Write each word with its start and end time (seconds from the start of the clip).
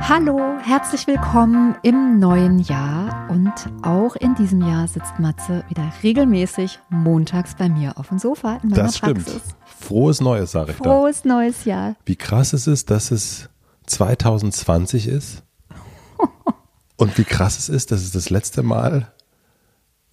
Hallo, 0.00 0.58
herzlich 0.62 1.06
willkommen 1.06 1.76
im 1.82 2.18
neuen 2.18 2.60
Jahr 2.60 3.28
und 3.30 3.52
auch 3.82 4.16
in 4.16 4.34
diesem 4.34 4.62
Jahr 4.62 4.88
sitzt 4.88 5.18
Matze 5.18 5.64
wieder 5.68 5.92
regelmäßig 6.02 6.78
montags 6.88 7.54
bei 7.56 7.68
mir 7.68 7.98
auf 7.98 8.08
dem 8.08 8.18
Sofa 8.18 8.58
in 8.62 8.70
meiner 8.70 8.84
Das 8.84 8.96
stimmt. 8.98 9.24
Praxis. 9.24 9.42
Frohes 9.66 10.20
Neues, 10.20 10.52
sage 10.52 10.72
ich 10.72 10.78
da. 10.78 10.84
Frohes 10.84 11.24
neues 11.24 11.64
Jahr. 11.64 11.96
Wie 12.06 12.16
krass 12.16 12.52
es 12.52 12.66
ist, 12.66 12.90
dass 12.90 13.10
es 13.10 13.50
2020 13.86 15.08
ist. 15.08 15.42
Und 16.96 17.18
wie 17.18 17.24
krass 17.24 17.58
es 17.58 17.68
ist, 17.68 17.92
dass 17.92 18.00
es 18.00 18.12
das 18.12 18.30
letzte 18.30 18.62
Mal 18.62 19.12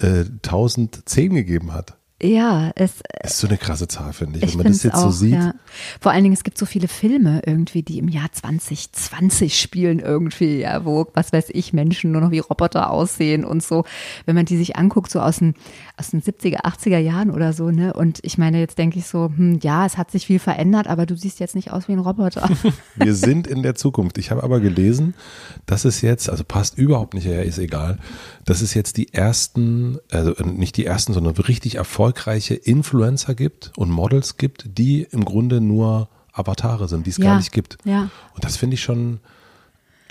äh, 0.01 0.25
1010 0.25 1.35
gegeben 1.35 1.73
hat. 1.73 1.97
Ja, 2.23 2.71
es, 2.75 3.03
Das 3.21 3.33
ist 3.33 3.39
so 3.39 3.47
eine 3.47 3.57
krasse 3.57 3.89
Zahl, 3.89 4.13
finde 4.13 4.39
ich. 4.39 4.45
ich 4.45 4.51
Wenn 4.51 4.63
man 4.63 4.71
das 4.71 4.83
jetzt 4.83 4.97
so 4.97 5.11
sieht. 5.11 5.33
Ja. 5.33 5.53
Vor 5.99 6.13
allen 6.13 6.23
Dingen, 6.23 6.33
es 6.33 6.45
gibt 6.45 6.57
so 6.57 6.65
viele 6.65 6.87
Filme 6.87 7.41
irgendwie, 7.45 7.83
die 7.83 7.99
im 7.99 8.07
Jahr 8.07 8.31
2020 8.31 9.59
spielen 9.59 9.99
irgendwie, 9.99 10.61
ja, 10.61 10.85
wo, 10.85 11.07
was 11.13 11.33
weiß 11.33 11.47
ich, 11.49 11.73
Menschen 11.73 12.13
nur 12.13 12.21
noch 12.21 12.31
wie 12.31 12.39
Roboter 12.39 12.89
aussehen 12.89 13.43
und 13.43 13.61
so. 13.61 13.83
Wenn 14.25 14.35
man 14.35 14.45
die 14.45 14.55
sich 14.55 14.77
anguckt, 14.77 15.11
so 15.11 15.19
aus 15.19 15.39
den, 15.39 15.55
aus 15.97 16.11
den 16.11 16.21
70er, 16.21 16.63
80er 16.63 16.99
Jahren 16.99 17.31
oder 17.31 17.51
so, 17.51 17.69
ne? 17.69 17.91
Und 17.91 18.19
ich 18.21 18.37
meine, 18.37 18.59
jetzt 18.59 18.77
denke 18.77 18.97
ich 18.97 19.07
so, 19.07 19.29
hm, 19.35 19.59
ja, 19.61 19.85
es 19.85 19.97
hat 19.97 20.09
sich 20.09 20.25
viel 20.25 20.39
verändert, 20.39 20.87
aber 20.87 21.05
du 21.05 21.17
siehst 21.17 21.41
jetzt 21.41 21.53
nicht 21.53 21.73
aus 21.73 21.89
wie 21.89 21.93
ein 21.93 21.99
Roboter. 21.99 22.49
Wir 22.95 23.13
sind 23.13 23.45
in 23.45 23.61
der 23.61 23.75
Zukunft. 23.75 24.17
Ich 24.17 24.31
habe 24.31 24.41
aber 24.41 24.61
gelesen, 24.61 25.15
dass 25.65 25.83
es 25.83 25.99
jetzt, 25.99 26.29
also 26.29 26.45
passt 26.45 26.77
überhaupt 26.77 27.13
nicht 27.13 27.27
her, 27.27 27.43
ist 27.43 27.57
egal, 27.57 27.99
dass 28.45 28.61
es 28.61 28.73
jetzt 28.73 28.97
die 28.97 29.13
ersten, 29.13 29.97
also 30.11 30.31
nicht 30.43 30.77
die 30.77 30.85
ersten, 30.85 31.13
sondern 31.13 31.35
richtig 31.35 31.75
erfolgreiche 31.75 32.53
Influencer 32.53 33.35
gibt 33.35 33.71
und 33.75 33.89
Models 33.89 34.37
gibt, 34.37 34.77
die 34.77 35.03
im 35.09 35.25
Grunde 35.25 35.61
nur 35.61 36.09
Avatare 36.31 36.87
sind, 36.87 37.05
die 37.05 37.09
es 37.11 37.17
Ja, 37.17 37.25
gar 37.25 37.37
nicht 37.37 37.51
gibt. 37.51 37.77
ja. 37.85 38.09
Und 38.33 38.43
das 38.43 38.57
finde 38.57 38.75
ich 38.75 38.83
schon 38.83 39.19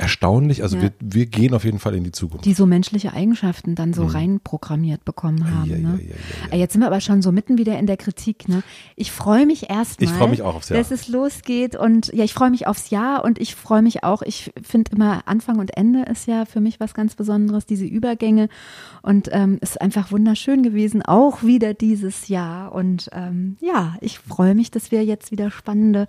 erstaunlich. 0.05 0.63
Also 0.63 0.77
Ja. 0.77 0.83
wir, 0.83 0.93
wir 1.01 1.27
gehen 1.27 1.55
auf 1.55 1.65
jeden 1.65 1.79
Fall 1.79 1.95
in 1.95 2.05
die 2.05 2.13
Zukunft. 2.13 2.45
die 2.45 2.55
so 2.55 2.67
menschliche 2.67 3.13
Eigenschaften 3.13 3.75
dann 3.75 3.93
so 3.95 4.05
reinprogrammiert 4.05 5.05
bekommen 5.05 5.51
haben. 5.53 5.71
ja, 5.71 5.79
ne? 5.79 6.01
ja. 6.03 6.15
Ah, 6.53 6.57
Jetzt 6.57 6.73
sind 6.75 6.83
wir 6.83 6.87
aber 6.87 7.01
schon 7.01 7.23
so 7.23 7.33
mitten 7.33 7.59
wieder 7.59 7.79
in 7.79 7.87
der 7.87 7.97
Kritik. 7.97 8.49
Ne? 8.49 8.63
Ich 8.97 9.11
freue 9.13 9.47
mich 9.47 9.71
erstmal, 9.71 10.09
Ich 10.11 10.15
freue 10.17 10.29
mich 10.29 10.43
auch 10.43 10.55
aufs 10.55 10.69
Jahr. 10.69 10.79
dass 10.79 10.91
es 10.91 11.09
losgeht 11.09 11.75
und 11.75 12.13
ja, 12.15 12.23
ich 12.25 12.35
freue 12.35 12.51
mich 12.51 12.67
aufs 12.67 12.91
Jahr 12.91 13.25
und 13.25 13.41
ich 13.41 13.55
freue 13.55 13.83
mich 13.83 14.05
auch. 14.05 14.23
Ich 14.23 14.53
finde 14.63 14.93
immer 14.93 15.23
Anfang 15.27 15.59
und 15.59 15.77
Ende 15.77 16.03
ist 16.03 16.27
ja 16.27 16.45
für 16.45 16.61
mich 16.61 16.79
was 16.81 16.95
ganz 16.95 17.15
Besonderes, 17.15 17.67
diese 17.67 17.85
Übergänge 17.87 18.49
und 19.03 19.29
ähm, 19.33 19.59
ist 19.61 19.81
einfach 19.81 20.13
wunderschön 20.13 20.63
gewesen, 20.63 21.03
auch 21.03 21.43
wieder 21.43 21.73
dieses 21.75 22.29
Jahr 22.29 22.73
und 22.73 23.09
ähm, 23.13 23.57
ja, 23.61 23.97
ich 24.01 24.19
freue 24.19 24.55
mich, 24.55 24.71
dass 24.71 24.91
wir 24.91 25.05
jetzt 25.05 25.31
wieder 25.33 25.51
spannende 25.51 26.07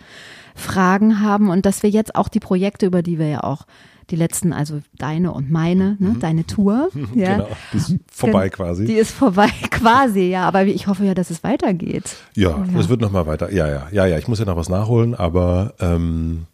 Fragen 0.55 1.21
haben 1.21 1.49
und 1.49 1.65
dass 1.65 1.83
wir 1.83 1.89
jetzt 1.89 2.15
auch 2.15 2.27
die 2.27 2.39
Projekte, 2.39 2.85
über 2.85 3.01
die 3.01 3.19
wir 3.19 3.27
ja 3.27 3.43
auch 3.43 3.65
die 4.09 4.15
letzten, 4.15 4.53
also 4.53 4.81
deine 4.97 5.31
und 5.33 5.49
meine, 5.51 5.97
ne, 5.99 6.15
deine 6.19 6.45
Tour, 6.45 6.89
ja, 7.15 7.33
Genau, 7.37 7.47
die 7.73 7.77
ist 7.77 7.95
vorbei 8.11 8.49
quasi. 8.49 8.85
Die 8.85 8.93
ist 8.93 9.11
vorbei, 9.11 9.49
quasi, 9.71 10.29
ja. 10.29 10.47
Aber 10.47 10.63
ich 10.65 10.87
hoffe 10.87 11.05
ja, 11.05 11.13
dass 11.13 11.29
es 11.29 11.43
weitergeht. 11.43 12.15
Ja, 12.35 12.65
es 12.77 12.89
wird 12.89 13.01
noch 13.01 13.11
mal 13.11 13.25
weiter. 13.27 13.51
Ja, 13.51 13.67
ja, 13.67 13.87
ja, 13.91 14.05
ja. 14.05 14.17
Ich 14.17 14.27
muss 14.27 14.39
ja 14.39 14.45
noch 14.45 14.57
was 14.57 14.69
nachholen, 14.69 15.15
aber 15.15 15.73
ähm, 15.79 16.45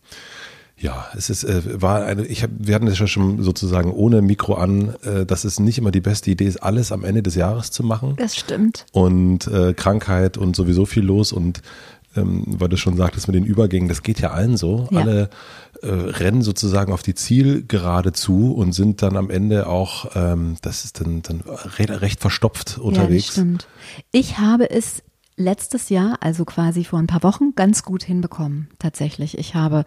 ja, 0.78 1.06
es 1.16 1.30
ist 1.30 1.44
äh, 1.44 1.82
war 1.82 2.06
eine. 2.06 2.26
Ich 2.26 2.42
habe, 2.42 2.54
wir 2.58 2.74
hatten 2.74 2.88
es 2.88 2.98
ja 2.98 3.06
schon 3.08 3.44
sozusagen 3.44 3.92
ohne 3.92 4.22
Mikro 4.22 4.56
an, 4.56 4.96
äh, 5.04 5.26
dass 5.26 5.44
es 5.44 5.60
nicht 5.60 5.78
immer 5.78 5.92
die 5.92 6.02
beste 6.02 6.32
Idee 6.32 6.46
ist, 6.46 6.58
alles 6.58 6.92
am 6.92 7.04
Ende 7.04 7.22
des 7.22 7.36
Jahres 7.36 7.70
zu 7.72 7.84
machen 7.84 8.16
Das 8.18 8.36
stimmt. 8.36 8.86
und 8.92 9.46
äh, 9.48 9.74
Krankheit 9.74 10.38
und 10.38 10.56
sowieso 10.56 10.86
viel 10.86 11.04
los 11.04 11.34
und 11.34 11.62
ähm, 12.16 12.44
weil 12.48 12.70
du 12.70 12.78
schon 12.78 12.98
sagtest 12.98 13.28
mit 13.28 13.36
den 13.36 13.46
Übergängen, 13.46 13.90
das 13.90 14.04
geht 14.04 14.20
ja 14.20 14.32
allen 14.32 14.58
so. 14.58 14.88
Ja. 14.92 15.02
Alle 15.02 15.30
äh, 15.82 15.88
rennen 15.88 16.42
sozusagen 16.42 16.94
auf 16.94 17.04
die 17.04 17.16
Zielgerade 17.16 18.14
zu 18.14 18.54
und 18.54 18.74
sind 18.74 19.02
dann 19.02 19.18
am 19.18 19.30
Ende 19.30 19.68
auch, 19.68 20.16
ähm, 20.16 20.56
das 20.62 20.86
ist 20.86 21.00
dann, 21.02 21.22
dann 21.22 21.42
re 21.42 22.02
recht 22.02 22.20
verstopft 22.20 22.78
Ja, 22.78 22.84
unterwegs. 22.84 23.28
das 23.28 23.34
stimmt. 23.36 23.68
Ich 24.12 24.38
habe 24.38 24.70
es 24.70 25.04
letztes 25.38 25.90
Jahr, 25.90 26.18
also 26.22 26.46
quasi 26.46 26.84
vor 26.84 27.00
ein 27.00 27.08
paar 27.08 27.24
Wochen, 27.24 27.54
ganz 27.56 27.84
gut 27.84 28.04
hinbekommen, 28.04 28.70
tatsächlich. 28.80 29.38
Ich 29.38 29.56
habe 29.56 29.86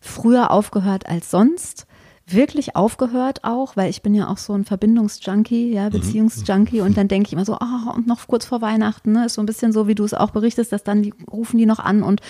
früher 0.00 0.50
aufgehört 0.50 1.06
als 1.06 1.30
sonst. 1.30 1.86
Wirklich 2.30 2.76
aufgehört 2.76 3.44
auch, 3.44 3.76
weil 3.76 3.88
ich 3.90 4.02
bin 4.02 4.14
ja 4.14 4.28
auch 4.28 4.36
so 4.38 4.52
ein 4.52 4.64
Verbindungsjunkie, 4.64 5.68
Mhm. 5.68 5.72
ja, 5.74 5.88
Beziehungsjunkie 5.88 6.80
und 6.82 6.96
dann 6.96 7.08
denke 7.08 7.28
ich 7.28 7.32
immer 7.32 7.44
so, 7.44 7.54
ah, 7.54 7.92
und 7.94 8.06
noch 8.06 8.26
kurz 8.26 8.44
vor 8.44 8.60
Weihnachten, 8.60 9.12
ne, 9.12 9.26
ist 9.26 9.34
so 9.34 9.42
ein 9.42 9.46
bisschen 9.46 9.72
so, 9.72 9.86
wie 9.88 9.94
du 9.94 10.04
es 10.04 10.12
auch 10.14 10.30
berichtest, 10.30 10.72
dass 10.72 10.82
dann 10.84 11.02
die 11.02 11.14
rufen 11.30 11.56
die 11.58 11.66
noch 11.66 11.78
an 11.78 12.02
und 12.02 12.20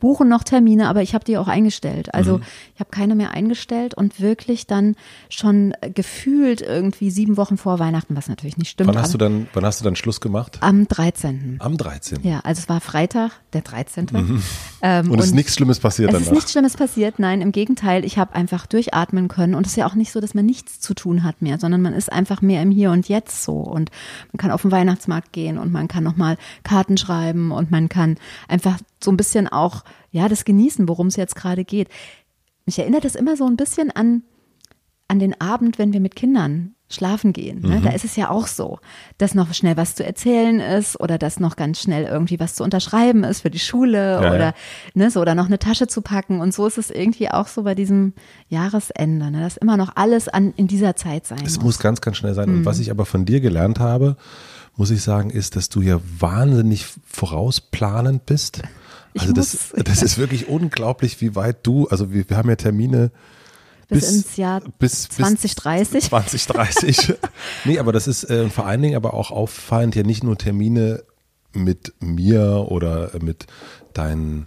buchen 0.00 0.28
noch 0.28 0.44
Termine, 0.44 0.88
aber 0.88 1.02
ich 1.02 1.14
habe 1.14 1.24
die 1.24 1.36
auch 1.38 1.48
eingestellt. 1.48 2.14
Also 2.14 2.38
Mhm. 2.38 2.42
ich 2.74 2.80
habe 2.80 2.90
keine 2.90 3.14
mehr 3.14 3.32
eingestellt 3.32 3.94
und 3.94 4.20
wirklich 4.20 4.66
dann 4.66 4.94
schon 5.28 5.74
gefühlt 5.94 6.60
irgendwie 6.60 7.10
sieben 7.10 7.36
Wochen 7.36 7.56
vor 7.56 7.78
Weihnachten, 7.78 8.14
was 8.16 8.28
natürlich 8.28 8.56
nicht 8.58 8.70
stimmt. 8.70 8.88
Wann 8.88 8.98
hast 9.02 9.14
du 9.14 9.18
dann, 9.18 9.48
wann 9.54 9.64
hast 9.64 9.80
du 9.80 9.84
dann 9.84 9.96
Schluss 9.96 10.20
gemacht? 10.20 10.58
am 10.60 10.86
13. 10.88 11.56
Am 11.60 11.76
13. 11.76 12.20
Ja, 12.22 12.40
also 12.44 12.60
es 12.60 12.68
war 12.68 12.80
Freitag, 12.80 13.32
der 13.52 13.62
13. 13.62 14.06
Ähm, 14.82 15.06
Mhm. 15.06 15.10
Und 15.12 15.18
es 15.18 15.26
ist 15.26 15.34
nichts 15.34 15.54
Schlimmes 15.54 15.80
passiert 15.80 16.10
es 16.10 16.12
danach. 16.14 16.26
ist 16.26 16.32
nichts 16.32 16.52
Schlimmes 16.52 16.76
passiert, 16.76 17.18
nein, 17.18 17.40
im 17.40 17.52
Gegenteil, 17.52 18.04
ich 18.04 18.18
habe 18.18 18.34
einfach 18.34 18.66
durchatmen 18.66 19.28
können 19.28 19.47
und 19.54 19.66
es 19.66 19.72
ist 19.72 19.76
ja 19.76 19.86
auch 19.86 19.94
nicht 19.94 20.12
so, 20.12 20.20
dass 20.20 20.34
man 20.34 20.46
nichts 20.46 20.80
zu 20.80 20.94
tun 20.94 21.22
hat 21.24 21.42
mehr, 21.42 21.58
sondern 21.58 21.82
man 21.82 21.92
ist 21.92 22.12
einfach 22.12 22.42
mehr 22.42 22.62
im 22.62 22.70
Hier 22.70 22.90
und 22.90 23.08
Jetzt 23.08 23.42
so 23.42 23.54
und 23.54 23.90
man 24.32 24.38
kann 24.38 24.50
auf 24.50 24.62
den 24.62 24.70
Weihnachtsmarkt 24.70 25.32
gehen 25.32 25.58
und 25.58 25.72
man 25.72 25.88
kann 25.88 26.04
nochmal 26.04 26.36
Karten 26.62 26.96
schreiben 26.96 27.50
und 27.50 27.70
man 27.70 27.88
kann 27.88 28.16
einfach 28.48 28.78
so 29.02 29.10
ein 29.10 29.16
bisschen 29.16 29.48
auch, 29.48 29.84
ja, 30.10 30.28
das 30.28 30.44
genießen, 30.44 30.88
worum 30.88 31.08
es 31.08 31.16
jetzt 31.16 31.36
gerade 31.36 31.64
geht. 31.64 31.88
Mich 32.66 32.78
erinnert 32.78 33.04
das 33.04 33.14
immer 33.14 33.36
so 33.36 33.46
ein 33.46 33.56
bisschen 33.56 33.90
an, 33.90 34.22
an 35.08 35.18
den 35.18 35.40
Abend, 35.40 35.78
wenn 35.78 35.92
wir 35.92 36.00
mit 36.00 36.16
Kindern 36.16 36.74
schlafen 36.90 37.32
gehen. 37.34 37.60
Ne? 37.60 37.80
Da 37.82 37.90
ist 37.90 38.04
es 38.06 38.16
ja 38.16 38.30
auch 38.30 38.46
so, 38.46 38.78
dass 39.18 39.34
noch 39.34 39.52
schnell 39.52 39.76
was 39.76 39.94
zu 39.94 40.04
erzählen 40.06 40.58
ist 40.58 40.98
oder 40.98 41.18
dass 41.18 41.38
noch 41.38 41.56
ganz 41.56 41.80
schnell 41.82 42.04
irgendwie 42.04 42.40
was 42.40 42.54
zu 42.54 42.64
unterschreiben 42.64 43.24
ist 43.24 43.42
für 43.42 43.50
die 43.50 43.58
Schule 43.58 44.12
Ja, 44.12 44.18
oder 44.20 44.38
ja. 44.38 44.54
ne, 44.94 45.10
so 45.10 45.20
oder 45.20 45.34
noch 45.34 45.46
eine 45.46 45.58
Tasche 45.58 45.86
zu 45.86 46.00
packen. 46.00 46.40
Und 46.40 46.54
so 46.54 46.66
ist 46.66 46.78
es 46.78 46.90
irgendwie 46.90 47.30
auch 47.30 47.46
so 47.48 47.62
bei 47.64 47.74
diesem 47.74 48.14
Jahresende, 48.48 49.30
ne? 49.30 49.40
dass 49.40 49.56
immer 49.58 49.76
noch 49.76 49.92
alles 49.96 50.28
an 50.28 50.54
in 50.56 50.66
dieser 50.66 50.96
Zeit 50.96 51.26
sein 51.26 51.40
Es 51.44 51.56
muss. 51.56 51.64
muss 51.64 51.78
ganz, 51.78 52.00
ganz 52.00 52.16
schnell 52.16 52.32
sein. 52.34 52.48
Und 52.48 52.60
Mhm. 52.60 52.64
was 52.64 52.78
ich 52.78 52.90
aber 52.90 53.04
von 53.04 53.24
dir 53.26 53.40
gelernt 53.40 53.78
habe, 53.80 54.16
muss 54.76 54.90
ich 54.90 55.02
sagen, 55.02 55.28
ist, 55.30 55.56
dass 55.56 55.68
du 55.68 55.82
ja 55.82 56.00
wahnsinnig 56.18 56.86
vorausplanend 57.06 58.26
bist. 58.26 58.62
Also 59.18 59.32
das, 59.32 59.72
muss. 59.74 59.84
das 59.84 60.02
ist 60.02 60.18
wirklich 60.18 60.48
unglaublich, 60.48 61.20
wie 61.20 61.34
weit 61.34 61.66
du, 61.66 61.88
also 61.88 62.12
wir, 62.12 62.28
wir 62.28 62.36
haben 62.36 62.48
ja 62.48 62.56
Termine 62.56 63.10
bis, 63.88 64.10
ins 64.12 64.36
Jahr 64.36 64.60
bis, 64.78 65.08
bis 65.08 65.16
2030. 65.16 66.04
2030. 66.04 67.14
nee, 67.64 67.78
aber 67.78 67.92
das 67.92 68.06
ist 68.06 68.24
äh, 68.24 68.48
vor 68.50 68.66
allen 68.66 68.82
Dingen 68.82 68.96
aber 68.96 69.14
auch 69.14 69.30
auffallend 69.30 69.94
ja 69.96 70.02
nicht 70.02 70.22
nur 70.24 70.36
Termine 70.36 71.02
mit 71.52 71.94
mir 72.00 72.66
oder 72.68 73.10
mit 73.22 73.46
deinen, 73.94 74.46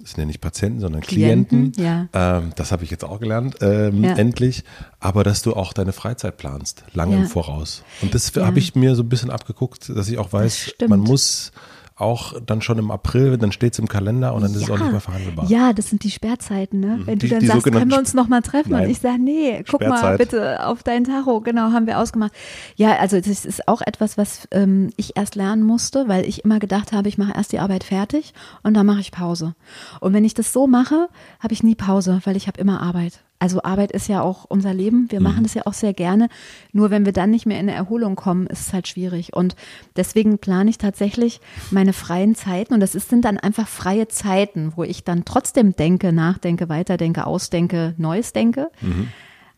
das 0.00 0.10
sind 0.10 0.20
ja 0.20 0.26
nicht 0.26 0.40
Patienten, 0.40 0.80
sondern 0.80 1.00
Klienten. 1.02 1.72
Klienten, 1.72 1.84
ja. 2.12 2.38
Ähm, 2.38 2.52
das 2.56 2.72
habe 2.72 2.82
ich 2.84 2.90
jetzt 2.90 3.04
auch 3.04 3.20
gelernt, 3.20 3.56
ähm, 3.60 4.02
Ja. 4.02 4.14
endlich. 4.16 4.64
Aber 4.98 5.22
dass 5.22 5.42
du 5.42 5.54
auch 5.54 5.72
deine 5.72 5.92
Freizeit 5.92 6.36
planst, 6.36 6.84
lange 6.92 7.14
Ja. 7.14 7.22
im 7.22 7.28
Voraus. 7.28 7.82
Und 8.02 8.14
das 8.14 8.34
habe 8.36 8.58
ich 8.58 8.74
mir 8.74 8.96
so 8.96 9.02
ein 9.04 9.08
bisschen 9.08 9.30
abgeguckt, 9.30 9.88
dass 9.88 10.08
ich 10.08 10.18
auch 10.18 10.32
weiß, 10.32 10.74
man 10.88 11.00
muss 11.00 11.52
auch 11.96 12.34
dann 12.44 12.60
schon 12.60 12.78
im 12.78 12.90
April, 12.90 13.38
dann 13.38 13.52
steht 13.52 13.74
es 13.74 13.78
im 13.78 13.86
Kalender 13.86 14.34
und 14.34 14.42
dann 14.42 14.50
ja. 14.50 14.56
ist 14.56 14.64
es 14.64 14.70
auch 14.70 14.78
nicht 14.80 14.90
mehr 14.90 15.00
verhandelbar. 15.00 15.48
Ja, 15.48 15.72
das 15.72 15.90
sind 15.90 16.02
die 16.02 16.10
Sperrzeiten, 16.10 16.80
ne? 16.80 16.96
Mhm. 16.96 17.06
Wenn 17.06 17.18
die, 17.20 17.28
du 17.28 17.34
dann 17.36 17.46
sagst, 17.46 17.64
können 17.64 17.90
wir 17.90 17.98
uns 17.98 18.14
nochmal 18.14 18.42
treffen? 18.42 18.72
Nein. 18.72 18.84
Und 18.84 18.90
ich 18.90 18.98
sage, 18.98 19.20
nee, 19.20 19.62
guck 19.68 19.80
mal 19.80 20.16
bitte 20.18 20.66
auf 20.66 20.82
dein 20.82 21.04
Tacho, 21.04 21.40
genau, 21.40 21.70
haben 21.70 21.86
wir 21.86 22.00
ausgemacht. 22.00 22.32
Ja, 22.74 22.96
also 22.96 23.20
das 23.20 23.44
ist 23.44 23.68
auch 23.68 23.80
etwas, 23.80 24.18
was 24.18 24.48
ähm, 24.50 24.90
ich 24.96 25.16
erst 25.16 25.36
lernen 25.36 25.62
musste, 25.62 26.08
weil 26.08 26.26
ich 26.26 26.44
immer 26.44 26.58
gedacht 26.58 26.92
habe, 26.92 27.08
ich 27.08 27.16
mache 27.16 27.34
erst 27.34 27.52
die 27.52 27.60
Arbeit 27.60 27.84
fertig 27.84 28.34
und 28.64 28.74
dann 28.74 28.86
mache 28.86 29.00
ich 29.00 29.12
Pause. 29.12 29.54
Und 30.00 30.12
wenn 30.14 30.24
ich 30.24 30.34
das 30.34 30.52
so 30.52 30.66
mache, 30.66 31.08
habe 31.38 31.54
ich 31.54 31.62
nie 31.62 31.76
Pause, 31.76 32.20
weil 32.24 32.36
ich 32.36 32.48
habe 32.48 32.60
immer 32.60 32.82
Arbeit. 32.82 33.20
Also 33.44 33.62
Arbeit 33.62 33.92
ist 33.92 34.08
ja 34.08 34.22
auch 34.22 34.46
unser 34.48 34.72
Leben. 34.72 35.04
Wir 35.10 35.20
mhm. 35.20 35.24
machen 35.24 35.42
das 35.42 35.52
ja 35.52 35.66
auch 35.66 35.74
sehr 35.74 35.92
gerne. 35.92 36.30
Nur 36.72 36.90
wenn 36.90 37.04
wir 37.04 37.12
dann 37.12 37.30
nicht 37.30 37.44
mehr 37.44 37.60
in 37.60 37.68
eine 37.68 37.76
Erholung 37.76 38.16
kommen, 38.16 38.46
ist 38.46 38.68
es 38.68 38.72
halt 38.72 38.88
schwierig. 38.88 39.34
Und 39.34 39.54
deswegen 39.96 40.38
plane 40.38 40.70
ich 40.70 40.78
tatsächlich 40.78 41.42
meine 41.70 41.92
freien 41.92 42.34
Zeiten. 42.34 42.72
Und 42.72 42.80
das 42.80 42.92
sind 42.92 43.22
dann 43.22 43.36
einfach 43.36 43.68
freie 43.68 44.08
Zeiten, 44.08 44.72
wo 44.76 44.82
ich 44.82 45.04
dann 45.04 45.26
trotzdem 45.26 45.76
denke, 45.76 46.10
nachdenke, 46.10 46.70
weiterdenke, 46.70 47.26
ausdenke, 47.26 47.92
Neues 47.98 48.32
denke. 48.32 48.70
Mhm. 48.80 49.08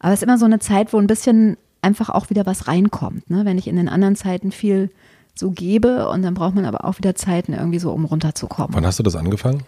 Aber 0.00 0.12
es 0.12 0.18
ist 0.18 0.24
immer 0.24 0.38
so 0.38 0.46
eine 0.46 0.58
Zeit, 0.58 0.92
wo 0.92 0.98
ein 0.98 1.06
bisschen 1.06 1.56
einfach 1.80 2.10
auch 2.10 2.28
wieder 2.28 2.44
was 2.44 2.66
reinkommt. 2.66 3.30
Ne? 3.30 3.44
Wenn 3.44 3.56
ich 3.56 3.68
in 3.68 3.76
den 3.76 3.88
anderen 3.88 4.16
Zeiten 4.16 4.50
viel 4.50 4.90
so 5.36 5.52
gebe 5.52 6.08
und 6.08 6.22
dann 6.22 6.34
braucht 6.34 6.56
man 6.56 6.64
aber 6.64 6.84
auch 6.84 6.98
wieder 6.98 7.14
Zeiten 7.14 7.52
irgendwie 7.52 7.78
so, 7.78 7.92
um 7.92 8.04
runterzukommen. 8.04 8.74
Wann 8.74 8.84
hast 8.84 8.98
du 8.98 9.04
das 9.04 9.14
angefangen? 9.14 9.62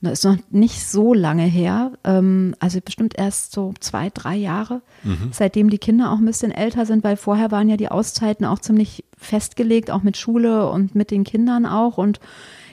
Das 0.00 0.20
ist 0.20 0.24
noch 0.24 0.36
nicht 0.50 0.86
so 0.86 1.14
lange 1.14 1.44
her, 1.44 1.92
ähm, 2.04 2.54
also 2.60 2.80
bestimmt 2.80 3.18
erst 3.18 3.52
so 3.52 3.72
zwei, 3.80 4.10
drei 4.10 4.36
Jahre, 4.36 4.82
mhm. 5.02 5.30
seitdem 5.32 5.70
die 5.70 5.78
Kinder 5.78 6.12
auch 6.12 6.18
ein 6.18 6.26
bisschen 6.26 6.52
älter 6.52 6.86
sind, 6.86 7.02
weil 7.02 7.16
vorher 7.16 7.50
waren 7.50 7.68
ja 7.68 7.76
die 7.76 7.88
Auszeiten 7.90 8.44
auch 8.44 8.58
ziemlich 8.58 9.04
festgelegt, 9.16 9.90
auch 9.90 10.02
mit 10.02 10.16
Schule 10.16 10.70
und 10.70 10.94
mit 10.94 11.10
den 11.10 11.24
Kindern 11.24 11.66
auch. 11.66 11.98
Und 11.98 12.20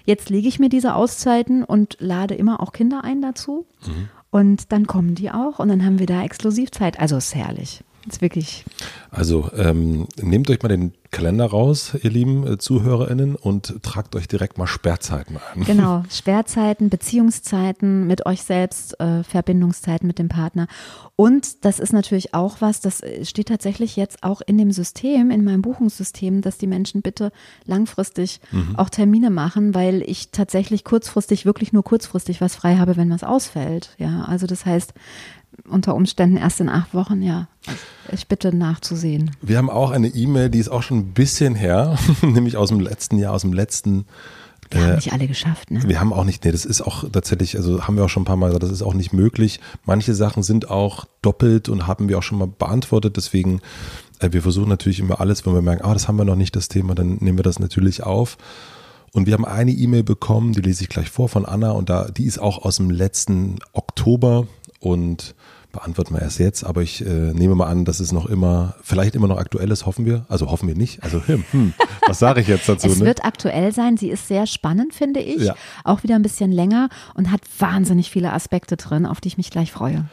jetzt 0.06 0.30
lege 0.30 0.48
ich 0.48 0.60
mir 0.60 0.70
diese 0.70 0.96
Auszeiten 0.96 1.64
und 1.64 1.98
lade 2.00 2.36
immer 2.36 2.60
auch 2.60 2.72
Kinder 2.72 3.04
ein 3.04 3.22
dazu. 3.22 3.66
Mhm. 3.86 4.10
Und 4.30 4.72
dann 4.72 4.88
kommen 4.88 5.16
die 5.16 5.32
auch 5.32 5.60
und 5.60 5.70
dann 5.70 5.86
haben 5.86 6.00
wir 6.00 6.08
da 6.08 6.24
Exklusivzeit. 6.24 7.00
Also 7.00 7.18
ist 7.18 7.36
herrlich. 7.36 7.84
Ist 8.08 8.22
wirklich. 8.22 8.66
Also 9.12 9.50
ähm, 9.56 10.08
nehmt 10.22 10.50
euch 10.50 10.62
mal 10.62 10.70
den 10.70 10.94
Kalender 11.10 11.46
raus, 11.46 11.96
ihr 12.02 12.10
lieben 12.10 12.46
äh, 12.46 12.58
ZuhörerInnen, 12.58 13.36
und 13.36 13.82
tragt 13.84 14.16
euch 14.16 14.28
direkt 14.28 14.58
mal 14.58 14.68
Sperrzeiten 14.68 15.38
ein. 15.38 15.64
Genau, 15.64 16.04
Sperrzeiten, 16.10 16.90
Beziehungszeiten 16.90 18.06
mit 18.08 18.26
euch 18.26 18.44
selbst, 18.44 19.00
äh, 19.00 19.24
Verbindungszeiten 19.24 20.08
mit 20.08 20.20
dem 20.20 20.28
Partner. 20.28 20.68
Und 21.16 21.64
das 21.64 21.80
ist 21.80 21.94
natürlich 21.94 22.34
auch 22.34 22.58
was, 22.60 22.82
das 22.82 23.02
steht 23.22 23.48
tatsächlich 23.48 23.96
jetzt 23.96 24.24
auch 24.24 24.42
in 24.42 24.58
dem 24.58 24.72
System, 24.72 25.30
in 25.30 25.44
meinem 25.46 25.62
Buchungssystem, 25.62 26.42
dass 26.42 26.58
die 26.58 26.68
Menschen 26.68 27.04
bitte 27.04 27.32
langfristig 27.66 28.42
mhm. 28.52 28.76
auch 28.76 28.90
Termine 28.90 29.30
machen, 29.30 29.76
weil 29.76 30.02
ich 30.02 30.32
tatsächlich 30.32 30.84
kurzfristig, 30.84 31.46
wirklich 31.46 31.72
nur 31.72 31.84
kurzfristig 31.84 32.42
was 32.42 32.56
frei 32.56 32.78
habe, 32.78 32.98
wenn 32.98 33.12
was 33.12 33.24
ausfällt. 33.24 33.96
Ja, 34.00 34.26
also 34.26 34.48
das 34.48 34.66
heißt, 34.66 34.94
unter 35.68 35.96
Umständen 35.96 36.38
erst 36.38 36.60
in 36.60 36.70
acht 36.70 36.94
Wochen, 36.94 37.22
ja. 37.22 37.48
Ich 38.12 38.28
bitte 38.28 38.56
nachzusehen. 38.56 39.32
Wir 39.42 39.58
haben 39.58 39.70
auch 39.70 39.92
eine 39.92 40.08
E-Mail, 40.08 40.50
die 40.50 40.60
ist 40.60 40.70
auch 40.70 40.84
schon 40.84 41.00
ein 41.00 41.14
bisschen 41.14 41.56
her, 41.56 41.98
nämlich 42.22 42.58
aus 42.58 42.70
dem 42.70 42.80
letzten 42.80 43.18
Jahr, 43.18 43.34
aus 43.34 43.42
dem 43.42 43.54
letzten. 43.54 44.06
Wir 44.70 44.80
äh, 44.80 44.84
haben 44.84 44.96
nicht 44.96 45.14
alle 45.14 45.28
geschafft, 45.28 45.72
ne? 45.72 45.82
Wir 45.86 46.00
haben 46.00 46.14
auch 46.14 46.26
nicht, 46.26 46.44
nee, 46.44 46.52
das 46.52 46.66
ist 46.66 46.82
auch 46.82 47.10
tatsächlich, 47.10 47.56
also 47.56 47.88
haben 47.88 47.96
wir 47.96 48.06
auch 48.06 48.10
schon 48.10 48.24
ein 48.24 48.26
paar 48.26 48.36
Mal 48.36 48.48
gesagt, 48.48 48.64
das 48.64 48.72
ist 48.72 48.82
auch 48.82 48.94
nicht 48.94 49.14
möglich. 49.14 49.60
Manche 49.86 50.14
Sachen 50.14 50.44
sind 50.44 50.70
auch 50.70 51.06
doppelt 51.22 51.70
und 51.70 51.88
haben 51.88 52.10
wir 52.10 52.18
auch 52.18 52.24
schon 52.24 52.38
mal 52.40 52.48
beantwortet, 52.48 53.18
deswegen, 53.18 53.62
äh, 54.20 54.30
wir 54.32 54.42
versuchen 54.42 54.70
natürlich 54.70 55.00
immer 55.00 55.22
alles, 55.22 55.46
wenn 55.46 55.54
wir 55.54 55.62
merken, 55.62 55.86
ah, 55.86 55.94
das 55.94 56.08
haben 56.08 56.18
wir 56.18 56.26
noch 56.26 56.36
nicht, 56.36 56.56
das 56.56 56.68
Thema, 56.68 56.96
dann 56.96 57.18
nehmen 57.22 57.38
wir 57.38 57.44
das 57.44 57.60
natürlich 57.60 58.04
auf. 58.04 58.38
Und 59.14 59.28
wir 59.28 59.34
haben 59.34 59.46
eine 59.46 59.72
E-Mail 59.72 60.04
bekommen, 60.04 60.54
die 60.54 60.62
lese 60.62 60.84
ich 60.84 60.90
gleich 60.90 61.10
vor 61.10 61.30
von 61.30 61.46
Anna 61.46 61.72
und 61.72 61.90
da, 61.90 62.06
die 62.10 62.26
ist 62.26 62.40
auch 62.40 62.66
aus 62.66 62.78
dem 62.78 62.90
letzten 62.90 63.60
Oktober 63.72 64.48
und 64.84 65.36
beantworten 65.72 66.14
wir 66.14 66.22
erst 66.22 66.40
jetzt, 66.40 66.64
aber 66.64 66.82
ich 66.82 67.06
äh, 67.06 67.34
nehme 67.34 67.56
mal 67.56 67.66
an, 67.66 67.84
dass 67.84 68.00
es 68.00 68.12
noch 68.12 68.28
immer, 68.28 68.76
vielleicht 68.84 69.16
immer 69.16 69.28
noch 69.28 69.38
aktuell 69.38 69.72
ist, 69.72 69.86
hoffen 69.86 70.06
wir. 70.06 70.26
Also 70.30 70.52
hoffen 70.52 70.68
wir 70.68 70.76
nicht. 70.76 71.04
Also 71.04 71.22
hm, 71.28 71.44
hm, 71.52 71.74
was 72.06 72.20
sage 72.20 72.42
ich 72.42 72.48
jetzt 72.48 72.70
dazu? 72.70 72.88
es 72.88 73.00
ne? 73.00 73.06
wird 73.06 73.26
aktuell 73.26 73.74
sein. 73.74 73.98
Sie 73.98 74.10
ist 74.10 74.28
sehr 74.28 74.46
spannend, 74.46 74.94
finde 74.94 75.20
ich. 75.20 75.42
Ja. 75.42 75.56
Auch 75.84 76.04
wieder 76.04 76.16
ein 76.16 76.22
bisschen 76.22 76.52
länger 76.52 76.90
und 77.16 77.32
hat 77.32 77.42
wahnsinnig 77.58 78.12
viele 78.12 78.32
Aspekte 78.34 78.78
drin, 78.78 79.08
auf 79.08 79.20
die 79.20 79.30
ich 79.30 79.38
mich 79.38 79.50
gleich 79.50 79.72
freue. 79.72 80.06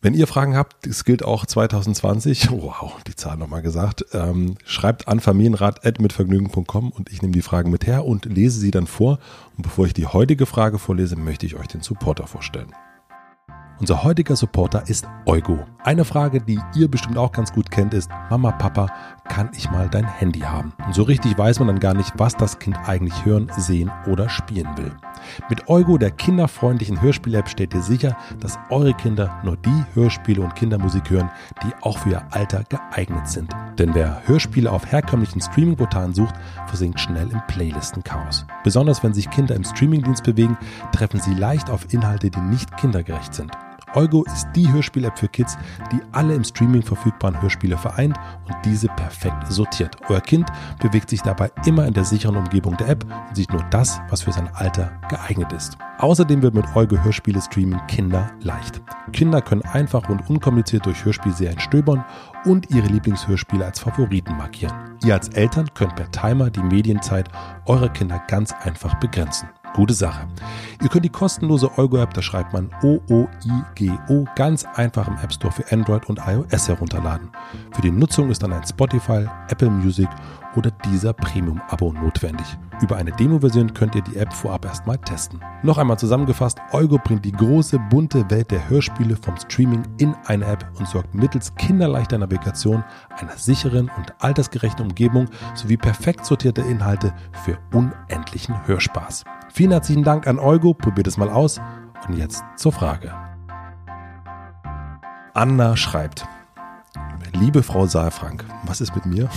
Wenn 0.00 0.14
ihr 0.14 0.26
Fragen 0.26 0.56
habt, 0.56 0.88
das 0.88 1.04
gilt 1.04 1.24
auch 1.24 1.46
2020, 1.46 2.50
wow, 2.50 2.94
die 3.06 3.14
Zahl 3.14 3.36
nochmal 3.36 3.62
gesagt, 3.62 4.04
ähm, 4.12 4.56
schreibt 4.64 5.06
an 5.06 5.20
familienrat.mitvergnügen.com 5.20 6.90
und 6.90 7.12
ich 7.12 7.22
nehme 7.22 7.32
die 7.32 7.42
Fragen 7.42 7.70
mit 7.70 7.86
her 7.86 8.04
und 8.04 8.24
lese 8.24 8.58
sie 8.58 8.72
dann 8.72 8.88
vor. 8.88 9.20
Und 9.56 9.62
bevor 9.62 9.86
ich 9.86 9.94
die 9.94 10.06
heutige 10.06 10.46
Frage 10.46 10.80
vorlese, 10.80 11.14
möchte 11.14 11.46
ich 11.46 11.54
euch 11.54 11.68
den 11.68 11.82
Supporter 11.82 12.26
vorstellen. 12.26 12.74
Unser 13.82 14.04
heutiger 14.04 14.36
Supporter 14.36 14.88
ist 14.88 15.08
Eugo. 15.26 15.58
Eine 15.82 16.04
Frage, 16.04 16.40
die 16.40 16.60
ihr 16.76 16.88
bestimmt 16.88 17.18
auch 17.18 17.32
ganz 17.32 17.52
gut 17.52 17.68
kennt, 17.68 17.94
ist, 17.94 18.08
Mama, 18.30 18.52
Papa, 18.52 18.86
kann 19.24 19.50
ich 19.56 19.68
mal 19.72 19.88
dein 19.88 20.06
Handy 20.06 20.38
haben? 20.38 20.72
Und 20.86 20.94
so 20.94 21.02
richtig 21.02 21.36
weiß 21.36 21.58
man 21.58 21.66
dann 21.66 21.80
gar 21.80 21.92
nicht, 21.92 22.12
was 22.16 22.36
das 22.36 22.60
Kind 22.60 22.78
eigentlich 22.86 23.24
hören, 23.24 23.50
sehen 23.56 23.90
oder 24.06 24.28
spielen 24.28 24.68
will. 24.76 24.92
Mit 25.50 25.68
Eugo, 25.68 25.98
der 25.98 26.12
kinderfreundlichen 26.12 27.02
Hörspiel-App, 27.02 27.48
stellt 27.48 27.74
ihr 27.74 27.82
sicher, 27.82 28.16
dass 28.38 28.56
eure 28.70 28.94
Kinder 28.94 29.40
nur 29.42 29.56
die 29.56 29.84
Hörspiele 29.94 30.42
und 30.42 30.54
Kindermusik 30.54 31.10
hören, 31.10 31.32
die 31.64 31.72
auch 31.80 31.98
für 31.98 32.10
ihr 32.10 32.22
Alter 32.30 32.62
geeignet 32.68 33.26
sind. 33.26 33.50
Denn 33.80 33.96
wer 33.96 34.22
Hörspiele 34.26 34.70
auf 34.70 34.86
herkömmlichen 34.86 35.40
Streaming-Portalen 35.40 36.14
sucht, 36.14 36.36
versinkt 36.68 37.00
schnell 37.00 37.28
im 37.32 37.42
Playlisten-Chaos. 37.48 38.46
Besonders 38.62 39.02
wenn 39.02 39.12
sich 39.12 39.28
Kinder 39.28 39.56
im 39.56 39.64
Streamingdienst 39.64 40.22
bewegen, 40.22 40.56
treffen 40.92 41.18
sie 41.18 41.34
leicht 41.34 41.68
auf 41.68 41.92
Inhalte, 41.92 42.30
die 42.30 42.40
nicht 42.40 42.76
kindergerecht 42.76 43.34
sind. 43.34 43.50
Eugo 43.94 44.24
ist 44.24 44.48
die 44.56 44.70
Hörspiel-App 44.72 45.18
für 45.18 45.28
Kids, 45.28 45.58
die 45.92 46.00
alle 46.12 46.34
im 46.34 46.44
Streaming 46.44 46.82
verfügbaren 46.82 47.40
Hörspiele 47.40 47.76
vereint 47.76 48.16
und 48.46 48.56
diese 48.64 48.88
perfekt 48.88 49.46
sortiert. 49.48 49.96
Euer 50.08 50.20
Kind 50.20 50.48
bewegt 50.80 51.10
sich 51.10 51.20
dabei 51.20 51.50
immer 51.66 51.86
in 51.86 51.94
der 51.94 52.04
sicheren 52.04 52.36
Umgebung 52.36 52.76
der 52.76 52.88
App 52.88 53.04
und 53.04 53.36
sieht 53.36 53.52
nur 53.52 53.62
das, 53.70 54.00
was 54.08 54.22
für 54.22 54.32
sein 54.32 54.48
Alter 54.54 54.92
geeignet 55.08 55.52
ist. 55.52 55.76
Außerdem 55.98 56.42
wird 56.42 56.54
mit 56.54 56.64
Eugo 56.74 56.96
Hörspiele 57.02 57.40
streamen 57.40 57.86
Kinder 57.86 58.30
leicht. 58.40 58.80
Kinder 59.12 59.42
können 59.42 59.62
einfach 59.62 60.08
und 60.08 60.28
unkompliziert 60.28 60.86
durch 60.86 61.04
Hörspielserien 61.04 61.60
stöbern 61.60 62.04
und 62.44 62.70
ihre 62.70 62.86
Lieblingshörspiele 62.88 63.64
als 63.64 63.80
Favoriten 63.80 64.36
markieren. 64.36 64.74
Ihr 65.04 65.14
als 65.14 65.28
Eltern 65.28 65.68
könnt 65.74 65.96
per 65.96 66.10
Timer 66.10 66.50
die 66.50 66.62
Medienzeit 66.62 67.28
eurer 67.66 67.88
Kinder 67.90 68.22
ganz 68.26 68.52
einfach 68.52 68.94
begrenzen. 69.00 69.48
Gute 69.74 69.94
Sache. 69.94 70.26
Ihr 70.82 70.88
könnt 70.88 71.04
die 71.04 71.10
kostenlose 71.10 71.70
Eugo-App, 71.78 72.12
da 72.12 72.20
schreibt 72.20 72.52
man 72.52 72.70
O-O-I-G-O, 72.82 74.26
ganz 74.36 74.66
einfach 74.74 75.08
im 75.08 75.16
App 75.22 75.32
Store 75.32 75.52
für 75.52 75.70
Android 75.72 76.06
und 76.08 76.20
iOS 76.26 76.68
herunterladen. 76.68 77.30
Für 77.72 77.80
die 77.80 77.90
Nutzung 77.90 78.30
ist 78.30 78.42
dann 78.42 78.52
ein 78.52 78.66
Spotify, 78.66 79.26
Apple 79.48 79.70
Music 79.70 80.08
oder 80.56 80.70
dieser 80.70 81.12
Premium-Abo 81.12 81.92
notwendig. 81.92 82.46
Über 82.80 82.96
eine 82.96 83.12
Demo-Version 83.12 83.74
könnt 83.74 83.94
ihr 83.94 84.02
die 84.02 84.16
App 84.16 84.32
vorab 84.32 84.64
erstmal 84.64 84.98
testen. 84.98 85.40
Noch 85.62 85.78
einmal 85.78 85.98
zusammengefasst, 85.98 86.58
Eugo 86.72 86.98
bringt 86.98 87.24
die 87.24 87.32
große, 87.32 87.78
bunte 87.90 88.28
Welt 88.30 88.50
der 88.50 88.68
Hörspiele 88.68 89.16
vom 89.16 89.36
Streaming 89.36 89.82
in 89.98 90.14
eine 90.26 90.46
App 90.46 90.66
und 90.78 90.88
sorgt 90.88 91.14
mittels 91.14 91.54
kinderleichter 91.54 92.18
Navigation, 92.18 92.84
einer 93.18 93.36
sicheren 93.36 93.90
und 93.96 94.14
altersgerechten 94.18 94.86
Umgebung 94.86 95.26
sowie 95.54 95.76
perfekt 95.76 96.26
sortierte 96.26 96.62
Inhalte 96.62 97.14
für 97.44 97.58
unendlichen 97.72 98.66
Hörspaß. 98.66 99.24
Vielen 99.52 99.70
herzlichen 99.70 100.02
Dank 100.02 100.26
an 100.26 100.38
Eugo, 100.38 100.74
probiert 100.74 101.06
es 101.06 101.16
mal 101.16 101.30
aus. 101.30 101.60
Und 102.08 102.16
jetzt 102.16 102.42
zur 102.56 102.72
Frage. 102.72 103.12
Anna 105.34 105.76
schreibt, 105.76 106.26
Liebe 107.34 107.62
Frau 107.62 107.86
Saalfrank, 107.86 108.44
was 108.66 108.80
ist 108.80 108.94
mit 108.94 109.06
mir? 109.06 109.28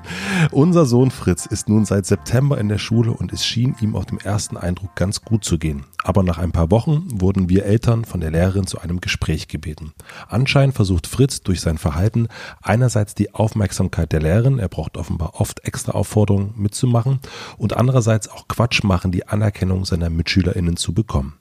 Unser 0.50 0.86
Sohn 0.86 1.10
Fritz 1.10 1.46
ist 1.46 1.68
nun 1.68 1.84
seit 1.84 2.06
September 2.06 2.58
in 2.58 2.68
der 2.68 2.78
Schule 2.78 3.12
und 3.12 3.32
es 3.32 3.44
schien 3.44 3.76
ihm 3.80 3.94
auf 3.94 4.06
dem 4.06 4.18
ersten 4.18 4.56
Eindruck 4.56 4.96
ganz 4.96 5.22
gut 5.22 5.44
zu 5.44 5.58
gehen. 5.58 5.84
Aber 6.02 6.22
nach 6.22 6.38
ein 6.38 6.52
paar 6.52 6.70
Wochen 6.70 7.06
wurden 7.12 7.48
wir 7.48 7.64
Eltern 7.64 8.04
von 8.04 8.20
der 8.20 8.30
Lehrerin 8.30 8.66
zu 8.66 8.80
einem 8.80 9.00
Gespräch 9.00 9.48
gebeten. 9.48 9.92
Anscheinend 10.28 10.74
versucht 10.74 11.06
Fritz 11.06 11.42
durch 11.42 11.60
sein 11.60 11.78
Verhalten 11.78 12.28
einerseits 12.62 13.14
die 13.14 13.34
Aufmerksamkeit 13.34 14.12
der 14.12 14.22
Lehrerin, 14.22 14.58
er 14.58 14.68
braucht 14.68 14.96
offenbar 14.96 15.34
oft 15.40 15.64
extra 15.64 15.92
Aufforderungen 15.92 16.54
mitzumachen, 16.56 17.20
und 17.58 17.76
andererseits 17.76 18.28
auch 18.28 18.48
Quatsch 18.48 18.82
machen, 18.82 19.12
die 19.12 19.28
Anerkennung 19.28 19.84
seiner 19.84 20.10
MitschülerInnen 20.10 20.76
zu 20.76 20.94
bekommen. 20.94 21.34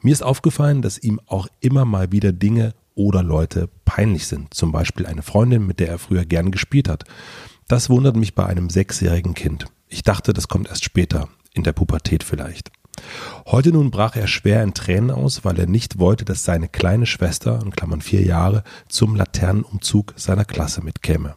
Mir 0.00 0.12
ist 0.12 0.22
aufgefallen, 0.22 0.82
dass 0.82 0.98
ihm 0.98 1.20
auch 1.26 1.48
immer 1.60 1.84
mal 1.84 2.12
wieder 2.12 2.32
Dinge 2.32 2.74
oder 2.96 3.22
Leute 3.22 3.68
peinlich 3.84 4.26
sind. 4.26 4.52
Zum 4.52 4.72
Beispiel 4.72 5.06
eine 5.06 5.22
Freundin, 5.22 5.64
mit 5.64 5.78
der 5.78 5.88
er 5.88 5.98
früher 6.00 6.24
gern 6.24 6.50
gespielt 6.50 6.88
hat. 6.88 7.04
Das 7.68 7.88
wundert 7.88 8.16
mich 8.16 8.34
bei 8.34 8.44
einem 8.44 8.70
sechsjährigen 8.70 9.34
Kind. 9.34 9.66
Ich 9.86 10.02
dachte, 10.02 10.32
das 10.32 10.48
kommt 10.48 10.68
erst 10.68 10.84
später, 10.84 11.28
in 11.54 11.62
der 11.62 11.72
Pubertät 11.72 12.24
vielleicht. 12.24 12.72
Heute 13.44 13.70
nun 13.70 13.90
brach 13.90 14.16
er 14.16 14.26
schwer 14.26 14.62
in 14.62 14.74
Tränen 14.74 15.10
aus, 15.10 15.44
weil 15.44 15.58
er 15.60 15.66
nicht 15.66 15.98
wollte, 15.98 16.24
dass 16.24 16.44
seine 16.44 16.68
kleine 16.68 17.06
Schwester, 17.06 17.60
in 17.62 17.70
Klammern 17.70 18.00
vier 18.00 18.22
Jahre, 18.22 18.64
zum 18.88 19.14
Laternenumzug 19.14 20.14
seiner 20.16 20.44
Klasse 20.44 20.82
mitkäme. 20.82 21.36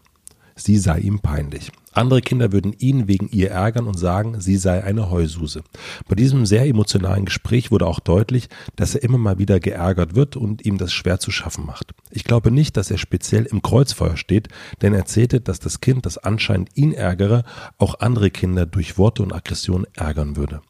Sie 0.56 0.78
sei 0.78 1.00
ihm 1.00 1.20
peinlich. 1.20 1.72
Andere 1.92 2.22
Kinder 2.22 2.52
würden 2.52 2.74
ihn 2.78 3.08
wegen 3.08 3.30
ihr 3.30 3.52
ärgern 3.52 3.88
und 3.88 3.98
sagen, 3.98 4.40
sie 4.40 4.58
sei 4.58 4.84
eine 4.84 5.10
Heususe. 5.10 5.64
Bei 6.08 6.16
diesem 6.16 6.46
sehr 6.46 6.66
emotionalen 6.66 7.26
Gespräch 7.26 7.72
wurde 7.72 7.88
auch 7.88 8.00
deutlich, 8.00 8.48
dass 8.76 8.96
er 8.96 9.04
immer 9.04 9.18
mal 9.18 9.40
wieder 9.40 9.60
geärgert 9.60 10.16
wird 10.16 10.36
und 10.36 10.66
ihm 10.66 10.78
das 10.78 10.94
schwer 10.94 11.20
zu 11.20 11.32
schaffen 11.32 11.66
macht. 11.66 11.94
Ich 12.12 12.24
glaube 12.24 12.52
nicht, 12.52 12.78
dass 12.78 12.92
er 12.92 12.98
speziell 12.98 13.46
im 13.46 13.62
Kreuzfeuer 13.62 14.18
steht, 14.18 14.50
denn 14.82 14.94
er 14.94 15.00
erzählte, 15.00 15.42
dass 15.42 15.60
das 15.60 15.82
Kind, 15.82 16.06
das 16.06 16.18
anscheinend 16.18 16.70
ihn 16.76 16.94
ärgere, 16.94 17.44
auch 17.78 18.00
andere 18.00 18.30
Kinder 18.30 18.66
durch 18.66 18.98
Worte 18.98 19.24
und 19.24 19.34
Aggression 19.34 19.86
ärgern 19.96 20.36
würde. 20.36 20.62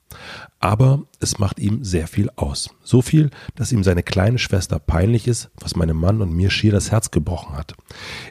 Aber 0.60 1.04
es 1.20 1.40
macht 1.40 1.60
ihm 1.60 1.84
sehr 1.84 2.08
viel 2.08 2.30
aus. 2.36 2.70
So 2.84 3.02
viel, 3.02 3.30
dass 3.56 3.72
ihm 3.72 3.84
seine 3.84 4.04
kleine 4.04 4.40
Schwester 4.40 4.80
peinlich 4.80 5.28
ist, 5.28 5.50
was 5.60 5.76
meinem 5.76 5.98
Mann 5.98 6.22
und 6.22 6.34
mir 6.34 6.50
schier 6.50 6.72
das 6.72 6.92
Herz 6.92 7.12
gebrochen 7.12 7.56
hat. 7.56 7.76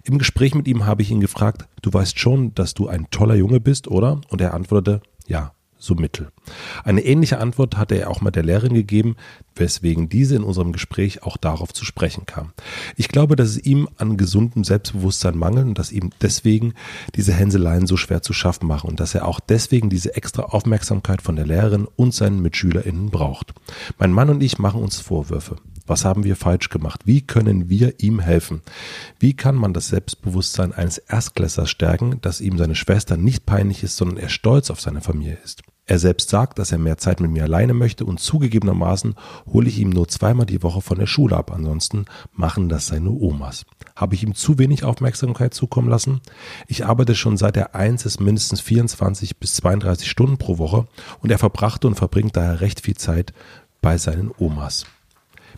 Im 0.05 0.19
Gespräch 0.19 0.55
mit 0.55 0.69
ihm 0.69 0.85
habe 0.85 1.03
ich 1.03 1.11
ihn 1.11 1.21
gefragt, 1.21 1.69
du 1.83 1.93
weißt 1.93 2.19
schon, 2.19 2.55
dass 2.55 2.75
du 2.75 2.89
ein 2.89 3.09
toller 3.11 3.35
Junge 3.35 3.61
bist, 3.61 3.89
oder? 3.89 4.21
Und 4.29 4.41
er 4.41 4.55
antwortete, 4.55 5.03
ja, 5.27 5.53
so 5.77 5.95
mittel. 5.95 6.31
Eine 6.85 7.05
ähnliche 7.05 7.39
Antwort 7.39 7.77
hatte 7.77 7.97
er 7.97 8.11
auch 8.11 8.21
mal 8.21 8.31
der 8.31 8.43
Lehrerin 8.43 8.75
gegeben, 8.75 9.17
weswegen 9.57 10.09
diese 10.09 10.37
in 10.37 10.43
unserem 10.43 10.73
Gespräch 10.73 11.23
auch 11.23 11.37
darauf 11.37 11.73
zu 11.73 11.85
sprechen 11.85 12.27
kam. 12.27 12.53
Ich 12.97 13.09
glaube, 13.09 13.37
dass 13.37 13.51
es 13.51 13.65
ihm 13.65 13.89
an 13.97 14.17
gesundem 14.17 14.65
Selbstbewusstsein 14.65 15.37
mangelt 15.37 15.67
und 15.67 15.79
dass 15.79 15.93
ihm 15.93 16.11
deswegen 16.21 16.75
diese 17.15 17.33
Hänseleien 17.33 17.87
so 17.87 17.97
schwer 17.97 18.23
zu 18.23 18.33
schaffen 18.33 18.67
machen 18.67 18.89
und 18.89 19.01
dass 19.01 19.15
er 19.15 19.27
auch 19.27 19.41
deswegen 19.41 19.91
diese 19.91 20.15
extra 20.17 20.43
Aufmerksamkeit 20.43 21.23
von 21.23 21.37
der 21.37 21.47
Lehrerin 21.47 21.87
und 21.97 22.15
seinen 22.15 22.41
MitschülerInnen 22.43 23.11
braucht. 23.11 23.55
Mein 23.99 24.13
Mann 24.13 24.31
und 24.31 24.43
ich 24.43 24.59
machen 24.59 24.83
uns 24.83 25.01
Vorwürfe. 25.01 25.57
Was 25.89 26.05
haben 26.05 26.23
wir 26.23 26.37
falsch 26.37 26.69
gemacht? 26.69 27.01
Wie 27.07 27.23
können 27.23 27.71
wir 27.71 27.95
ihm 27.99 28.21
helfen? 28.21 28.61
Wie 29.19 29.35
kann 29.35 29.55
man 29.57 29.73
das 29.73 29.89
Selbstbewusstsein 29.89 30.73
eines 30.75 30.99
Erstklässlers 30.99 31.71
stärken, 31.71 32.21
dass 32.21 32.43
ihm 32.43 32.59
seine 32.59 32.75
Schwester 32.75 33.17
nicht 33.17 33.47
peinlich 33.47 33.83
ist, 33.83 33.97
sondern 33.97 34.19
er 34.19 34.29
stolz 34.29 34.71
auf 34.71 34.83
seine 34.83 35.01
Familie 35.01 35.39
ist? 35.43 35.63
Er 35.89 35.99
selbst 35.99 36.29
sagt, 36.29 36.59
dass 36.59 36.71
er 36.71 36.77
mehr 36.77 36.99
Zeit 36.99 37.19
mit 37.19 37.31
mir 37.31 37.45
alleine 37.45 37.73
möchte 37.73 38.05
und 38.05 38.21
zugegebenermaßen 38.21 39.15
hole 39.51 39.69
ich 39.69 39.79
ihm 39.79 39.89
nur 39.89 40.07
zweimal 40.07 40.45
die 40.45 40.63
Woche 40.63 40.83
von 40.83 40.99
der 40.99 41.07
Schule 41.07 41.35
ab. 41.35 41.51
Ansonsten 41.51 42.05
machen 42.35 42.69
das 42.69 42.89
seine 42.89 43.11
Omas. 43.11 43.65
Habe 43.97 44.15
ich 44.15 44.23
ihm 44.23 44.35
zu 44.35 44.59
wenig 44.59 44.85
Aufmerksamkeit 44.85 45.55
zukommen 45.55 45.89
lassen? 45.89 46.21
Ich 46.67 46.85
arbeite 46.85 47.15
schon 47.15 47.39
seit 47.39 47.57
er 47.57 47.75
eins 47.75 48.05
ist 48.05 48.21
mindestens 48.21 48.61
24 48.61 49.39
bis 49.39 49.55
32 49.55 50.11
Stunden 50.11 50.37
pro 50.37 50.59
Woche 50.59 50.87
und 51.23 51.31
er 51.33 51.39
verbrachte 51.39 51.87
und 51.87 51.95
verbringt 51.95 52.37
daher 52.37 52.61
recht 52.61 52.83
viel 52.83 52.97
Zeit 52.97 53.33
bei 53.81 53.97
seinen 53.97 54.31
Omas. 54.39 54.85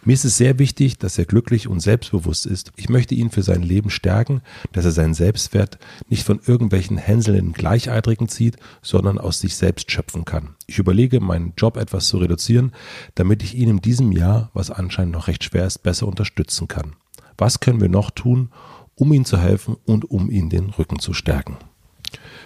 Mir 0.02 0.14
ist 0.14 0.24
es 0.24 0.38
sehr 0.38 0.58
wichtig, 0.58 0.96
dass 0.96 1.18
er 1.18 1.26
glücklich 1.26 1.68
und 1.68 1.80
selbstbewusst 1.80 2.46
ist. 2.46 2.72
Ich 2.76 2.88
möchte 2.88 3.14
ihn 3.14 3.30
für 3.30 3.42
sein 3.42 3.62
Leben 3.62 3.90
stärken, 3.90 4.40
dass 4.72 4.86
er 4.86 4.92
seinen 4.92 5.12
Selbstwert 5.12 5.78
nicht 6.08 6.24
von 6.24 6.40
irgendwelchen 6.46 6.96
hänselnden 6.96 7.52
Gleichaltrigen 7.52 8.28
zieht, 8.28 8.56
sondern 8.80 9.18
aus 9.18 9.40
sich 9.40 9.56
selbst 9.56 9.90
schöpfen 9.90 10.24
kann. 10.24 10.54
Ich 10.66 10.78
überlege, 10.78 11.20
meinen 11.20 11.52
Job 11.56 11.76
etwas 11.76 12.08
zu 12.08 12.16
reduzieren, 12.16 12.72
damit 13.14 13.42
ich 13.42 13.54
ihn 13.54 13.68
in 13.68 13.80
diesem 13.82 14.12
Jahr, 14.12 14.50
was 14.54 14.70
anscheinend 14.70 15.12
noch 15.12 15.28
recht 15.28 15.44
schwer 15.44 15.66
ist, 15.66 15.82
besser 15.82 16.08
unterstützen 16.08 16.66
kann. 16.66 16.96
Was 17.36 17.60
können 17.60 17.82
wir 17.82 17.90
noch 17.90 18.10
tun, 18.10 18.50
um 18.94 19.12
ihm 19.12 19.26
zu 19.26 19.38
helfen 19.38 19.76
und 19.84 20.10
um 20.10 20.30
ihn 20.30 20.48
den 20.48 20.70
Rücken 20.70 20.98
zu 20.98 21.12
stärken? 21.12 21.58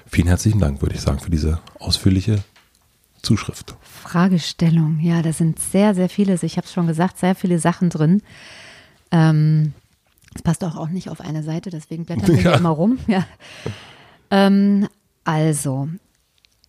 Vielen 0.07 0.29
herzlichen 0.29 0.59
Dank, 0.59 0.83
würde 0.83 0.97
ich 0.97 1.01
sagen, 1.01 1.21
für 1.21 1.31
diese 1.31 1.61
ausführliche 1.79 2.43
Zuschrift. 3.25 3.75
Fragestellung, 3.83 5.01
ja, 5.01 5.23
da 5.23 5.33
sind 5.33 5.59
sehr, 5.59 5.95
sehr 5.95 6.09
viele, 6.09 6.35
ich 6.41 6.57
habe 6.57 6.67
es 6.67 6.73
schon 6.73 6.87
gesagt, 6.87 7.19
sehr 7.19 7.35
viele 7.35 7.59
Sachen 7.59 7.91
drin. 7.91 8.23
Ähm, 9.11 9.73
es 10.35 10.43
passt 10.43 10.65
auch, 10.65 10.77
auch 10.77 10.89
nicht 10.89 11.09
auf 11.09 11.21
eine 11.21 11.43
Seite, 11.43 11.71
deswegen 11.71 12.05
blättern 12.05 12.29
wir 12.29 12.43
ja. 12.43 12.57
immer 12.57 12.71
rum. 12.71 12.99
Ja. 13.07 13.27
Ähm, 14.31 14.89
also, 15.25 15.89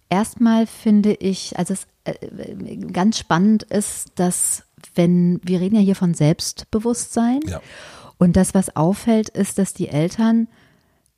erstmal 0.10 0.68
finde 0.68 1.14
ich, 1.14 1.58
also 1.58 1.74
es 1.74 1.88
äh, 2.06 2.78
ganz 2.92 3.18
spannend 3.18 3.64
ist, 3.64 4.12
dass 4.16 4.64
wenn, 4.94 5.40
wir 5.44 5.60
reden 5.60 5.76
ja 5.76 5.82
hier 5.82 5.96
von 5.96 6.14
Selbstbewusstsein 6.14 7.40
ja. 7.48 7.62
und 8.18 8.36
das, 8.36 8.54
was 8.54 8.76
auffällt, 8.76 9.30
ist, 9.30 9.58
dass 9.58 9.74
die 9.74 9.90
Eltern, 9.90 10.48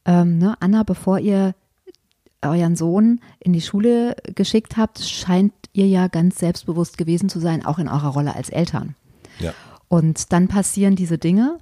ähm, 0.05 0.37
ne, 0.37 0.55
Anna, 0.59 0.83
bevor 0.83 1.19
ihr 1.19 1.53
euren 2.41 2.75
Sohn 2.75 3.19
in 3.39 3.53
die 3.53 3.61
Schule 3.61 4.15
geschickt 4.35 4.77
habt, 4.77 4.99
scheint 4.99 5.53
ihr 5.73 5.87
ja 5.87 6.07
ganz 6.07 6.37
selbstbewusst 6.37 6.97
gewesen 6.97 7.29
zu 7.29 7.39
sein, 7.39 7.65
auch 7.65 7.79
in 7.79 7.87
eurer 7.87 8.09
Rolle 8.09 8.35
als 8.35 8.49
Eltern. 8.49 8.95
Ja. 9.39 9.53
Und 9.87 10.33
dann 10.33 10.47
passieren 10.47 10.95
diese 10.95 11.17
Dinge 11.17 11.57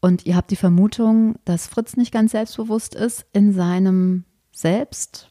und 0.00 0.26
ihr 0.26 0.36
habt 0.36 0.50
die 0.50 0.56
Vermutung, 0.56 1.36
dass 1.44 1.66
Fritz 1.66 1.96
nicht 1.96 2.12
ganz 2.12 2.32
selbstbewusst 2.32 2.94
ist 2.94 3.26
in 3.32 3.52
seinem 3.52 4.24
Selbst, 4.52 5.30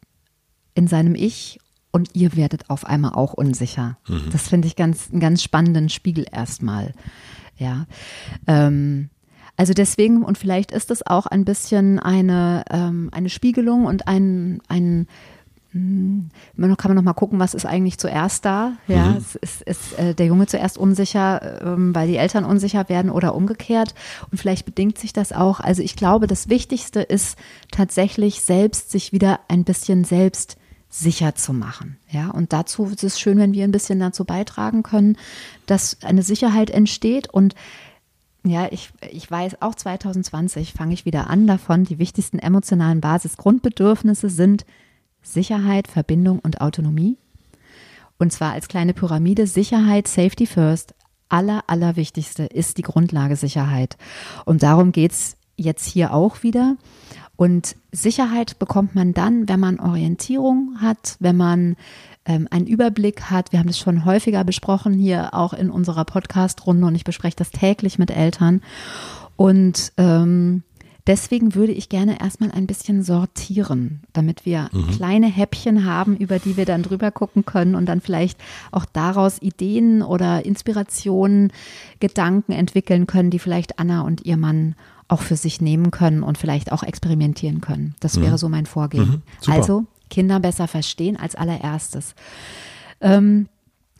in 0.76 0.88
seinem 0.88 1.16
Ich 1.16 1.60
und 1.92 2.16
ihr 2.16 2.36
werdet 2.36 2.70
auf 2.70 2.86
einmal 2.86 3.14
auch 3.14 3.34
unsicher. 3.34 3.98
Mhm. 4.08 4.30
Das 4.32 4.48
finde 4.48 4.68
ich 4.68 4.76
ganz, 4.76 5.10
einen 5.12 5.20
ganz 5.20 5.42
spannenden 5.42 5.90
Spiegel 5.90 6.26
erstmal. 6.32 6.94
Ja. 7.58 7.88
Ähm, 8.48 9.10
also 9.60 9.74
deswegen, 9.74 10.24
und 10.24 10.38
vielleicht 10.38 10.72
ist 10.72 10.90
es 10.90 11.06
auch 11.06 11.26
ein 11.26 11.44
bisschen 11.44 12.00
eine, 12.00 12.64
ähm, 12.70 13.10
eine 13.12 13.28
Spiegelung 13.28 13.88
und 13.88 14.08
ein, 14.08 14.62
ein 14.70 15.06
man 15.74 16.78
kann 16.78 16.90
man 16.90 16.96
noch 16.96 17.04
mal 17.04 17.14
gucken, 17.14 17.40
was 17.40 17.54
ist 17.54 17.66
eigentlich 17.66 17.98
zuerst 17.98 18.46
da. 18.46 18.78
Ja, 18.88 19.08
mhm. 19.08 19.18
ist, 19.18 19.36
ist, 19.36 19.62
ist 19.64 20.00
äh, 20.00 20.16
der 20.16 20.28
Junge 20.28 20.48
zuerst 20.48 20.78
unsicher, 20.78 21.62
ähm, 21.62 21.94
weil 21.94 22.08
die 22.08 22.16
Eltern 22.16 22.46
unsicher 22.46 22.88
werden 22.88 23.12
oder 23.12 23.36
umgekehrt. 23.36 23.94
Und 24.32 24.38
vielleicht 24.38 24.66
bedingt 24.66 24.98
sich 24.98 25.12
das 25.12 25.34
auch. 25.34 25.60
Also 25.60 25.82
ich 25.82 25.98
glaube, 25.98 26.28
das 26.28 26.48
Wichtigste 26.48 27.02
ist 27.02 27.38
tatsächlich 27.70 28.40
selbst 28.40 28.92
sich 28.92 29.12
wieder 29.12 29.42
ein 29.50 29.66
bisschen 29.66 30.06
selbst 30.06 30.56
sicher 30.90 31.36
zu 31.36 31.52
machen. 31.52 31.98
Ja, 32.10 32.30
und 32.30 32.54
dazu 32.54 32.86
ist 32.86 33.04
es 33.04 33.20
schön, 33.20 33.38
wenn 33.38 33.54
wir 33.54 33.66
ein 33.66 33.74
bisschen 33.74 34.00
dazu 34.00 34.24
beitragen 34.24 34.84
können, 34.84 35.18
dass 35.66 35.98
eine 36.02 36.24
Sicherheit 36.24 36.70
entsteht 36.70 37.30
und 37.30 37.56
ja, 38.44 38.68
ich, 38.72 38.92
ich 39.12 39.30
weiß, 39.30 39.62
auch 39.62 39.76
2020 39.76 40.74
fange 40.74 40.94
ich 40.94 41.06
wieder 41.06 41.30
an 41.30 41.46
davon. 41.46 41.84
Die 41.84 42.00
wichtigsten 42.00 42.40
emotionalen 42.40 43.02
Basisgrundbedürfnisse 43.02 44.30
sind 44.30 44.66
Sicherheit, 45.22 45.88
Verbindung 45.88 46.40
und 46.40 46.62
Autonomie. 46.62 47.18
Und 48.18 48.32
zwar 48.32 48.54
als 48.54 48.68
kleine 48.68 48.94
Pyramide 48.94 49.48
Sicherheit, 49.48 50.08
Safety 50.08 50.46
First. 50.46 50.94
Aller, 51.28 51.64
allerwichtigste 51.68 52.44
ist 52.44 52.78
die 52.78 52.82
Grundlage 52.82 53.36
Sicherheit. 53.36 53.98
Und 54.46 54.64
darum 54.64 54.92
geht 54.92 55.12
es 55.12 55.38
jetzt 55.58 55.86
hier 55.86 56.14
auch 56.14 56.42
wieder. 56.42 56.76
Und 57.36 57.76
Sicherheit 57.92 58.60
bekommt 58.60 58.96
man 58.96 59.14
dann, 59.14 59.48
wenn 59.48 59.60
man 59.60 59.80
Orientierung 59.80 60.82
hat, 60.82 61.16
wenn 61.20 61.38
man 61.38 61.76
ähm, 62.30 62.48
einen 62.52 62.68
Überblick 62.68 63.24
hat. 63.24 63.52
Wir 63.52 63.60
haben 63.60 63.68
das 63.68 63.80
schon 63.80 64.06
häufiger 64.06 64.44
besprochen 64.44 64.94
hier 64.94 65.34
auch 65.34 65.52
in 65.52 65.70
unserer 65.72 66.06
Podcast-Runde 66.06 66.86
und 66.86 66.96
ich 66.96 67.04
bespreche 67.04 67.36
das 67.36 67.50
täglich 67.50 67.98
mit 67.98 68.12
Eltern. 68.12 68.62
Und 69.36 69.92
ähm, 69.98 70.62
deswegen 71.08 71.56
würde 71.56 71.72
ich 71.72 71.90
gerne 71.90 72.22
erstmal 72.22 72.52
ein 72.52 72.68
bisschen 72.68 73.02
sortieren, 73.02 74.02
damit 74.14 74.46
wir 74.46 74.70
mhm. 74.72 74.92
kleine 74.92 75.26
Häppchen 75.26 75.86
haben, 75.86 76.16
über 76.16 76.38
die 76.38 76.56
wir 76.56 76.66
dann 76.66 76.84
drüber 76.84 77.10
gucken 77.10 77.46
können 77.46 77.74
und 77.74 77.88
dann 77.88 78.00
vielleicht 78.00 78.40
auch 78.72 78.86
daraus 78.86 79.42
Ideen 79.42 80.04
oder 80.04 80.46
Inspirationen, 80.46 81.52
Gedanken 82.00 82.52
entwickeln 82.52 83.08
können, 83.08 83.32
die 83.32 83.40
vielleicht 83.40 83.80
Anna 83.80 84.02
und 84.02 84.26
ihr 84.26 84.38
Mann 84.38 84.76
auch 85.08 85.22
für 85.22 85.36
sich 85.36 85.62
nehmen 85.62 85.90
können 85.90 86.22
und 86.22 86.38
vielleicht 86.38 86.72
auch 86.72 86.84
experimentieren 86.84 87.60
können. 87.60 87.96
Das 88.00 88.18
mhm. 88.18 88.22
wäre 88.22 88.38
so 88.38 88.50
mein 88.50 88.68
Vorgehen. 88.68 89.24
Mhm, 89.48 89.52
also 89.52 89.88
Kinder 90.10 90.40
besser 90.40 90.68
verstehen 90.68 91.18
als 91.18 91.36
allererstes. 91.36 92.16
Ähm, 93.02 93.48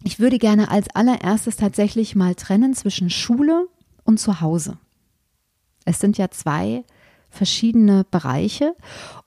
ich 0.04 0.20
würde 0.20 0.38
gerne 0.38 0.70
als 0.70 0.88
allererstes 0.94 1.58
tatsächlich 1.58 2.16
mal 2.16 2.36
trennen 2.36 2.74
zwischen 2.74 3.10
Schule 3.10 3.68
und 4.04 4.20
Zuhause. 4.20 4.78
Es 5.86 6.00
sind 6.00 6.18
ja 6.18 6.30
zwei 6.32 6.84
verschiedene 7.30 8.06
Bereiche. 8.10 8.76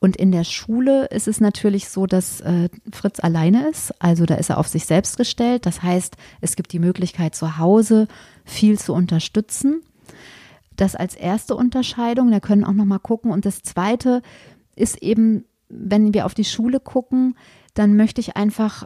Und 0.01 0.17
in 0.17 0.33
der 0.33 0.45
Schule 0.45 1.07
ist 1.07 1.29
es 1.29 1.41
natürlich 1.41 1.89
so, 1.89 2.07
dass 2.07 2.41
äh, 2.41 2.69
Fritz 2.93 3.21
alleine 3.21 3.69
ist. 3.69 3.95
Also 4.03 4.27
da 4.27 4.35
ist 4.35 4.51
er 4.51 4.59
auf 4.59 4.69
sich 4.69 4.87
selbst 4.87 5.17
gestellt. 5.17 5.67
Das 5.67 5.83
heißt, 5.83 6.17
es 6.41 6.57
gibt 6.57 6.73
die 6.73 6.79
Möglichkeit, 6.79 7.35
zu 7.35 7.59
Hause 7.59 8.09
viel 8.45 8.79
zu 8.79 8.93
unterstützen. 8.93 9.83
Das 10.77 10.97
als 10.97 11.15
erste 11.15 11.55
Unterscheidung. 11.55 12.31
Da 12.31 12.41
können 12.41 12.65
auch 12.65 12.73
noch 12.73 12.85
mal 12.85 12.99
gucken. 12.99 13.31
Und 13.31 13.45
das 13.47 13.62
zweite 13.62 14.23
ist 14.75 15.03
eben 15.03 15.45
wenn 15.73 16.14
wir 16.14 16.26
auf 16.26 16.35
die 16.35 16.45
Schule 16.45 16.81
gucken, 16.81 17.35
dann 17.75 17.97
möchte 17.97 18.21
ich 18.21 18.37
einfach, 18.37 18.85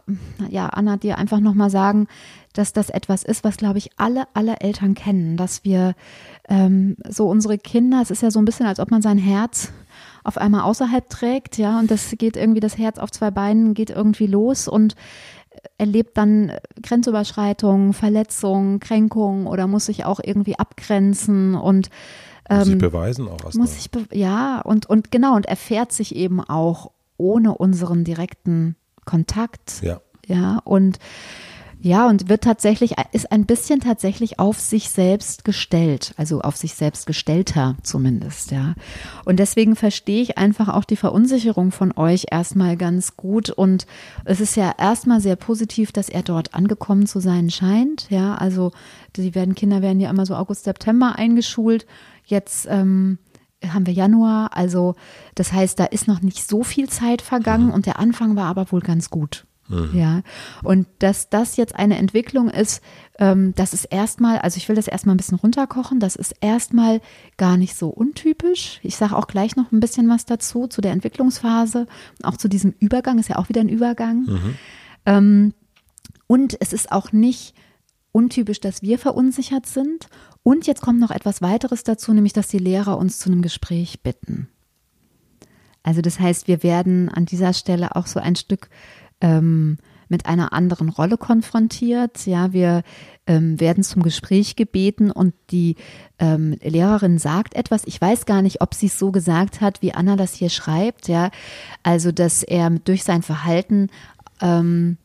ja, 0.49 0.67
Anna, 0.67 0.95
dir 0.95 1.17
einfach 1.17 1.41
nochmal 1.41 1.69
sagen, 1.69 2.07
dass 2.53 2.71
das 2.71 2.89
etwas 2.89 3.23
ist, 3.23 3.43
was, 3.43 3.57
glaube 3.57 3.77
ich, 3.77 3.89
alle, 3.97 4.23
alle 4.33 4.61
Eltern 4.61 4.95
kennen, 4.95 5.35
dass 5.35 5.65
wir 5.65 5.93
ähm, 6.47 6.95
so 7.07 7.27
unsere 7.27 7.57
Kinder, 7.57 8.01
es 8.01 8.11
ist 8.11 8.21
ja 8.23 8.31
so 8.31 8.39
ein 8.39 8.45
bisschen, 8.45 8.65
als 8.65 8.79
ob 8.79 8.89
man 8.89 9.01
sein 9.01 9.17
Herz 9.17 9.73
auf 10.23 10.37
einmal 10.37 10.61
außerhalb 10.61 11.09
trägt, 11.09 11.57
ja, 11.57 11.79
und 11.79 11.91
das 11.91 12.11
geht 12.17 12.37
irgendwie, 12.37 12.61
das 12.61 12.77
Herz 12.77 12.97
auf 12.97 13.11
zwei 13.11 13.29
Beinen 13.29 13.73
geht 13.73 13.89
irgendwie 13.89 14.27
los 14.27 14.69
und 14.69 14.95
erlebt 15.77 16.17
dann 16.17 16.53
Grenzüberschreitungen, 16.81 17.93
Verletzungen, 17.93 18.79
Kränkungen 18.79 19.47
oder 19.47 19.67
muss 19.67 19.87
sich 19.87 20.05
auch 20.05 20.19
irgendwie 20.23 20.57
abgrenzen 20.57 21.55
und 21.55 21.89
ähm, 22.49 22.63
sich 22.63 22.77
beweisen 22.77 23.27
auch 23.27 23.43
erst 23.43 23.57
muss 23.57 23.75
sich 23.75 23.89
ja 24.11 24.61
und 24.61 24.85
und 24.85 25.11
genau 25.11 25.35
und 25.35 25.45
erfährt 25.45 25.91
sich 25.91 26.15
eben 26.15 26.41
auch 26.41 26.91
ohne 27.17 27.55
unseren 27.55 28.03
direkten 28.03 28.75
Kontakt. 29.05 29.81
Ja. 29.81 30.01
Ja, 30.27 30.59
und 30.65 30.99
ja, 31.79 32.07
und 32.07 32.27
wird 32.27 32.43
tatsächlich, 32.43 32.95
ist 33.11 33.31
ein 33.31 33.45
bisschen 33.45 33.79
tatsächlich 33.79 34.39
auf 34.39 34.59
sich 34.59 34.89
selbst 34.89 35.45
gestellt, 35.45 36.13
also 36.17 36.41
auf 36.41 36.57
sich 36.57 36.73
selbst 36.73 37.05
gestellter 37.05 37.75
zumindest, 37.83 38.49
ja. 38.49 38.73
Und 39.25 39.37
deswegen 39.37 39.75
verstehe 39.75 40.23
ich 40.23 40.39
einfach 40.39 40.69
auch 40.69 40.85
die 40.85 40.95
Verunsicherung 40.95 41.71
von 41.71 41.95
euch 41.95 42.25
erstmal 42.31 42.77
ganz 42.77 43.15
gut. 43.15 43.51
Und 43.51 43.85
es 44.25 44.41
ist 44.41 44.57
ja 44.57 44.73
erstmal 44.77 45.21
sehr 45.21 45.35
positiv, 45.35 45.91
dass 45.91 46.09
er 46.09 46.23
dort 46.23 46.55
angekommen 46.55 47.05
zu 47.05 47.19
sein 47.19 47.51
scheint, 47.51 48.09
ja. 48.09 48.35
Also, 48.35 48.71
die 49.15 49.35
werden, 49.35 49.53
Kinder 49.53 49.83
werden 49.83 49.99
ja 49.99 50.09
immer 50.09 50.25
so 50.25 50.35
August, 50.35 50.63
September 50.63 51.15
eingeschult. 51.15 51.85
Jetzt, 52.27 52.67
ähm, 52.69 53.17
haben 53.65 53.87
wir 53.87 53.93
Januar, 53.93 54.55
also 54.55 54.95
das 55.33 55.51
heißt, 55.51 55.79
da 55.79 55.85
ist 55.85 56.07
noch 56.07 56.21
nicht 56.21 56.47
so 56.47 56.63
viel 56.63 56.89
Zeit 56.89 57.23
vergangen 57.23 57.71
und 57.71 57.87
der 57.87 57.97
Anfang 57.99 58.35
war 58.35 58.45
aber 58.45 58.71
wohl 58.71 58.81
ganz 58.81 59.09
gut. 59.09 59.47
Mhm. 59.69 59.89
Ja, 59.93 60.21
und 60.63 60.87
dass 60.99 61.29
das 61.29 61.57
jetzt 61.57 61.75
eine 61.75 61.97
Entwicklung 61.97 62.49
ist, 62.49 62.81
ähm, 63.19 63.53
das 63.55 63.73
ist 63.73 63.85
erstmal, 63.85 64.39
also 64.39 64.57
ich 64.57 64.69
will 64.69 64.75
das 64.75 64.87
erstmal 64.87 65.15
ein 65.15 65.17
bisschen 65.17 65.39
runterkochen, 65.39 65.99
das 65.99 66.15
ist 66.15 66.35
erstmal 66.39 67.01
gar 67.35 67.57
nicht 67.57 67.75
so 67.75 67.89
untypisch. 67.89 68.79
Ich 68.83 68.95
sage 68.95 69.15
auch 69.15 69.27
gleich 69.27 69.55
noch 69.55 69.71
ein 69.71 69.79
bisschen 69.79 70.07
was 70.07 70.25
dazu, 70.25 70.67
zu 70.67 70.79
der 70.79 70.91
Entwicklungsphase, 70.91 71.87
auch 72.23 72.37
zu 72.37 72.47
diesem 72.47 72.75
Übergang, 72.79 73.19
ist 73.19 73.29
ja 73.29 73.37
auch 73.37 73.49
wieder 73.49 73.61
ein 73.61 73.69
Übergang. 73.69 74.21
Mhm. 74.21 74.55
Ähm, 75.05 75.53
und 76.27 76.55
es 76.61 76.71
ist 76.71 76.91
auch 76.91 77.11
nicht 77.11 77.53
untypisch, 78.11 78.59
dass 78.59 78.81
wir 78.81 78.97
verunsichert 78.99 79.65
sind. 79.65 80.07
Und 80.47 80.65
jetzt 80.65 80.81
kommt 80.81 81.01
noch 81.01 81.11
etwas 81.11 81.41
weiteres 81.41 81.83
dazu, 81.83 82.13
nämlich 82.13 82.31
dass 82.31 82.47
die 82.47 82.57
Lehrer 82.57 82.97
uns 82.97 83.19
zu 83.19 83.29
einem 83.29 83.41
Gespräch 83.41 84.01
bitten. 84.01 84.47
Also 85.83 85.99
das 85.99 86.21
heißt, 86.21 86.47
wir 86.47 86.63
werden 86.63 87.09
an 87.09 87.25
dieser 87.25 87.51
Stelle 87.51 87.97
auch 87.97 88.07
so 88.07 88.21
ein 88.21 88.37
Stück 88.37 88.69
ähm, 89.19 89.77
mit 90.07 90.25
einer 90.25 90.53
anderen 90.53 90.87
Rolle 90.87 91.17
konfrontiert. 91.17 92.25
Ja, 92.25 92.53
wir 92.53 92.83
ähm, 93.25 93.59
werden 93.59 93.83
zum 93.83 94.03
Gespräch 94.03 94.55
gebeten 94.55 95.11
und 95.11 95.33
die 95.51 95.75
ähm, 96.17 96.55
Lehrerin 96.63 97.17
sagt 97.17 97.53
etwas. 97.53 97.83
Ich 97.85 97.99
weiß 97.99 98.25
gar 98.25 98.41
nicht, 98.41 98.61
ob 98.61 98.73
sie 98.73 98.85
es 98.85 98.97
so 98.97 99.11
gesagt 99.11 99.59
hat, 99.59 99.81
wie 99.81 99.93
Anna 99.93 100.15
das 100.15 100.33
hier 100.33 100.49
schreibt. 100.49 101.09
Ja, 101.09 101.29
also 101.83 102.13
dass 102.13 102.41
er 102.41 102.69
durch 102.69 103.03
sein 103.03 103.21
Verhalten 103.21 103.89
ähm, 104.39 104.95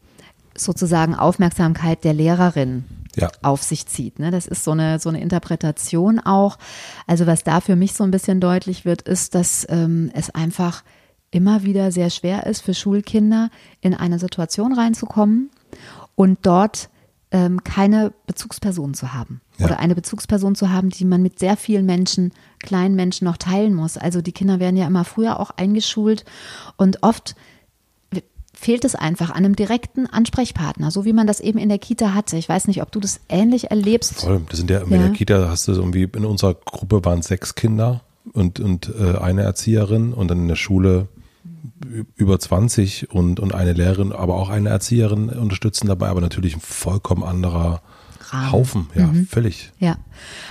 sozusagen 0.54 1.16
Aufmerksamkeit 1.16 2.04
der 2.04 2.14
Lehrerin 2.14 2.84
ja. 3.16 3.30
auf 3.42 3.62
sich 3.62 3.86
zieht. 3.86 4.18
Ne? 4.18 4.30
Das 4.30 4.46
ist 4.46 4.64
so 4.64 4.72
eine, 4.72 4.98
so 4.98 5.08
eine 5.08 5.20
Interpretation 5.20 6.18
auch. 6.18 6.58
Also 7.06 7.26
was 7.26 7.44
da 7.44 7.60
für 7.60 7.76
mich 7.76 7.94
so 7.94 8.04
ein 8.04 8.10
bisschen 8.10 8.40
deutlich 8.40 8.84
wird, 8.84 9.02
ist, 9.02 9.34
dass 9.34 9.66
ähm, 9.68 10.10
es 10.14 10.30
einfach 10.30 10.82
immer 11.30 11.62
wieder 11.64 11.90
sehr 11.92 12.10
schwer 12.10 12.46
ist 12.46 12.60
für 12.60 12.74
Schulkinder, 12.74 13.50
in 13.80 13.94
eine 13.94 14.18
Situation 14.18 14.74
reinzukommen 14.74 15.50
und 16.14 16.40
dort 16.42 16.90
ähm, 17.32 17.64
keine 17.64 18.12
Bezugsperson 18.26 18.92
zu 18.94 19.14
haben. 19.14 19.40
Ja. 19.56 19.66
Oder 19.66 19.78
eine 19.78 19.94
Bezugsperson 19.94 20.54
zu 20.54 20.70
haben, 20.70 20.90
die 20.90 21.06
man 21.06 21.22
mit 21.22 21.38
sehr 21.38 21.56
vielen 21.56 21.86
Menschen, 21.86 22.32
kleinen 22.58 22.94
Menschen 22.94 23.24
noch 23.24 23.38
teilen 23.38 23.74
muss. 23.74 23.96
Also 23.96 24.20
die 24.20 24.32
Kinder 24.32 24.60
werden 24.60 24.76
ja 24.76 24.86
immer 24.86 25.04
früher 25.04 25.40
auch 25.40 25.50
eingeschult 25.50 26.24
und 26.76 27.02
oft 27.02 27.34
fehlt 28.62 28.84
es 28.84 28.94
einfach 28.94 29.30
an 29.30 29.38
einem 29.38 29.56
direkten 29.56 30.06
Ansprechpartner, 30.06 30.92
so 30.92 31.04
wie 31.04 31.12
man 31.12 31.26
das 31.26 31.40
eben 31.40 31.58
in 31.58 31.68
der 31.68 31.78
Kita 31.78 32.14
hatte. 32.14 32.36
Ich 32.36 32.48
weiß 32.48 32.68
nicht, 32.68 32.80
ob 32.80 32.92
du 32.92 33.00
das 33.00 33.20
ähnlich 33.28 33.70
erlebst. 33.70 34.20
Voll, 34.20 34.40
das 34.48 34.58
sind 34.58 34.70
ja, 34.70 34.80
in 34.80 34.90
ja. 34.90 34.98
der 34.98 35.10
Kita 35.10 35.48
hast 35.48 35.66
du 35.66 35.72
irgendwie, 35.72 36.04
in 36.04 36.24
unserer 36.24 36.54
Gruppe 36.54 37.04
waren 37.04 37.22
sechs 37.22 37.56
Kinder 37.56 38.02
und, 38.32 38.60
und 38.60 38.92
äh, 38.96 39.18
eine 39.18 39.42
Erzieherin 39.42 40.12
und 40.12 40.28
dann 40.28 40.38
in 40.38 40.48
der 40.48 40.56
Schule 40.56 41.08
über 42.14 42.38
20 42.38 43.10
und, 43.10 43.40
und 43.40 43.52
eine 43.52 43.72
Lehrerin, 43.72 44.12
aber 44.12 44.36
auch 44.36 44.48
eine 44.48 44.68
Erzieherin 44.68 45.28
unterstützen 45.28 45.88
dabei, 45.88 46.08
aber 46.08 46.20
natürlich 46.20 46.54
ein 46.54 46.60
vollkommen 46.60 47.24
anderer 47.24 47.82
Rahmen. 48.32 48.52
Haufen, 48.52 48.86
ja, 48.94 49.06
mhm. 49.06 49.26
völlig. 49.26 49.72
Ja, 49.78 49.96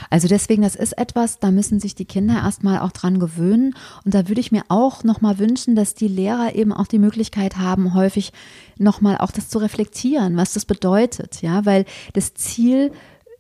also 0.10 0.28
deswegen, 0.28 0.62
das 0.62 0.76
ist 0.76 0.98
etwas, 0.98 1.40
da 1.40 1.52
müssen 1.52 1.80
sich 1.80 1.96
die 1.96 2.06
Kinder 2.06 2.36
erstmal 2.36 2.80
auch 2.80 2.92
dran 2.92 3.20
gewöhnen. 3.20 3.76
Und 4.06 4.14
da 4.14 4.28
würde 4.28 4.42
ich 4.42 4.52
mir 4.52 4.64
auch 4.68 5.04
nochmal 5.04 5.40
wünschen, 5.40 5.76
dass 5.76 5.96
die 5.96 6.08
Lehrer 6.08 6.56
eben 6.56 6.74
auch 6.74 6.88
die 6.88 7.00
Möglichkeit 7.00 7.58
haben, 7.58 7.94
häufig 7.94 8.34
nochmal 8.78 9.18
auch 9.18 9.32
das 9.32 9.50
zu 9.50 9.58
reflektieren, 9.58 10.38
was 10.38 10.53
das 10.53 10.66
bedeutet, 10.66 11.42
ja, 11.42 11.66
weil 11.66 11.86
das 12.14 12.34
Ziel 12.34 12.92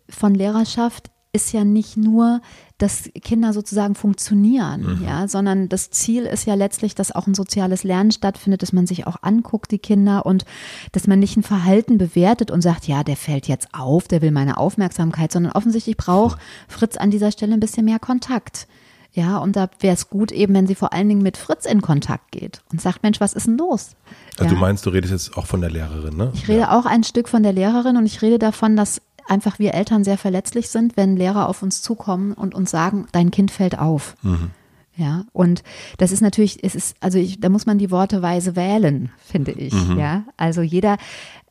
von 0.09 0.33
Lehrerschaft 0.33 1.10
ist 1.33 1.53
ja 1.53 1.63
nicht 1.63 1.95
nur, 1.95 2.41
dass 2.77 3.09
Kinder 3.21 3.53
sozusagen 3.53 3.95
funktionieren, 3.95 4.99
mhm. 4.99 5.05
ja, 5.05 5.27
sondern 5.27 5.69
das 5.69 5.89
Ziel 5.89 6.25
ist 6.25 6.45
ja 6.45 6.55
letztlich, 6.55 6.93
dass 6.95 7.13
auch 7.13 7.27
ein 7.27 7.35
soziales 7.35 7.83
Lernen 7.83 8.11
stattfindet, 8.11 8.61
dass 8.61 8.73
man 8.73 8.87
sich 8.87 9.07
auch 9.07 9.17
anguckt, 9.21 9.71
die 9.71 9.79
Kinder, 9.79 10.25
und 10.25 10.45
dass 10.91 11.07
man 11.07 11.19
nicht 11.19 11.37
ein 11.37 11.43
Verhalten 11.43 11.97
bewertet 11.97 12.51
und 12.51 12.61
sagt, 12.61 12.87
ja, 12.87 13.03
der 13.03 13.15
fällt 13.15 13.47
jetzt 13.47 13.69
auf, 13.73 14.07
der 14.07 14.21
will 14.21 14.31
meine 14.31 14.57
Aufmerksamkeit, 14.57 15.31
sondern 15.31 15.53
offensichtlich 15.53 15.95
braucht 15.95 16.39
Fritz 16.67 16.97
an 16.97 17.11
dieser 17.11 17.31
Stelle 17.31 17.53
ein 17.53 17.59
bisschen 17.59 17.85
mehr 17.85 17.99
Kontakt. 17.99 18.67
Ja, 19.13 19.39
und 19.39 19.57
da 19.57 19.69
wäre 19.81 19.93
es 19.93 20.09
gut 20.09 20.31
eben, 20.31 20.53
wenn 20.53 20.67
sie 20.67 20.75
vor 20.75 20.93
allen 20.93 21.09
Dingen 21.09 21.21
mit 21.21 21.35
Fritz 21.35 21.65
in 21.65 21.81
Kontakt 21.81 22.31
geht 22.31 22.61
und 22.71 22.79
sagt, 22.79 23.03
Mensch, 23.03 23.19
was 23.19 23.33
ist 23.33 23.45
denn 23.45 23.57
los? 23.57 23.91
Also 24.37 24.45
ja. 24.45 24.49
du 24.51 24.55
meinst, 24.55 24.85
du 24.85 24.89
redest 24.89 25.11
jetzt 25.11 25.37
auch 25.37 25.45
von 25.45 25.59
der 25.59 25.69
Lehrerin, 25.69 26.15
ne? 26.15 26.31
Ich 26.33 26.47
rede 26.47 26.61
ja. 26.61 26.79
auch 26.79 26.85
ein 26.85 27.03
Stück 27.03 27.27
von 27.27 27.43
der 27.43 27.51
Lehrerin 27.51 27.97
und 27.97 28.05
ich 28.05 28.21
rede 28.21 28.39
davon, 28.39 28.77
dass 28.77 29.01
einfach 29.31 29.59
wir 29.59 29.73
Eltern 29.73 30.03
sehr 30.03 30.17
verletzlich 30.17 30.69
sind, 30.69 30.97
wenn 30.97 31.15
Lehrer 31.15 31.47
auf 31.47 31.63
uns 31.63 31.81
zukommen 31.81 32.33
und 32.33 32.53
uns 32.53 32.69
sagen, 32.69 33.07
dein 33.13 33.31
Kind 33.31 33.49
fällt 33.49 33.79
auf. 33.79 34.15
Mhm. 34.21 34.51
Ja, 34.97 35.23
und 35.31 35.63
das 35.97 36.11
ist 36.11 36.21
natürlich, 36.21 36.63
es 36.63 36.75
ist, 36.75 36.97
also 36.99 37.17
ich, 37.17 37.39
da 37.39 37.47
muss 37.47 37.65
man 37.65 37.77
die 37.77 37.91
Worte 37.91 38.21
weise 38.21 38.57
wählen, 38.57 39.09
finde 39.17 39.51
ich. 39.51 39.73
Mhm. 39.73 39.97
Ja, 39.97 40.25
also 40.35 40.61
jeder, 40.61 40.97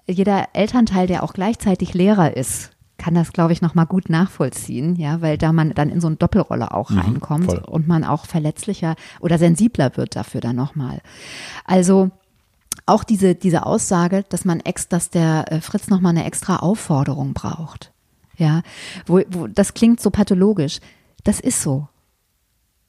jeder 0.07 0.49
Elternteil, 0.53 1.07
der 1.07 1.25
auch 1.25 1.33
gleichzeitig 1.33 1.95
Lehrer 1.95 2.37
ist, 2.37 2.71
kann 2.99 3.15
das, 3.15 3.33
glaube 3.33 3.55
ich, 3.55 3.63
nochmal 3.63 3.87
gut 3.87 4.11
nachvollziehen, 4.11 4.95
ja, 4.97 5.23
weil 5.23 5.39
da 5.39 5.55
man 5.55 5.73
dann 5.73 5.89
in 5.89 6.03
so 6.03 6.07
eine 6.07 6.17
Doppelrolle 6.17 6.75
auch 6.75 6.91
mhm, 6.91 6.99
reinkommt 6.99 7.47
voll. 7.47 7.65
und 7.67 7.89
man 7.89 8.05
auch 8.05 8.27
verletzlicher 8.27 8.95
oder 9.21 9.39
sensibler 9.39 9.97
wird 9.97 10.17
dafür 10.17 10.43
dann 10.43 10.57
nochmal. 10.57 11.01
Also, 11.65 12.11
auch 12.87 13.05
diese, 13.05 13.35
diese 13.35 13.67
Aussage, 13.67 14.25
dass 14.29 14.45
man 14.45 14.61
ex, 14.61 14.89
dass 14.89 15.11
der 15.11 15.51
äh, 15.53 15.61
Fritz 15.61 15.89
nochmal 15.89 16.11
eine 16.11 16.25
extra 16.25 16.57
Aufforderung 16.57 17.35
braucht. 17.35 17.93
Ja, 18.37 18.63
wo, 19.07 19.21
wo, 19.31 19.47
das 19.47 19.75
klingt 19.75 20.01
so 20.01 20.11
pathologisch. 20.11 20.81
Das 21.25 21.41
ist 21.41 21.63
so. 21.63 21.89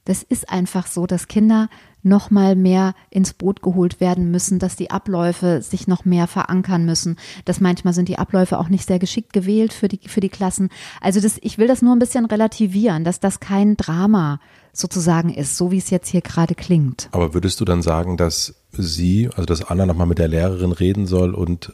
Das 0.06 0.24
ist 0.24 0.50
einfach 0.50 0.88
so, 0.88 1.06
dass 1.06 1.28
Kinder 1.28 1.70
noch 2.04 2.32
mal 2.32 2.56
mehr 2.56 2.96
ins 3.12 3.34
Boot 3.34 3.62
geholt 3.62 4.00
werden 4.00 4.32
müssen, 4.32 4.58
dass 4.58 4.76
die 4.76 4.90
Abläufe 4.90 5.62
sich 5.62 5.88
noch 5.88 6.06
mehr 6.06 6.26
verankern 6.26 6.86
müssen, 6.86 7.18
dass 7.46 7.62
manchmal 7.62 7.94
sind 7.94 8.10
die 8.10 8.18
Abläufe 8.18 8.58
auch 8.58 8.70
nicht 8.70 8.88
sehr 8.88 8.98
geschickt 8.98 9.34
gewählt 9.34 9.74
für 9.74 9.88
die, 9.88 10.00
für 10.08 10.20
die 10.20 10.30
Klassen. 10.30 10.70
Also 11.02 11.20
das, 11.20 11.38
ich 11.42 11.60
will 11.60 11.68
das 11.68 11.84
nur 11.84 11.96
ein 11.96 12.00
bisschen 12.00 12.26
relativieren, 12.26 13.04
dass 13.04 13.20
das 13.20 13.40
kein 13.40 13.78
Drama 13.78 14.40
sozusagen 14.74 15.30
ist, 15.32 15.58
so 15.58 15.70
wie 15.70 15.78
es 15.78 15.92
jetzt 15.92 16.08
hier 16.08 16.22
gerade 16.22 16.56
klingt. 16.56 17.10
Aber 17.12 17.36
würdest 17.36 17.60
du 17.60 17.66
dann 17.66 17.84
sagen, 17.84 18.18
dass 18.18 18.56
sie, 18.72 19.30
also 19.30 19.46
dass 19.46 19.64
Anna 19.64 19.86
nochmal 19.86 20.08
mit 20.08 20.20
der 20.20 20.28
Lehrerin 20.28 20.72
reden 20.72 21.08
soll 21.08 21.34
und 21.34 21.74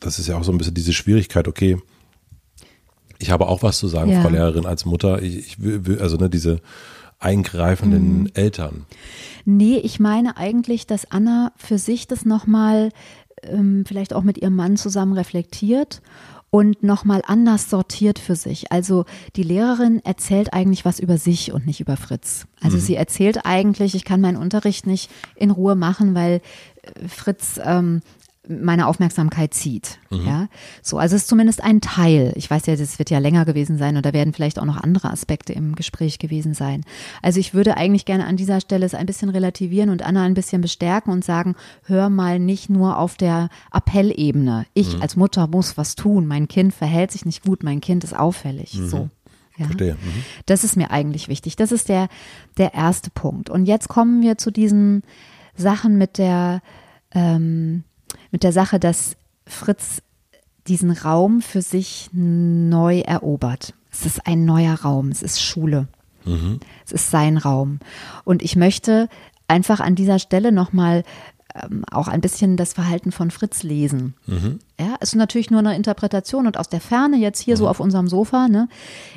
das 0.00 0.18
ist 0.18 0.28
ja 0.28 0.36
auch 0.36 0.44
so 0.44 0.52
ein 0.52 0.58
bisschen 0.58 0.74
diese 0.74 0.92
Schwierigkeit, 0.92 1.48
okay, 1.48 1.78
ich 3.18 3.30
habe 3.30 3.48
auch 3.48 3.62
was 3.62 3.78
zu 3.78 3.88
sagen, 3.88 4.10
ja. 4.10 4.20
Frau 4.20 4.28
Lehrerin, 4.28 4.66
als 4.66 4.84
Mutter, 4.84 5.22
ich, 5.22 5.56
ich 5.58 6.00
also 6.00 6.16
ne, 6.16 6.28
diese 6.28 6.60
eingreifenden 7.18 8.20
mhm. 8.20 8.30
Eltern. 8.34 8.84
Nee, 9.44 9.78
ich 9.78 9.98
meine 9.98 10.36
eigentlich, 10.36 10.86
dass 10.86 11.10
Anna 11.10 11.52
für 11.56 11.78
sich 11.78 12.06
das 12.06 12.26
nochmal 12.26 12.90
ähm, 13.42 13.84
vielleicht 13.86 14.12
auch 14.12 14.22
mit 14.22 14.38
ihrem 14.38 14.54
Mann 14.54 14.76
zusammen 14.76 15.14
reflektiert 15.14 16.02
und 16.50 16.82
nochmal 16.82 17.22
anders 17.26 17.68
sortiert 17.70 18.18
für 18.18 18.36
sich. 18.36 18.72
Also 18.72 19.04
die 19.34 19.42
Lehrerin 19.42 20.00
erzählt 20.04 20.52
eigentlich 20.52 20.84
was 20.84 21.00
über 21.00 21.18
sich 21.18 21.52
und 21.52 21.66
nicht 21.66 21.80
über 21.80 21.96
Fritz. 21.96 22.46
Also 22.60 22.76
mhm. 22.76 22.80
sie 22.80 22.96
erzählt 22.96 23.44
eigentlich, 23.44 23.94
ich 23.94 24.04
kann 24.04 24.20
meinen 24.20 24.36
Unterricht 24.36 24.86
nicht 24.86 25.10
in 25.34 25.50
Ruhe 25.50 25.74
machen, 25.74 26.14
weil 26.14 26.40
äh, 26.82 27.08
Fritz 27.08 27.60
ähm, 27.62 28.00
meine 28.48 28.86
Aufmerksamkeit 28.86 29.54
zieht. 29.54 29.98
Mhm. 30.10 30.26
Ja, 30.26 30.48
so, 30.82 30.98
also 30.98 31.16
es 31.16 31.22
ist 31.22 31.28
zumindest 31.28 31.62
ein 31.62 31.80
Teil. 31.80 32.32
Ich 32.36 32.50
weiß 32.50 32.66
ja, 32.66 32.76
das 32.76 32.98
wird 32.98 33.10
ja 33.10 33.18
länger 33.18 33.44
gewesen 33.44 33.78
sein 33.78 33.96
und 33.96 34.06
da 34.06 34.12
werden 34.12 34.32
vielleicht 34.32 34.58
auch 34.58 34.64
noch 34.64 34.76
andere 34.76 35.10
Aspekte 35.10 35.52
im 35.52 35.74
Gespräch 35.74 36.18
gewesen 36.18 36.54
sein. 36.54 36.84
Also 37.22 37.40
ich 37.40 37.54
würde 37.54 37.76
eigentlich 37.76 38.04
gerne 38.04 38.26
an 38.26 38.36
dieser 38.36 38.60
Stelle 38.60 38.86
es 38.86 38.94
ein 38.94 39.06
bisschen 39.06 39.28
relativieren 39.28 39.90
und 39.90 40.02
Anna 40.02 40.24
ein 40.24 40.34
bisschen 40.34 40.62
bestärken 40.62 41.12
und 41.12 41.24
sagen, 41.24 41.54
hör 41.84 42.10
mal 42.10 42.38
nicht 42.38 42.70
nur 42.70 42.98
auf 42.98 43.16
der 43.16 43.48
Appellebene. 43.72 44.66
Ich 44.74 44.96
mhm. 44.96 45.02
als 45.02 45.16
Mutter 45.16 45.46
muss 45.46 45.76
was 45.76 45.94
tun. 45.94 46.26
Mein 46.26 46.48
Kind 46.48 46.74
verhält 46.74 47.12
sich 47.12 47.24
nicht 47.24 47.44
gut. 47.44 47.62
Mein 47.62 47.80
Kind 47.80 48.04
ist 48.04 48.16
auffällig. 48.16 48.74
Mhm. 48.74 48.88
So. 48.88 49.10
Ja. 49.58 49.66
Verstehe. 49.66 49.94
Mhm. 49.94 50.24
Das 50.46 50.64
ist 50.64 50.76
mir 50.76 50.90
eigentlich 50.90 51.28
wichtig. 51.28 51.56
Das 51.56 51.72
ist 51.72 51.88
der, 51.88 52.08
der 52.58 52.74
erste 52.74 53.10
Punkt. 53.10 53.50
Und 53.50 53.66
jetzt 53.66 53.88
kommen 53.88 54.22
wir 54.22 54.38
zu 54.38 54.50
diesen 54.50 55.02
Sachen 55.56 55.96
mit 55.98 56.18
der, 56.18 56.60
ähm, 57.12 57.84
mit 58.36 58.42
der 58.42 58.52
Sache, 58.52 58.78
dass 58.78 59.16
Fritz 59.46 60.02
diesen 60.66 60.90
Raum 60.90 61.40
für 61.40 61.62
sich 61.62 62.10
neu 62.12 62.98
erobert. 62.98 63.72
Es 63.90 64.04
ist 64.04 64.26
ein 64.26 64.44
neuer 64.44 64.74
Raum, 64.74 65.08
es 65.08 65.22
ist 65.22 65.40
Schule. 65.40 65.88
Mhm. 66.26 66.60
Es 66.84 66.92
ist 66.92 67.10
sein 67.10 67.38
Raum. 67.38 67.78
Und 68.24 68.42
ich 68.42 68.54
möchte 68.54 69.08
einfach 69.48 69.80
an 69.80 69.94
dieser 69.94 70.18
Stelle 70.18 70.52
nochmal 70.52 71.02
ähm, 71.62 71.84
auch 71.90 72.08
ein 72.08 72.20
bisschen 72.20 72.56
das 72.56 72.72
Verhalten 72.72 73.12
von 73.12 73.30
Fritz 73.30 73.62
lesen. 73.62 74.14
Mhm. 74.26 74.58
Ja, 74.78 74.96
es 75.00 75.10
ist 75.10 75.16
natürlich 75.16 75.50
nur 75.50 75.60
eine 75.60 75.76
Interpretation 75.76 76.46
und 76.46 76.58
aus 76.58 76.68
der 76.68 76.80
Ferne 76.80 77.16
jetzt 77.16 77.40
hier 77.40 77.56
so 77.56 77.68
auf 77.68 77.80
unserem 77.80 78.08
Sofa. 78.08 78.48
Ne? 78.48 78.68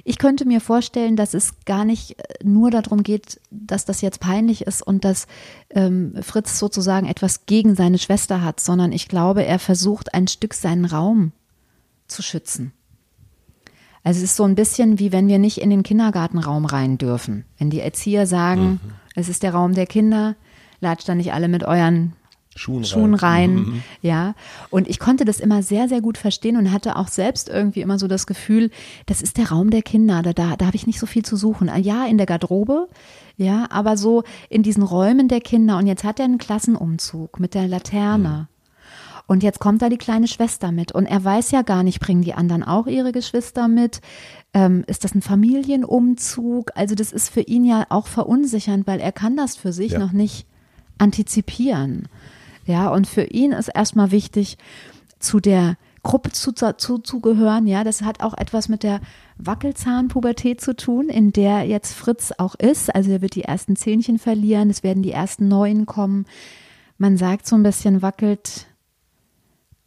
Ich 0.03 0.17
könnte 0.17 0.45
mir 0.45 0.61
vorstellen, 0.61 1.15
dass 1.15 1.33
es 1.33 1.53
gar 1.65 1.85
nicht 1.85 2.19
äh, 2.19 2.23
nur 2.43 2.71
darum 2.71 3.03
geht, 3.03 3.39
dass 3.51 3.85
das 3.85 4.01
jetzt 4.01 4.19
peinlich 4.19 4.61
ist 4.61 4.81
und 4.81 5.03
dass 5.03 5.27
ähm, 5.71 6.13
Fritz 6.21 6.59
sozusagen 6.59 7.07
etwas 7.07 7.45
gegen 7.45 7.75
seine 7.75 7.97
Schwester 7.97 8.43
hat, 8.43 8.59
sondern 8.59 8.91
ich 8.91 9.07
glaube, 9.07 9.43
er 9.43 9.59
versucht 9.59 10.13
ein 10.13 10.27
Stück 10.27 10.53
seinen 10.53 10.85
Raum 10.85 11.31
zu 12.07 12.21
schützen. 12.21 12.73
Also 14.03 14.19
es 14.19 14.31
ist 14.31 14.37
so 14.37 14.45
ein 14.45 14.55
bisschen 14.55 14.97
wie 14.97 15.11
wenn 15.11 15.27
wir 15.27 15.39
nicht 15.39 15.59
in 15.59 15.69
den 15.69 15.83
Kindergartenraum 15.83 16.65
rein 16.65 16.97
dürfen. 16.97 17.45
Wenn 17.57 17.69
die 17.69 17.81
Erzieher 17.81 18.25
sagen, 18.27 18.79
es 19.15 19.27
ist 19.27 19.43
der 19.43 19.53
Raum 19.53 19.73
der 19.73 19.87
Kinder, 19.87 20.35
latscht 20.79 21.09
da 21.09 21.15
nicht 21.15 21.33
alle 21.33 21.47
mit 21.47 21.63
euren 21.63 22.13
Schuhen, 22.59 22.83
Schuhen 22.83 23.13
rein. 23.13 23.55
Mhm. 23.55 23.83
Ja. 24.01 24.35
Und 24.69 24.89
ich 24.89 24.99
konnte 24.99 25.23
das 25.23 25.39
immer 25.39 25.63
sehr, 25.63 25.87
sehr 25.87 26.01
gut 26.01 26.17
verstehen 26.17 26.57
und 26.57 26.73
hatte 26.73 26.97
auch 26.97 27.07
selbst 27.07 27.47
irgendwie 27.47 27.79
immer 27.79 27.97
so 27.97 28.09
das 28.09 28.27
Gefühl, 28.27 28.69
das 29.05 29.21
ist 29.21 29.37
der 29.37 29.49
Raum 29.49 29.69
der 29.69 29.81
Kinder. 29.81 30.21
Da, 30.21 30.33
da, 30.33 30.57
da 30.57 30.65
habe 30.65 30.75
ich 30.75 30.85
nicht 30.85 30.99
so 30.99 31.05
viel 31.05 31.23
zu 31.23 31.37
suchen. 31.37 31.71
Ja, 31.81 32.05
in 32.05 32.17
der 32.17 32.25
Garderobe, 32.27 32.89
ja, 33.37 33.67
aber 33.69 33.95
so 33.95 34.23
in 34.49 34.61
diesen 34.61 34.83
Räumen 34.83 35.29
der 35.29 35.39
Kinder. 35.39 35.77
Und 35.77 35.87
jetzt 35.87 36.03
hat 36.03 36.19
er 36.19 36.25
einen 36.25 36.37
Klassenumzug 36.37 37.39
mit 37.39 37.53
der 37.53 37.69
Laterne. 37.69 38.49
Und 39.25 39.41
jetzt 39.41 39.59
kommt 39.59 39.81
da 39.81 39.87
die 39.87 39.97
kleine 39.97 40.27
Schwester 40.27 40.73
mit. 40.73 40.91
Und 40.91 41.05
er 41.05 41.23
weiß 41.23 41.51
ja 41.51 41.61
gar 41.61 41.83
nicht, 41.83 42.01
bringen 42.01 42.23
die 42.23 42.33
anderen 42.33 42.63
auch 42.63 42.87
ihre 42.87 43.13
Geschwister 43.13 43.69
mit? 43.69 44.01
Ähm, 44.53 44.83
ist 44.87 45.05
das 45.05 45.15
ein 45.15 45.21
Familienumzug? 45.21 46.71
Also 46.75 46.93
das 46.95 47.13
ist 47.13 47.29
für 47.29 47.41
ihn 47.41 47.63
ja 47.63 47.85
auch 47.89 48.07
verunsichernd, 48.07 48.85
weil 48.85 48.99
er 48.99 49.13
kann 49.13 49.37
das 49.37 49.55
für 49.55 49.71
sich 49.71 49.93
Ja. 49.93 49.99
noch 49.99 50.11
nicht 50.11 50.45
antizipieren. 50.97 52.07
Ja, 52.69 52.89
und 52.89 53.07
für 53.07 53.23
ihn 53.23 53.51
ist 53.51 53.69
erstmal 53.69 54.11
wichtig, 54.11 54.59
zu 55.17 55.39
der 55.39 55.75
Gruppe 56.03 56.31
zu, 56.31 56.51
zu. 56.53 57.01
Ja, 57.65 57.83
das 57.83 58.03
hat 58.03 58.21
auch 58.21 58.37
etwas 58.37 58.69
mit 58.69 58.83
der 58.83 59.01
Wackelzahnpubertät 59.39 60.61
zu 60.61 60.75
tun, 60.75 61.09
in 61.09 61.33
der 61.33 61.63
jetzt 61.63 61.93
Fritz 61.93 62.31
auch 62.37 62.53
ist. 62.53 62.93
Also 62.93 63.09
er 63.09 63.23
wird 63.23 63.33
die 63.33 63.43
ersten 63.43 63.75
Zähnchen 63.75 64.19
verlieren, 64.19 64.69
es 64.69 64.83
werden 64.83 65.01
die 65.01 65.11
ersten 65.11 65.47
neuen 65.47 65.87
kommen. 65.87 66.27
Man 66.99 67.17
sagt 67.17 67.47
so 67.47 67.55
ein 67.55 67.63
bisschen, 67.63 68.03
wackelt 68.03 68.67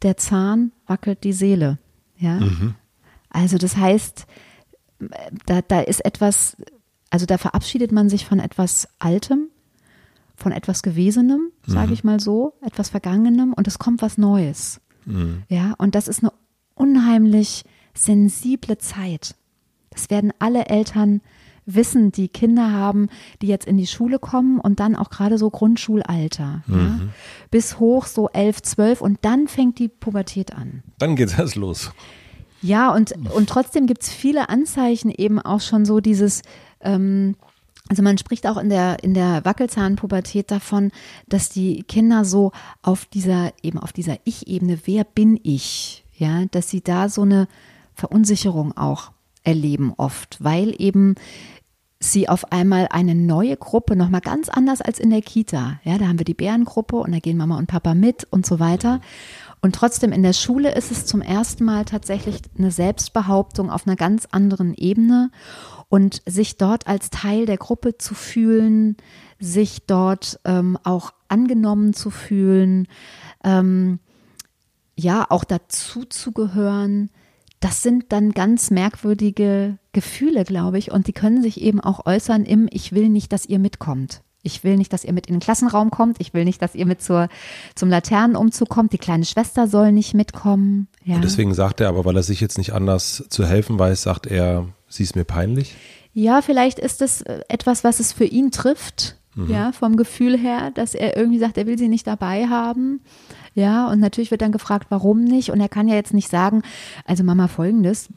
der 0.01 0.17
Zahn, 0.17 0.73
wackelt 0.85 1.23
die 1.23 1.31
Seele. 1.31 1.77
Ja. 2.17 2.41
Also 3.29 3.57
das 3.57 3.77
heißt, 3.77 4.27
da, 5.45 5.61
da 5.61 5.79
ist 5.79 6.03
etwas, 6.03 6.57
also 7.09 7.25
da 7.25 7.37
verabschiedet 7.37 7.93
man 7.93 8.09
sich 8.09 8.25
von 8.25 8.39
etwas 8.39 8.89
Altem, 8.99 9.47
von 10.35 10.51
etwas 10.51 10.81
Gewesenem, 10.81 11.51
sage 11.65 11.93
ich 11.93 12.03
mal 12.03 12.19
so, 12.19 12.53
etwas 12.61 12.89
Vergangenem 12.89 13.53
und 13.53 13.67
es 13.67 13.79
kommt 13.79 14.01
was 14.01 14.17
Neues. 14.17 14.81
Ja, 15.49 15.73
und 15.77 15.95
das 15.95 16.07
ist 16.07 16.23
eine 16.23 16.31
unheimlich 16.75 17.63
sensible 17.93 18.77
Zeit. 18.77 19.35
Das 19.89 20.09
werden 20.09 20.31
alle 20.39 20.65
Eltern 20.67 21.21
wissen, 21.65 22.11
die 22.11 22.27
Kinder 22.27 22.71
haben, 22.71 23.07
die 23.41 23.47
jetzt 23.47 23.65
in 23.67 23.77
die 23.77 23.87
Schule 23.87 24.19
kommen 24.19 24.59
und 24.59 24.79
dann 24.79 24.95
auch 24.95 25.09
gerade 25.09 25.37
so 25.37 25.49
Grundschulalter, 25.49 26.63
ja, 26.67 26.99
bis 27.51 27.79
hoch 27.79 28.05
so 28.05 28.29
elf, 28.29 28.61
zwölf 28.61 29.01
und 29.01 29.19
dann 29.21 29.47
fängt 29.47 29.79
die 29.79 29.87
Pubertät 29.87 30.53
an. 30.53 30.83
Dann 30.97 31.15
geht's 31.15 31.37
erst 31.37 31.55
los. 31.55 31.91
Ja, 32.61 32.93
und, 32.93 33.13
und 33.35 33.49
trotzdem 33.49 33.87
gibt's 33.87 34.11
viele 34.11 34.49
Anzeichen 34.49 35.09
eben 35.09 35.39
auch 35.39 35.61
schon 35.61 35.85
so 35.85 35.99
dieses, 35.99 36.41
ähm, 36.81 37.35
also 37.89 38.01
man 38.01 38.17
spricht 38.17 38.47
auch 38.47 38.57
in 38.57 38.69
der, 38.69 39.03
in 39.03 39.13
der 39.13 39.43
Wackelzahnpubertät 39.43 40.49
davon, 40.51 40.91
dass 41.27 41.49
die 41.49 41.83
Kinder 41.83 42.23
so 42.23 42.51
auf 42.81 43.05
dieser, 43.05 43.51
eben 43.61 43.77
auf 43.77 43.91
dieser 43.91 44.17
Ich-Ebene, 44.23 44.79
wer 44.85 45.03
bin 45.03 45.39
ich? 45.43 46.05
Ja, 46.15 46.45
dass 46.51 46.69
sie 46.69 46.81
da 46.81 47.09
so 47.09 47.23
eine 47.23 47.47
Verunsicherung 47.93 48.77
auch 48.77 49.11
erleben 49.43 49.93
oft, 49.97 50.41
weil 50.43 50.73
eben 50.79 51.15
sie 51.99 52.29
auf 52.29 52.51
einmal 52.51 52.87
eine 52.91 53.15
neue 53.15 53.57
Gruppe, 53.57 53.95
nochmal 53.95 54.21
ganz 54.21 54.49
anders 54.49 54.81
als 54.81 54.99
in 54.99 55.09
der 55.09 55.21
Kita. 55.21 55.79
Ja, 55.83 55.97
da 55.97 56.07
haben 56.07 56.19
wir 56.19 56.25
die 56.25 56.33
Bärengruppe 56.33 56.97
und 56.97 57.11
da 57.11 57.19
gehen 57.19 57.37
Mama 57.37 57.57
und 57.57 57.67
Papa 57.67 57.93
mit 57.93 58.25
und 58.25 58.45
so 58.45 58.59
weiter. 58.59 59.01
Und 59.61 59.75
trotzdem 59.75 60.11
in 60.11 60.23
der 60.23 60.33
Schule 60.33 60.75
ist 60.75 60.91
es 60.91 61.05
zum 61.05 61.21
ersten 61.21 61.63
Mal 61.63 61.85
tatsächlich 61.85 62.41
eine 62.57 62.71
Selbstbehauptung 62.71 63.69
auf 63.69 63.87
einer 63.87 63.95
ganz 63.95 64.27
anderen 64.31 64.73
Ebene 64.73 65.31
und 65.93 66.23
sich 66.25 66.57
dort 66.57 66.87
als 66.87 67.11
Teil 67.11 67.45
der 67.45 67.57
Gruppe 67.57 67.99
zu 67.99 68.15
fühlen, 68.15 68.97
sich 69.39 69.85
dort 69.85 70.39
ähm, 70.43 70.75
auch 70.83 71.13
angenommen 71.27 71.93
zu 71.93 72.09
fühlen, 72.09 72.87
ähm, 73.43 73.99
ja, 74.95 75.27
auch 75.29 75.43
dazu 75.43 76.03
zu 76.05 76.31
gehören, 76.31 77.11
das 77.59 77.83
sind 77.83 78.05
dann 78.11 78.31
ganz 78.31 78.71
merkwürdige 78.71 79.77
Gefühle, 79.91 80.45
glaube 80.45 80.79
ich, 80.79 80.91
und 80.91 81.05
die 81.05 81.13
können 81.13 81.43
sich 81.43 81.61
eben 81.61 81.79
auch 81.79 82.07
äußern 82.07 82.43
im 82.43 82.67
Ich 82.71 82.91
will 82.91 83.09
nicht, 83.09 83.31
dass 83.31 83.45
ihr 83.45 83.59
mitkommt. 83.59 84.23
Ich 84.41 84.63
will 84.63 84.77
nicht, 84.77 84.91
dass 84.93 85.03
ihr 85.03 85.13
mit 85.13 85.27
in 85.27 85.35
den 85.35 85.41
Klassenraum 85.41 85.91
kommt. 85.91 86.19
Ich 86.19 86.33
will 86.33 86.43
nicht, 86.43 86.59
dass 86.63 86.73
ihr 86.73 86.87
mit 86.87 87.03
zur, 87.03 87.29
zum 87.75 87.89
Laternenumzug 87.89 88.67
kommt. 88.67 88.93
Die 88.93 88.97
kleine 88.97 89.25
Schwester 89.25 89.67
soll 89.67 89.91
nicht 89.91 90.15
mitkommen. 90.15 90.87
Ja. 91.05 91.15
Und 91.15 91.23
deswegen 91.23 91.53
sagt 91.53 91.81
er 91.81 91.89
aber, 91.89 92.05
weil 92.05 92.15
er 92.15 92.23
sich 92.23 92.39
jetzt 92.39 92.57
nicht 92.57 92.73
anders 92.73 93.25
zu 93.29 93.45
helfen 93.45 93.77
weiß, 93.77 94.03
sagt 94.03 94.27
er, 94.27 94.67
sie 94.87 95.03
ist 95.03 95.15
mir 95.15 95.25
peinlich. 95.25 95.75
Ja, 96.13 96.41
vielleicht 96.41 96.79
ist 96.79 97.01
es 97.01 97.21
äh, 97.21 97.41
etwas, 97.47 97.83
was 97.83 97.99
es 97.99 98.13
für 98.13 98.25
ihn 98.25 98.51
trifft, 98.51 99.17
ja, 99.35 99.71
vom 99.71 99.97
Gefühl 99.97 100.37
her, 100.37 100.69
dass 100.71 100.93
er 100.93 101.17
irgendwie 101.17 101.39
sagt, 101.39 101.57
er 101.57 101.65
will 101.65 101.77
sie 101.77 101.87
nicht 101.87 102.05
dabei 102.05 102.47
haben. 102.47 103.01
Ja, 103.55 103.89
und 103.89 103.99
natürlich 103.99 104.31
wird 104.31 104.41
dann 104.41 104.51
gefragt, 104.51 104.87
warum 104.89 105.23
nicht? 105.23 105.49
Und 105.49 105.59
er 105.59 105.69
kann 105.69 105.87
ja 105.87 105.95
jetzt 105.95 106.13
nicht 106.13 106.29
sagen, 106.29 106.61
also 107.05 107.23
Mama, 107.23 107.47
folgendes. 107.47 108.09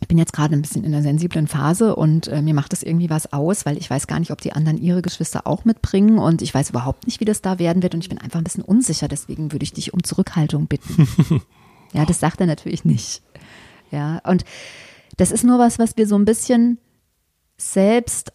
Ich 0.00 0.08
bin 0.08 0.18
jetzt 0.18 0.34
gerade 0.34 0.54
ein 0.54 0.60
bisschen 0.60 0.84
in 0.84 0.94
einer 0.94 1.02
sensiblen 1.02 1.46
Phase 1.46 1.96
und 1.96 2.28
äh, 2.28 2.42
mir 2.42 2.52
macht 2.52 2.72
das 2.72 2.82
irgendwie 2.82 3.08
was 3.08 3.32
aus, 3.32 3.64
weil 3.64 3.78
ich 3.78 3.88
weiß 3.88 4.06
gar 4.06 4.18
nicht, 4.18 4.30
ob 4.30 4.42
die 4.42 4.52
anderen 4.52 4.76
ihre 4.76 5.00
Geschwister 5.00 5.46
auch 5.46 5.64
mitbringen 5.64 6.18
und 6.18 6.42
ich 6.42 6.52
weiß 6.52 6.70
überhaupt 6.70 7.06
nicht, 7.06 7.20
wie 7.20 7.24
das 7.24 7.40
da 7.40 7.58
werden 7.58 7.82
wird 7.82 7.94
und 7.94 8.00
ich 8.00 8.10
bin 8.10 8.18
einfach 8.18 8.38
ein 8.38 8.44
bisschen 8.44 8.64
unsicher, 8.64 9.08
deswegen 9.08 9.52
würde 9.52 9.62
ich 9.62 9.72
dich 9.72 9.94
um 9.94 10.04
Zurückhaltung 10.04 10.66
bitten. 10.66 11.08
ja, 11.96 12.04
das 12.04 12.20
sagt 12.20 12.40
er 12.40 12.46
natürlich 12.46 12.84
nicht. 12.84 13.22
Ja, 13.90 14.18
und 14.24 14.44
das 15.16 15.30
ist 15.30 15.44
nur 15.44 15.58
was, 15.58 15.78
was 15.78 15.96
wir 15.96 16.06
so 16.06 16.16
ein 16.16 16.24
bisschen 16.24 16.78
selbst 17.56 18.32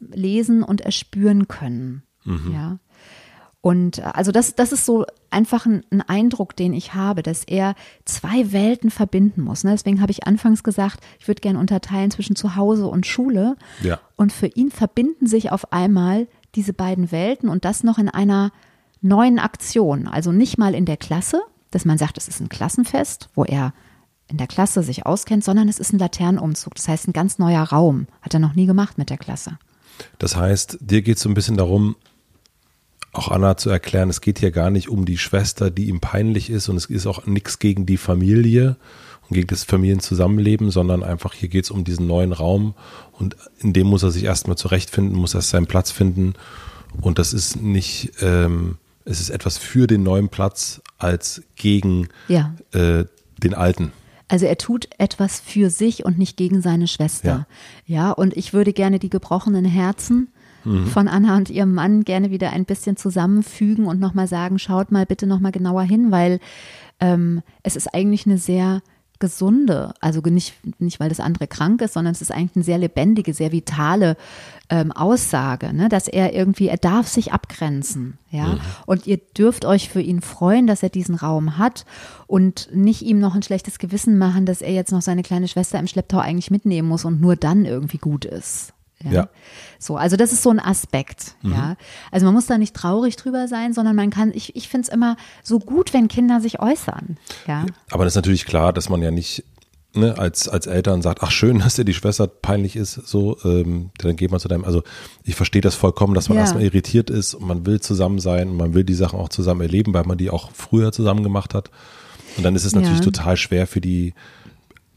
lesen 0.00 0.62
und 0.62 0.80
erspüren 0.80 1.48
können. 1.48 2.02
Ja. 2.52 2.78
Und 3.62 3.98
äh, 3.98 4.02
also 4.02 4.32
das, 4.32 4.54
das 4.54 4.72
ist 4.72 4.84
so 4.84 5.06
einfach 5.30 5.64
ein, 5.66 5.84
ein 5.90 6.02
Eindruck, 6.02 6.54
den 6.56 6.74
ich 6.74 6.94
habe, 6.94 7.22
dass 7.22 7.44
er 7.44 7.74
zwei 8.04 8.52
Welten 8.52 8.90
verbinden 8.90 9.42
muss. 9.42 9.64
Ne? 9.64 9.70
Deswegen 9.70 10.00
habe 10.00 10.12
ich 10.12 10.26
anfangs 10.26 10.62
gesagt, 10.62 11.00
ich 11.18 11.28
würde 11.28 11.40
gerne 11.40 11.58
unterteilen 11.58 12.10
zwischen 12.10 12.36
Zuhause 12.36 12.86
und 12.86 13.06
Schule. 13.06 13.56
Ja. 13.80 14.00
Und 14.16 14.32
für 14.32 14.48
ihn 14.48 14.70
verbinden 14.70 15.26
sich 15.26 15.50
auf 15.52 15.72
einmal 15.72 16.26
diese 16.54 16.72
beiden 16.72 17.12
Welten 17.12 17.48
und 17.48 17.64
das 17.64 17.84
noch 17.84 17.98
in 17.98 18.08
einer 18.08 18.50
neuen 19.00 19.38
Aktion. 19.38 20.06
Also 20.06 20.32
nicht 20.32 20.58
mal 20.58 20.74
in 20.74 20.84
der 20.84 20.96
Klasse, 20.96 21.40
dass 21.72 21.84
man 21.84 21.98
sagt, 21.98 22.16
es 22.18 22.28
ist 22.28 22.40
ein 22.40 22.48
Klassenfest, 22.48 23.28
wo 23.34 23.44
er 23.44 23.74
in 24.28 24.38
der 24.38 24.46
Klasse 24.46 24.82
sich 24.82 25.04
auskennt, 25.04 25.44
sondern 25.44 25.68
es 25.68 25.78
ist 25.78 25.92
ein 25.92 25.98
Laternenumzug. 25.98 26.74
Das 26.74 26.88
heißt, 26.88 27.08
ein 27.08 27.12
ganz 27.12 27.38
neuer 27.38 27.62
Raum. 27.62 28.06
Hat 28.22 28.32
er 28.34 28.40
noch 28.40 28.54
nie 28.54 28.66
gemacht 28.66 28.96
mit 28.96 29.10
der 29.10 29.18
Klasse. 29.18 29.58
Das 30.18 30.36
heißt, 30.36 30.78
dir 30.80 31.02
geht 31.02 31.16
es 31.16 31.22
so 31.22 31.28
ein 31.28 31.34
bisschen 31.34 31.56
darum, 31.56 31.96
auch 33.12 33.28
Anna 33.28 33.56
zu 33.56 33.68
erklären, 33.68 34.08
es 34.08 34.22
geht 34.22 34.38
hier 34.38 34.50
gar 34.50 34.70
nicht 34.70 34.88
um 34.88 35.04
die 35.04 35.18
Schwester, 35.18 35.70
die 35.70 35.88
ihm 35.88 36.00
peinlich 36.00 36.48
ist 36.48 36.70
und 36.70 36.76
es 36.76 36.86
ist 36.86 37.06
auch 37.06 37.26
nichts 37.26 37.58
gegen 37.58 37.84
die 37.84 37.98
Familie 37.98 38.76
und 39.28 39.34
gegen 39.34 39.48
das 39.48 39.64
Familienzusammenleben, 39.64 40.70
sondern 40.70 41.02
einfach 41.02 41.34
hier 41.34 41.50
geht 41.50 41.64
es 41.64 41.70
um 41.70 41.84
diesen 41.84 42.06
neuen 42.06 42.32
Raum 42.32 42.74
und 43.12 43.36
in 43.58 43.74
dem 43.74 43.86
muss 43.86 44.02
er 44.02 44.10
sich 44.10 44.24
erstmal 44.24 44.56
zurechtfinden, 44.56 45.14
muss 45.14 45.34
erst 45.34 45.50
seinen 45.50 45.66
Platz 45.66 45.90
finden 45.90 46.32
und 47.02 47.18
das 47.18 47.34
ist 47.34 47.60
nicht, 47.60 48.12
ähm, 48.22 48.78
es 49.04 49.20
ist 49.20 49.30
etwas 49.30 49.58
für 49.58 49.86
den 49.86 50.02
neuen 50.02 50.28
Platz 50.28 50.80
als 50.98 51.42
gegen 51.56 52.08
Ja. 52.28 52.54
äh, 52.72 53.04
den 53.42 53.54
alten. 53.54 53.92
Also 54.28 54.46
er 54.46 54.56
tut 54.56 54.88
etwas 54.98 55.40
für 55.40 55.68
sich 55.68 56.04
und 56.04 56.16
nicht 56.18 56.36
gegen 56.36 56.62
seine 56.62 56.88
Schwester. 56.88 57.46
Ja, 57.86 58.12
und 58.12 58.34
ich 58.36 58.52
würde 58.54 58.72
gerne 58.72 58.98
die 58.98 59.10
gebrochenen 59.10 59.64
Herzen 59.64 60.28
von 60.92 61.08
Anna 61.08 61.36
und 61.36 61.50
ihrem 61.50 61.74
Mann 61.74 62.04
gerne 62.04 62.30
wieder 62.30 62.50
ein 62.52 62.64
bisschen 62.64 62.96
zusammenfügen 62.96 63.86
und 63.86 63.98
nochmal 63.98 64.28
sagen, 64.28 64.60
schaut 64.60 64.92
mal 64.92 65.04
bitte 65.06 65.26
nochmal 65.26 65.50
genauer 65.50 65.82
hin, 65.82 66.12
weil 66.12 66.38
ähm, 67.00 67.42
es 67.64 67.74
ist 67.74 67.92
eigentlich 67.92 68.26
eine 68.26 68.38
sehr 68.38 68.80
gesunde, 69.22 69.94
also 70.00 70.20
nicht, 70.20 70.54
nicht 70.80 70.98
weil 70.98 71.08
das 71.08 71.20
andere 71.20 71.46
krank 71.46 71.80
ist, 71.80 71.94
sondern 71.94 72.12
es 72.12 72.20
ist 72.20 72.32
eigentlich 72.32 72.56
eine 72.56 72.64
sehr 72.64 72.78
lebendige, 72.78 73.32
sehr 73.32 73.52
vitale 73.52 74.16
ähm, 74.68 74.90
Aussage, 74.90 75.72
ne? 75.72 75.88
dass 75.88 76.08
er 76.08 76.34
irgendwie, 76.34 76.66
er 76.66 76.76
darf 76.76 77.06
sich 77.06 77.32
abgrenzen, 77.32 78.18
ja. 78.30 78.58
Und 78.84 79.06
ihr 79.06 79.18
dürft 79.18 79.64
euch 79.64 79.88
für 79.88 80.00
ihn 80.00 80.22
freuen, 80.22 80.66
dass 80.66 80.82
er 80.82 80.88
diesen 80.88 81.14
Raum 81.14 81.56
hat 81.56 81.86
und 82.26 82.68
nicht 82.74 83.02
ihm 83.02 83.20
noch 83.20 83.36
ein 83.36 83.44
schlechtes 83.44 83.78
Gewissen 83.78 84.18
machen, 84.18 84.44
dass 84.44 84.60
er 84.60 84.72
jetzt 84.72 84.90
noch 84.90 85.02
seine 85.02 85.22
kleine 85.22 85.46
Schwester 85.46 85.78
im 85.78 85.86
Schlepptau 85.86 86.18
eigentlich 86.18 86.50
mitnehmen 86.50 86.88
muss 86.88 87.04
und 87.04 87.20
nur 87.20 87.36
dann 87.36 87.64
irgendwie 87.64 87.98
gut 87.98 88.24
ist. 88.24 88.74
Ja. 89.04 89.10
Ja. 89.12 89.28
So, 89.78 89.96
also 89.96 90.16
das 90.16 90.32
ist 90.32 90.42
so 90.42 90.50
ein 90.50 90.60
Aspekt, 90.60 91.34
Mhm. 91.42 91.52
ja. 91.52 91.76
Also 92.10 92.26
man 92.26 92.34
muss 92.34 92.46
da 92.46 92.58
nicht 92.58 92.74
traurig 92.74 93.16
drüber 93.16 93.48
sein, 93.48 93.72
sondern 93.72 93.96
man 93.96 94.10
kann, 94.10 94.32
ich, 94.34 94.54
ich 94.56 94.68
finde 94.68 94.86
es 94.88 94.94
immer 94.94 95.16
so 95.42 95.58
gut, 95.58 95.92
wenn 95.92 96.08
Kinder 96.08 96.40
sich 96.40 96.60
äußern, 96.60 97.16
ja. 97.46 97.66
Aber 97.90 98.04
das 98.04 98.12
ist 98.12 98.16
natürlich 98.16 98.46
klar, 98.46 98.72
dass 98.72 98.88
man 98.88 99.02
ja 99.02 99.10
nicht 99.10 99.44
ne, 99.94 100.16
als, 100.18 100.48
als 100.48 100.66
Eltern 100.66 101.02
sagt, 101.02 101.22
ach 101.22 101.30
schön, 101.30 101.58
dass 101.60 101.74
dir 101.74 101.84
die 101.84 101.94
Schwester 101.94 102.26
peinlich 102.26 102.76
ist, 102.76 102.94
so, 102.94 103.36
ähm, 103.44 103.90
dann 103.98 104.16
geht 104.16 104.30
man 104.30 104.40
zu 104.40 104.48
deinem, 104.48 104.64
also 104.64 104.82
ich 105.24 105.34
verstehe 105.34 105.60
das 105.62 105.74
vollkommen, 105.74 106.14
dass 106.14 106.28
man 106.28 106.36
Ja. 106.38 106.42
erstmal 106.44 106.62
irritiert 106.64 107.10
ist 107.10 107.34
und 107.34 107.46
man 107.46 107.66
will 107.66 107.80
zusammen 107.80 108.18
sein 108.18 108.48
und 108.50 108.56
man 108.56 108.72
will 108.74 108.84
die 108.84 108.94
Sachen 108.94 109.18
auch 109.18 109.28
zusammen 109.28 109.60
erleben, 109.62 109.92
weil 109.94 110.04
man 110.04 110.16
die 110.16 110.30
auch 110.30 110.50
früher 110.54 110.92
zusammen 110.92 111.22
gemacht 111.22 111.52
hat. 111.54 111.70
Und 112.38 112.44
dann 112.44 112.56
ist 112.56 112.64
es 112.64 112.74
natürlich 112.74 113.00
Ja. 113.00 113.04
total 113.04 113.36
schwer 113.36 113.66
für 113.66 113.82
die 113.82 114.14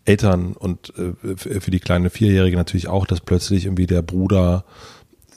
Eltern 0.05 0.53
und 0.53 0.93
äh, 0.97 1.35
für 1.59 1.71
die 1.71 1.79
kleine 1.79 2.09
Vierjährige 2.09 2.55
natürlich 2.57 2.87
auch, 2.87 3.05
dass 3.05 3.21
plötzlich 3.21 3.65
irgendwie 3.65 3.87
der 3.87 4.01
Bruder 4.01 4.63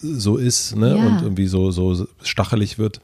so 0.01 0.37
ist, 0.37 0.77
ne, 0.77 0.97
Ja. 0.97 1.07
und 1.07 1.23
irgendwie 1.23 1.47
so, 1.47 1.71
so 1.71 2.07
stachelig 2.23 2.79
wird. 2.79 3.01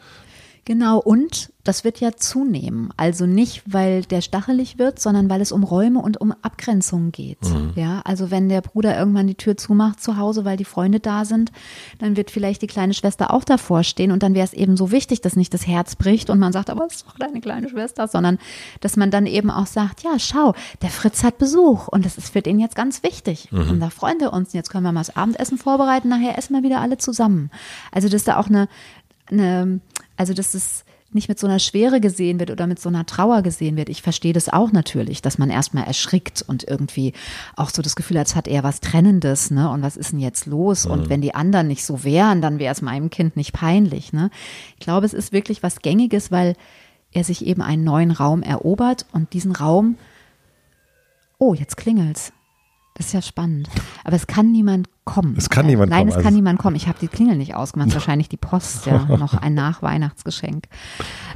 Genau, 0.65 0.99
und 0.99 1.53
das 1.63 1.85
wird 1.85 2.01
ja 2.01 2.13
zunehmen. 2.13 2.91
Also 2.97 3.27
nicht, 3.27 3.63
weil 3.67 4.03
der 4.03 4.21
stachelig 4.21 4.79
wird, 4.79 4.99
sondern 4.99 5.29
weil 5.31 5.41
es 5.41 5.53
um 5.53 5.63
Räume 5.63 6.01
und 6.01 6.21
um 6.21 6.33
Abgrenzungen 6.43 7.11
geht. 7.11 7.39
Ja, 7.75 8.03
also 8.05 8.31
wenn 8.31 8.49
der 8.49 8.61
Bruder 8.61 8.97
irgendwann 8.97 9.27
die 9.27 9.35
Tür 9.35 9.57
zumacht 9.57 10.03
zu 10.03 10.17
Hause, 10.17 10.45
weil 10.45 10.57
die 10.57 10.65
Freunde 10.65 11.01
da 11.01 11.25
sind, 11.25 11.53
dann 11.99 12.17
wird 12.17 12.31
vielleicht 12.31 12.63
die 12.63 12.67
kleine 12.67 12.95
Schwester 12.95 13.33
auch 13.33 13.45
davor 13.45 13.83
stehen 13.83 14.11
und 14.11 14.23
dann 14.23 14.35
wäre 14.35 14.45
es 14.45 14.53
eben 14.53 14.77
so 14.77 14.91
wichtig, 14.91 15.23
dass 15.23 15.37
nicht 15.37 15.53
das 15.55 15.67
Herz 15.67 15.97
bricht 15.97 16.29
und 16.31 16.39
man 16.39 16.53
sagt, 16.53 16.71
aber 16.71 16.87
es 16.87 16.97
ist 16.97 17.07
doch 17.07 17.19
deine 17.19 17.41
kleine 17.41 17.69
Schwester, 17.69 18.09
sondern 18.09 18.39
dass 18.81 18.97
man 18.97 19.11
dann 19.11 19.27
eben 19.27 19.51
auch 19.51 19.67
sagt, 19.67 20.03
ja, 20.03 20.19
schau, 20.19 20.55
der 20.83 20.91
Fritz 20.91 21.25
hat 21.25 21.39
Besuch 21.39 21.89
und 21.89 22.05
das 22.05 22.19
ist 22.19 22.31
für 22.33 22.43
den 22.43 22.59
jetzt 22.59 22.77
ganz 22.77 23.03
wichtig. 23.03 23.49
Und 23.71 23.81
da 23.81 23.91
freuen 23.91 24.21
wir 24.21 24.33
uns. 24.33 24.53
Jetzt 24.53 24.71
können 24.71 24.85
wir 24.85 24.93
mal 24.93 25.01
das 25.01 25.17
Abendessen 25.17 25.59
vorbereiten, 25.59 26.09
nachher 26.09 26.37
essen 26.39 26.55
wir 26.55 26.63
wieder 26.63 26.81
alle 26.81 26.99
zusammen. 26.99 27.51
Also 27.91 28.09
dass 28.09 28.25
da 28.25 28.39
auch 28.39 28.49
eine, 28.49 28.69
eine 29.31 29.81
also 30.17 30.35
dass 30.35 30.55
es 30.55 30.85
nicht 31.15 31.29
mit 31.29 31.39
so 31.39 31.47
einer 31.47 31.61
Schwere 31.61 32.01
gesehen 32.01 32.41
wird 32.41 32.51
oder 32.51 32.67
mit 32.67 32.81
so 32.81 32.89
einer 32.89 33.07
Trauer 33.07 33.43
gesehen 33.43 33.77
wird. 33.77 33.89
Ich 33.89 34.03
verstehe 34.03 34.33
das 34.33 34.49
auch 34.49 34.73
natürlich, 34.73 35.23
dass 35.23 35.39
man 35.39 35.49
erstmal 35.49 35.85
erschrickt 35.85 36.43
und 36.47 36.65
irgendwie 36.65 37.13
auch 37.57 37.71
so 37.71 37.83
das 37.83 37.95
Gefühl 37.95 38.19
hat, 38.19 38.27
es 38.27 38.35
hat 38.35 38.49
eher 38.49 38.65
was 38.65 38.81
Trennendes, 38.81 39.53
ne? 39.53 39.71
Und 39.71 39.83
was 39.83 39.97
ist 39.97 40.13
denn 40.13 40.19
jetzt 40.19 40.47
los? 40.47 40.87
Und 40.87 41.09
wenn 41.09 41.21
die 41.21 41.35
anderen 41.35 41.69
nicht 41.69 41.85
so 41.85 42.03
wären, 42.03 42.43
dann 42.43 42.59
wäre 42.59 42.73
es 42.73 42.83
meinem 42.83 43.11
Kind 43.11 43.37
nicht 43.37 43.53
peinlich, 43.53 44.13
ne? 44.13 44.31
Ich 44.77 44.85
glaube, 44.85 45.07
es 45.07 45.15
ist 45.15 45.33
wirklich 45.33 45.63
was 45.63 45.83
Gängiges, 45.83 46.33
weil 46.33 46.57
er 47.13 47.23
sich 47.23 47.47
eben 47.47 47.63
einen 47.63 47.85
neuen 47.85 48.11
Raum 48.11 48.43
erobert 48.43 49.07
und 49.13 49.33
diesen 49.35 49.53
Raum, 49.53 49.97
oh, 51.39 51.55
jetzt 51.55 51.77
klingelt's. 51.77 52.33
Das 52.95 53.07
ist 53.07 53.13
ja 53.13 53.23
spannend. 53.23 53.69
Aber 54.05 54.15
es 54.15 54.27
kann 54.29 54.53
niemand 54.53 54.89
kommen. 55.05 55.35
Es 55.37 55.51
kann 55.51 55.67
niemand 55.67 55.91
Nein, 55.91 56.01
kommen, 56.01 56.09
es 56.11 56.15
also- 56.17 56.25
kann 56.25 56.35
niemand 56.35 56.59
kommen. 56.61 56.77
Ich 56.77 56.87
habe 56.87 56.99
die 57.01 57.09
Klingel 57.09 57.37
nicht 57.37 57.55
ausgemacht. 57.57 57.93
Wahrscheinlich 57.95 58.29
die 58.29 58.37
Post, 58.37 58.87
ja. 58.87 59.05
Noch 59.17 59.35
ein 59.35 59.55
Nachweihnachtsgeschenk. 59.55 60.69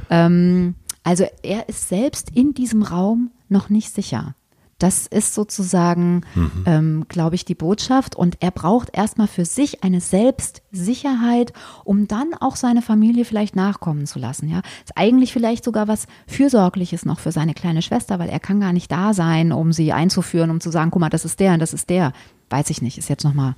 Ähm, 0.09 0.75
also 1.03 1.25
er 1.43 1.67
ist 1.67 1.89
selbst 1.89 2.29
in 2.33 2.53
diesem 2.53 2.81
Raum 2.83 3.31
noch 3.49 3.69
nicht 3.69 3.93
sicher. 3.93 4.35
Das 4.79 5.07
ist 5.07 5.33
sozusagen, 5.33 6.21
ähm, 6.65 7.05
glaube 7.09 7.35
ich, 7.35 7.45
die 7.45 7.55
Botschaft. 7.55 8.15
Und 8.15 8.37
er 8.39 8.51
braucht 8.51 8.95
erstmal 8.95 9.27
für 9.27 9.45
sich 9.45 9.83
eine 9.83 9.99
Selbstsicherheit, 9.99 11.53
um 11.83 12.07
dann 12.07 12.33
auch 12.39 12.55
seine 12.55 12.81
Familie 12.81 13.25
vielleicht 13.25 13.55
nachkommen 13.55 14.05
zu 14.05 14.19
lassen. 14.19 14.49
Ja, 14.49 14.61
ist 14.83 14.93
eigentlich 14.95 15.33
vielleicht 15.33 15.65
sogar 15.65 15.87
was 15.87 16.07
Fürsorgliches 16.27 17.05
noch 17.05 17.19
für 17.19 17.33
seine 17.33 17.53
kleine 17.53 17.81
Schwester, 17.81 18.19
weil 18.19 18.29
er 18.29 18.39
kann 18.39 18.61
gar 18.61 18.73
nicht 18.73 18.91
da 18.91 19.13
sein, 19.13 19.51
um 19.51 19.73
sie 19.73 19.91
einzuführen, 19.91 20.49
um 20.49 20.61
zu 20.61 20.71
sagen, 20.71 20.91
guck 20.91 21.01
mal, 21.01 21.09
das 21.09 21.25
ist 21.25 21.39
der 21.39 21.53
und 21.53 21.59
das 21.59 21.73
ist 21.73 21.89
der. 21.89 22.13
Weiß 22.49 22.69
ich 22.69 22.81
nicht. 22.81 22.97
Ist 22.97 23.09
jetzt 23.09 23.25
nochmal 23.25 23.55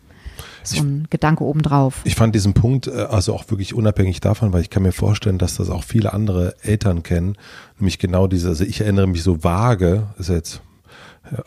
so 0.64 0.82
ein 0.82 1.08
Gedanke 1.10 1.44
obendrauf. 1.44 2.02
Ich 2.04 2.16
fand 2.16 2.36
diesen 2.36 2.54
Punkt 2.54 2.88
äh, 2.88 2.92
also 2.92 3.34
auch 3.34 3.50
wirklich 3.50 3.74
unabhängig 3.74 4.22
davon, 4.22 4.54
weil 4.54 4.62
ich 4.62 4.70
kann 4.70 4.84
mir 4.84 4.92
vorstellen, 4.92 5.38
dass 5.38 5.58
das 5.58 5.70
auch 5.70 5.84
viele 5.84 6.14
andere 6.14 6.56
Eltern 6.62 7.04
kennen, 7.04 7.36
nämlich 7.80 8.00
genau 8.00 8.28
diese, 8.28 8.50
also 8.50 8.64
ich 8.64 8.82
erinnere 8.82 9.08
mich 9.08 9.24
so 9.24 9.44
vage, 9.44 10.08
ist 10.18 10.30
jetzt 10.30 10.62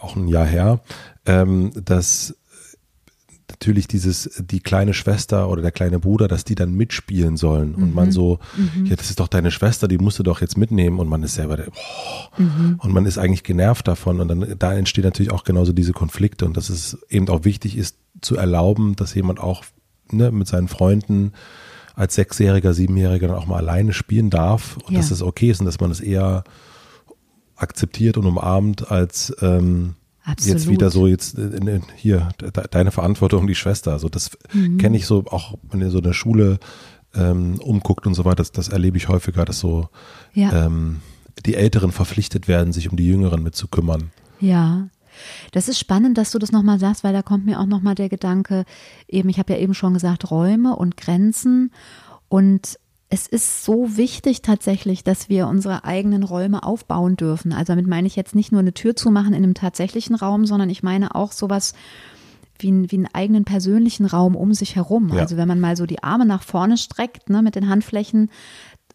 auch 0.00 0.16
ein 0.16 0.28
Jahr 0.28 0.46
her, 0.46 0.80
ähm, 1.26 1.72
dass 1.74 2.34
natürlich 3.50 3.87
dieses, 3.87 4.42
die 4.50 4.60
kleine 4.60 4.94
Schwester 4.94 5.48
oder 5.48 5.62
der 5.62 5.70
kleine 5.70 6.00
Bruder, 6.00 6.28
dass 6.28 6.44
die 6.44 6.54
dann 6.54 6.74
mitspielen 6.74 7.37
sollen. 7.37 7.74
Und 7.74 7.94
man 7.94 8.10
so, 8.10 8.38
ja, 8.84 8.96
das 8.96 9.10
ist 9.10 9.20
doch 9.20 9.28
deine 9.28 9.50
Schwester, 9.50 9.87
die 9.87 9.98
musst 9.98 10.18
du 10.18 10.22
doch 10.22 10.40
jetzt 10.40 10.56
mitnehmen. 10.56 10.98
Und 10.98 11.08
man 11.08 11.22
ist 11.22 11.34
selber 11.34 11.56
der, 11.56 11.68
oh, 11.68 12.42
und 12.78 12.92
man 12.92 13.06
ist 13.06 13.18
eigentlich 13.18 13.44
genervt 13.44 13.87
davon. 13.87 14.20
Und 14.20 14.28
dann, 14.28 14.54
da 14.58 14.74
entstehen 14.74 15.04
natürlich 15.04 15.30
auch 15.30 15.44
genauso 15.44 15.72
diese 15.72 15.92
Konflikte. 15.92 16.46
Und 16.46 16.56
dass 16.56 16.68
es 16.68 16.98
eben 17.10 17.28
auch 17.28 17.44
wichtig 17.44 17.76
ist, 17.76 17.96
zu 18.22 18.37
erlauben, 18.37 18.96
dass 18.96 19.14
jemand 19.14 19.40
auch 19.40 19.64
ne, 20.10 20.30
mit 20.32 20.48
seinen 20.48 20.68
Freunden 20.68 21.32
als 21.94 22.16
Sechsjähriger, 22.16 22.74
Siebenjähriger 22.74 23.28
dann 23.28 23.37
auch 23.37 23.46
mal 23.46 23.58
alleine 23.58 23.92
spielen 23.92 24.30
darf. 24.30 24.78
Und 24.78 24.94
Ja. 24.94 24.98
dass 24.98 25.10
es 25.10 25.22
okay 25.22 25.50
ist 25.50 25.60
und 25.60 25.66
dass 25.66 25.80
man 25.80 25.90
es 25.90 26.00
eher 26.00 26.44
akzeptiert 27.64 28.16
und 28.16 28.27
umarmt 28.27 28.90
als 28.90 29.35
ähm, 29.40 29.94
Absolut. 30.24 30.59
jetzt 30.59 30.68
wieder 30.70 30.90
so 30.90 31.07
jetzt 31.09 31.37
in, 31.37 31.66
in, 31.66 31.83
hier 31.96 32.29
de, 32.40 32.50
deine 32.70 32.92
Verantwortung 32.92 33.46
die 33.46 33.55
Schwester 33.57 33.92
also 33.92 34.09
das 34.09 34.31
Mhm. 34.53 34.79
kenne 34.79 34.96
ich 34.96 35.07
so 35.07 35.24
auch 35.27 35.59
wenn 35.70 35.81
ihr 35.81 35.90
so 35.90 35.98
in 35.98 36.05
der 36.05 36.12
Schule 36.12 36.59
ähm, 37.14 37.59
umguckt 37.61 38.07
und 38.07 38.14
so 38.14 38.24
weiter 38.24 38.37
das, 38.37 38.53
das 38.53 38.68
erlebe 38.68 38.96
ich 38.96 39.09
häufiger 39.09 39.44
dass 39.44 39.59
so 39.59 39.88
Ja. 40.33 40.66
ähm, 40.66 41.00
die 41.46 41.57
Älteren 41.57 41.90
verpflichtet 41.92 42.46
werden 42.48 42.72
sich 42.72 42.88
um 42.90 42.96
die 42.96 43.07
Jüngeren 43.09 43.42
mitzukümmern 43.42 44.11
Ja. 44.40 44.88
Das 45.53 45.68
ist 45.68 45.79
spannend, 45.79 46.18
dass 46.18 46.33
du 46.33 46.38
das 46.40 46.50
nochmal 46.50 46.81
sagst, 46.81 47.05
weil 47.05 47.12
da 47.12 47.22
kommt 47.22 47.46
mir 47.46 47.61
auch 47.61 47.66
nochmal 47.66 47.94
der 47.94 48.09
Gedanke, 48.09 48.64
eben, 49.07 49.29
ich 49.29 49.38
habe 49.38 49.53
ja 49.53 49.59
eben 49.61 49.72
schon 49.72 49.94
gesagt, 49.94 50.29
Räume 50.33 50.74
und 50.74 50.96
Grenzen. 50.96 51.70
Und 52.29 52.81
es 53.14 53.29
ist 53.29 53.64
so 53.64 53.96
wichtig 53.96 54.42
tatsächlich, 54.42 55.05
dass 55.05 55.29
wir 55.29 55.46
unsere 55.46 55.85
eigenen 55.85 56.24
Räume 56.24 56.64
aufbauen 56.64 57.16
dürfen. 57.16 57.53
Also 57.53 57.72
damit 57.72 57.87
meine 57.87 58.09
ich 58.09 58.16
jetzt 58.16 58.35
nicht 58.35 58.50
nur 58.50 58.61
eine 58.61 58.74
Tür 58.74 58.96
zu 58.96 59.12
machen 59.12 59.35
in 59.35 59.44
einem 59.44 59.55
tatsächlichen 59.55 60.16
Raum, 60.16 60.46
sondern 60.46 60.68
ich 60.68 60.83
meine 60.83 61.14
auch 61.14 61.31
sowas 61.31 61.74
wie, 62.59 62.72
ein, 62.72 62.90
wie 62.90 62.96
einen 62.96 63.14
eigenen 63.14 63.44
persönlichen 63.44 64.05
Raum 64.05 64.35
um 64.35 64.53
sich 64.53 64.74
herum. 64.74 65.12
Ja. 65.14 65.20
Also 65.20 65.37
wenn 65.37 65.46
man 65.46 65.61
mal 65.61 65.77
so 65.77 65.87
die 65.87 66.03
Arme 66.03 66.27
nach 66.27 66.42
vorne 66.42 66.77
streckt, 66.77 67.31
ne, 67.31 67.40
mit 67.40 67.55
den 67.55 67.68
Handflächen 67.68 68.31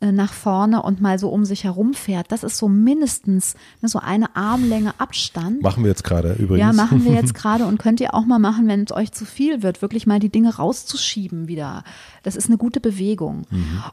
nach 0.02 0.34
vorne 0.34 0.82
und 0.82 1.02
mal 1.02 1.20
so 1.20 1.30
um 1.30 1.46
sich 1.46 1.64
herum 1.64 1.94
fährt, 1.94 2.32
das 2.32 2.44
ist 2.44 2.58
so 2.58 2.70
mindestens 2.70 3.56
ne, 3.82 3.90
so 3.90 4.00
eine 4.00 4.36
Armlänge 4.36 4.94
Abstand. 4.98 5.62
machen 5.62 5.84
wir 5.84 5.90
jetzt 5.90 6.04
gerade 6.04 6.34
übrigens 6.34 6.60
Ja, 6.60 6.74
machen 6.74 7.04
wir 7.04 7.14
jetzt 7.14 7.34
gerade 7.36 7.66
und 7.66 7.80
könnt 7.80 8.00
ihr 8.00 8.14
auch 8.14 8.26
mal 8.26 8.40
machen, 8.40 8.68
wenn 8.68 8.84
es 8.84 8.92
euch 8.92 9.12
zu 9.12 9.26
viel 9.26 9.62
wird, 9.62 9.82
wirklich 9.82 10.08
mal 10.08 10.20
die 10.20 10.30
Dinge 10.30 10.56
rauszuschieben 10.56 11.48
wieder. 11.48 11.84
Das 12.24 12.36
ist 12.36 12.48
eine 12.48 12.58
gute 12.58 12.80
Bewegung. 12.80 13.46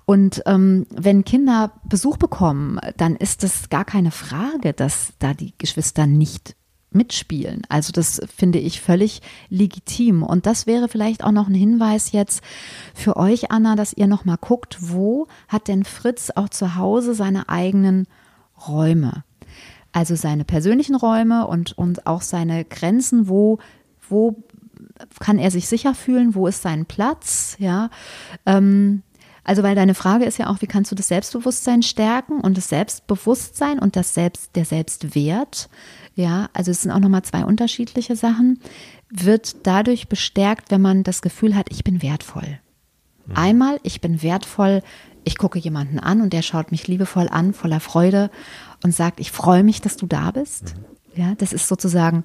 Und 0.05 0.43
ähm, 0.47 0.87
wenn 0.91 1.25
Kinder 1.25 1.73
Besuch 1.89 2.17
bekommen, 2.17 2.79
dann 2.97 3.17
ist 3.17 3.45
es 3.45 3.69
gar 3.69 3.85
keine 3.85 4.11
Frage, 4.11 4.73
dass 4.73 5.13
da 5.19 5.35
die 5.35 5.55
Geschwister 5.59 6.07
nicht 6.07 6.57
mitspielen. 6.97 7.63
Also 7.69 7.93
das 7.93 8.21
finde 8.35 8.59
ich 8.59 8.81
völlig 8.81 9.23
legitim. 9.49 10.23
Und 10.23 10.47
das 10.47 10.67
wäre 10.67 10.89
vielleicht 10.89 11.23
auch 11.23 11.33
noch 11.33 11.49
ein 11.49 11.55
Hinweis 11.55 12.13
jetzt 12.13 12.43
für 12.95 13.17
euch, 13.17 13.51
Anna, 13.51 13.77
dass 13.77 13.93
ihr 13.93 14.07
noch 14.07 14.25
mal 14.25 14.37
guckt, 14.37 14.79
wo 14.81 15.29
hat 15.49 15.69
denn 15.69 15.85
Fritz 15.85 16.31
auch 16.35 16.49
zu 16.49 16.77
Hause 16.77 17.15
seine 17.15 17.49
eigenen 17.49 18.07
Räume? 18.67 19.25
Also 19.93 20.15
seine 20.15 20.45
persönlichen 20.45 20.95
Räume 20.95 21.47
und, 21.47 21.77
und 21.79 22.07
auch 22.07 22.23
seine 22.23 22.65
Grenzen, 22.65 23.29
wo, 23.29 23.59
wo 24.09 24.37
kann 25.21 25.39
er 25.39 25.51
sich 25.51 25.69
sicher 25.69 25.95
fühlen, 25.95 26.35
wo 26.35 26.47
ist 26.47 26.63
sein 26.63 26.87
Platz, 26.87 27.57
ja. 27.59 27.91
Ähm, 28.45 29.03
also, 29.47 29.63
weil 29.63 29.77
deine 29.77 29.95
Frage 29.95 30.25
ist 30.25 30.39
ja 30.39 30.49
auch, 30.49 30.61
wie 30.61 30.67
kannst 30.67 30.91
du 30.91 30.97
das 30.97 31.07
Selbstbewusstsein 31.07 31.85
stärken 31.85 32.41
und 32.41 32.57
das 32.57 32.69
Selbstbewusstsein 32.69 33.79
und 33.79 33.95
das 33.95 34.13
Selbst, 34.13 34.57
der 34.57 34.65
Selbstwert, 34.65 35.69
ja, 36.17 36.49
also 36.53 36.73
es 36.73 36.83
sind 36.83 36.91
auch 36.91 36.99
nochmal 36.99 37.23
zwei 37.23 37.45
unterschiedliche 37.45 38.17
Sachen, 38.17 38.59
wird 39.09 39.65
dadurch 39.65 40.09
bestärkt, 40.09 40.73
wenn 40.73 40.81
man 40.81 41.05
das 41.05 41.23
Gefühl 41.23 41.55
hat, 41.55 41.69
ich 41.71 41.85
bin 41.85 42.03
wertvoll. 42.03 42.59
Einmal, 43.35 43.79
ich 43.85 44.01
bin 44.01 44.21
wertvoll, 44.21 44.83
ich 45.23 45.39
gucke 45.39 45.61
jemanden 45.61 46.01
an 46.01 46.23
und 46.23 46.33
der 46.33 46.43
schaut 46.43 46.73
mich 46.73 46.89
liebevoll 46.89 47.29
an, 47.29 47.55
voller 47.55 47.79
Freude 47.79 48.33
und 48.83 48.97
sagt, 48.97 49.21
ich 49.21 49.31
freue 49.31 49.63
mich, 49.63 49.81
dass 49.81 49.97
du 49.97 50.07
da 50.07 50.33
bist. 50.33 50.75
Ja, 51.15 51.37
das 51.37 51.53
ist 51.53 51.69
sozusagen, 51.69 52.25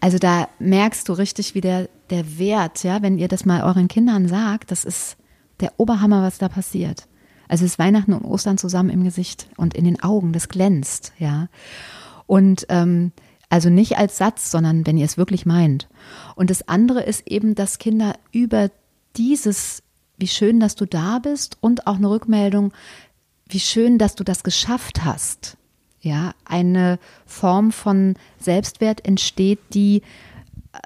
also 0.00 0.18
da 0.18 0.48
merkst 0.58 1.08
du 1.08 1.12
richtig, 1.12 1.54
wie 1.54 1.60
der, 1.60 1.88
der 2.10 2.36
Wert, 2.40 2.82
ja, 2.82 3.00
wenn 3.00 3.16
ihr 3.16 3.28
das 3.28 3.44
mal 3.44 3.62
euren 3.62 3.86
Kindern 3.86 4.26
sagt, 4.26 4.72
das 4.72 4.84
ist 4.84 5.18
der 5.62 5.72
Oberhammer, 5.78 6.22
was 6.22 6.38
da 6.38 6.48
passiert. 6.48 7.08
Also 7.48 7.64
es 7.64 7.72
ist 7.72 7.78
Weihnachten 7.78 8.12
und 8.12 8.24
Ostern 8.24 8.58
zusammen 8.58 8.90
im 8.90 9.04
Gesicht 9.04 9.48
und 9.56 9.74
in 9.74 9.84
den 9.84 10.02
Augen, 10.02 10.32
das 10.32 10.48
glänzt, 10.48 11.12
ja. 11.18 11.48
Und 12.26 12.66
ähm, 12.68 13.12
also 13.48 13.68
nicht 13.68 13.98
als 13.98 14.16
Satz, 14.16 14.50
sondern 14.50 14.86
wenn 14.86 14.96
ihr 14.96 15.04
es 15.04 15.18
wirklich 15.18 15.44
meint. 15.44 15.88
Und 16.34 16.48
das 16.48 16.66
andere 16.68 17.02
ist 17.02 17.26
eben, 17.26 17.54
dass 17.54 17.78
Kinder 17.78 18.14
über 18.32 18.70
dieses, 19.16 19.82
wie 20.16 20.28
schön, 20.28 20.58
dass 20.58 20.74
du 20.74 20.86
da 20.86 21.18
bist 21.18 21.58
und 21.60 21.86
auch 21.86 21.96
eine 21.96 22.08
Rückmeldung, 22.08 22.72
wie 23.46 23.60
schön, 23.60 23.98
dass 23.98 24.14
du 24.14 24.24
das 24.24 24.44
geschafft 24.44 25.04
hast. 25.04 25.58
Ja, 26.00 26.32
eine 26.46 26.98
Form 27.26 27.70
von 27.70 28.14
Selbstwert 28.38 29.04
entsteht, 29.04 29.60
die 29.74 30.00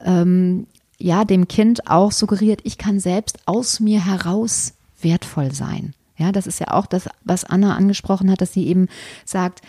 ähm, 0.04 0.66
ja 0.98 1.24
dem 1.24 1.48
Kind 1.48 1.88
auch 1.88 2.12
suggeriert, 2.12 2.60
ich 2.64 2.78
kann 2.78 3.00
selbst 3.00 3.38
aus 3.46 3.80
mir 3.80 4.04
heraus 4.04 4.74
wertvoll 5.00 5.52
sein. 5.52 5.94
Ja, 6.16 6.32
das 6.32 6.46
ist 6.46 6.60
ja 6.60 6.68
auch 6.68 6.86
das, 6.86 7.08
was 7.24 7.44
Anna 7.44 7.76
angesprochen 7.76 8.30
hat, 8.30 8.40
dass 8.40 8.52
sie 8.52 8.66
eben 8.66 8.88
sagt, 9.24 9.60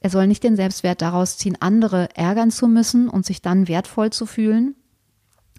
er 0.00 0.10
soll 0.10 0.26
nicht 0.26 0.44
den 0.44 0.56
Selbstwert 0.56 1.02
daraus 1.02 1.36
ziehen, 1.36 1.56
andere 1.60 2.08
ärgern 2.16 2.50
zu 2.50 2.68
müssen 2.68 3.08
und 3.08 3.26
sich 3.26 3.42
dann 3.42 3.66
wertvoll 3.66 4.10
zu 4.10 4.26
fühlen, 4.26 4.76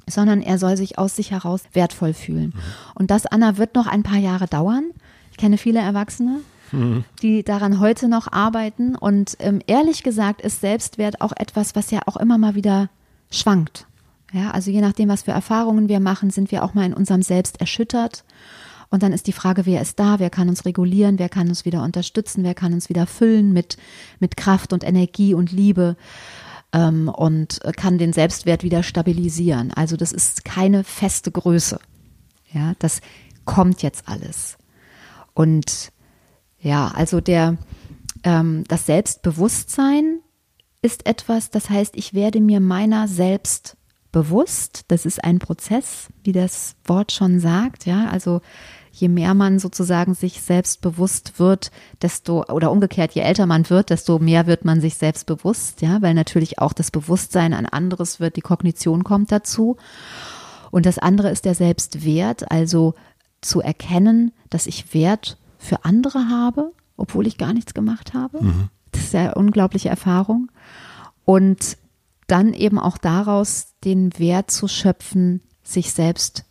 sondern 0.07 0.41
er 0.41 0.57
soll 0.57 0.77
sich 0.77 0.97
aus 0.97 1.15
sich 1.15 1.31
heraus 1.31 1.63
wertvoll 1.73 2.13
fühlen. 2.13 2.53
Mhm. 2.55 2.61
Und 2.95 3.11
das, 3.11 3.25
Anna, 3.25 3.57
wird 3.57 3.75
noch 3.75 3.87
ein 3.87 4.03
paar 4.03 4.19
Jahre 4.19 4.47
dauern. 4.47 4.91
Ich 5.31 5.37
kenne 5.37 5.57
viele 5.57 5.79
Erwachsene, 5.79 6.39
mhm. 6.71 7.03
die 7.21 7.43
daran 7.43 7.81
heute 7.81 8.07
noch 8.07 8.31
arbeiten. 8.31 8.95
Und 8.95 9.35
ähm, 9.39 9.59
ehrlich 9.67 10.03
gesagt 10.03 10.41
ist 10.41 10.61
Selbstwert 10.61 11.19
auch 11.19 11.33
etwas, 11.35 11.75
was 11.75 11.91
ja 11.91 11.99
auch 12.05 12.15
immer 12.15 12.37
mal 12.37 12.55
wieder 12.55 12.89
schwankt. 13.29 13.85
Ja, 14.33 14.51
also 14.51 14.71
je 14.71 14.81
nachdem, 14.81 15.09
was 15.09 15.23
für 15.23 15.31
Erfahrungen 15.31 15.87
wir 15.87 15.99
machen, 15.99 16.29
sind 16.29 16.51
wir 16.51 16.63
auch 16.63 16.73
mal 16.73 16.85
in 16.85 16.93
unserem 16.93 17.21
Selbst 17.21 17.61
erschüttert. 17.61 18.23
Und 18.89 19.03
dann 19.03 19.13
ist 19.13 19.27
die 19.27 19.33
Frage, 19.33 19.65
wer 19.65 19.81
ist 19.81 19.99
da, 19.99 20.19
wer 20.19 20.29
kann 20.29 20.49
uns 20.49 20.65
regulieren, 20.65 21.19
wer 21.19 21.29
kann 21.29 21.49
uns 21.49 21.65
wieder 21.65 21.83
unterstützen, 21.83 22.43
wer 22.43 22.53
kann 22.53 22.73
uns 22.73 22.89
wieder 22.89 23.05
füllen 23.05 23.51
mit, 23.51 23.77
mit 24.19 24.37
Kraft 24.37 24.71
und 24.73 24.83
Energie 24.83 25.33
und 25.33 25.51
Liebe 25.51 25.97
ähm, 26.73 27.09
und 27.09 27.59
kann 27.75 27.97
den 27.97 28.13
Selbstwert 28.13 28.63
wieder 28.63 28.83
stabilisieren. 28.83 29.73
Also 29.73 29.97
das 29.97 30.13
ist 30.13 30.45
keine 30.45 30.83
feste 30.83 31.31
Größe. 31.31 31.79
Ja, 32.53 32.73
das 32.79 33.01
kommt 33.45 33.81
jetzt 33.81 34.07
alles. 34.07 34.57
Und 35.33 35.91
ja, 36.59 36.87
also 36.87 37.21
der, 37.21 37.57
ähm, 38.23 38.63
das 38.67 38.85
Selbstbewusstsein 38.85 40.19
ist 40.81 41.05
etwas, 41.05 41.49
das 41.49 41.69
heißt, 41.69 41.95
ich 41.95 42.13
werde 42.13 42.39
mir 42.39 42.59
meiner 42.59 43.07
selbst 43.07 43.76
bewusst. 44.17 44.86
Das 44.88 45.06
ist 45.06 45.23
ein 45.23 45.38
Prozess, 45.38 46.08
wie 46.23 46.32
das 46.32 46.75
Wort 46.86 47.12
schon 47.12 47.39
sagt. 47.39 47.86
Ja, 47.86 48.08
also 48.08 48.41
je 48.91 49.10
mehr 49.10 49.36
man 49.36 49.60
sozusagen 49.60 50.15
sich 50.15 50.41
selbst 50.41 50.82
bewusst 50.82 51.38
wird, 51.38 51.69
desto, 52.01 52.43
oder 52.45 52.71
umgekehrt, 52.71 53.12
je 53.12 53.21
älter 53.21 53.45
man 53.45 53.69
wird, 53.69 53.91
desto 53.91 54.17
mehr 54.17 54.47
wird 54.47 54.65
man 54.65 54.82
sich 54.82 54.95
selbst 54.95 55.27
bewusst, 55.27 55.84
ja, 55.84 56.01
weil 56.01 56.15
natürlich 56.15 56.58
auch 56.58 56.73
das 56.73 56.89
Bewusstsein 56.89 57.53
ein 57.53 57.67
anderes 57.67 58.19
wird, 58.19 58.38
die 58.38 58.41
Kognition 58.41 59.03
kommt 59.03 59.32
dazu. 59.32 59.77
Und 60.71 60.88
das 60.88 60.97
andere 60.97 61.30
ist 61.30 61.45
der 61.45 61.53
Selbstwert, 61.53 62.49
also 62.51 62.95
zu 63.41 63.62
erkennen, 63.62 64.32
dass 64.49 64.65
ich 64.65 64.95
Wert 64.95 65.38
für 65.60 65.86
andere 65.86 66.27
habe, 66.27 66.71
obwohl 66.97 67.27
ich 67.27 67.38
gar 67.38 67.53
nichts 67.53 67.75
gemacht 67.75 68.15
habe. 68.15 68.43
Mhm. 68.43 68.69
Das 68.91 69.03
ist 69.03 69.13
ja 69.13 69.21
eine 69.21 69.36
unglaubliche 69.36 69.89
Erfahrung. 69.89 70.49
Und 71.23 71.77
dann 72.27 72.53
eben 72.53 72.79
auch 72.79 72.97
daraus 72.97 73.73
den 73.83 74.17
Wert 74.19 74.51
zu 74.51 74.67
schöpfen, 74.67 75.41
sich 75.63 75.93
selbst 75.93 76.43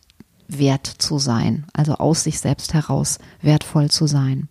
wert 0.47 0.87
zu 0.87 1.19
sein, 1.19 1.65
also 1.73 1.95
aus 1.95 2.23
sich 2.23 2.39
selbst 2.39 2.73
heraus 2.73 3.19
wertvoll 3.41 3.89
zu 3.89 4.07
sein. 4.07 4.49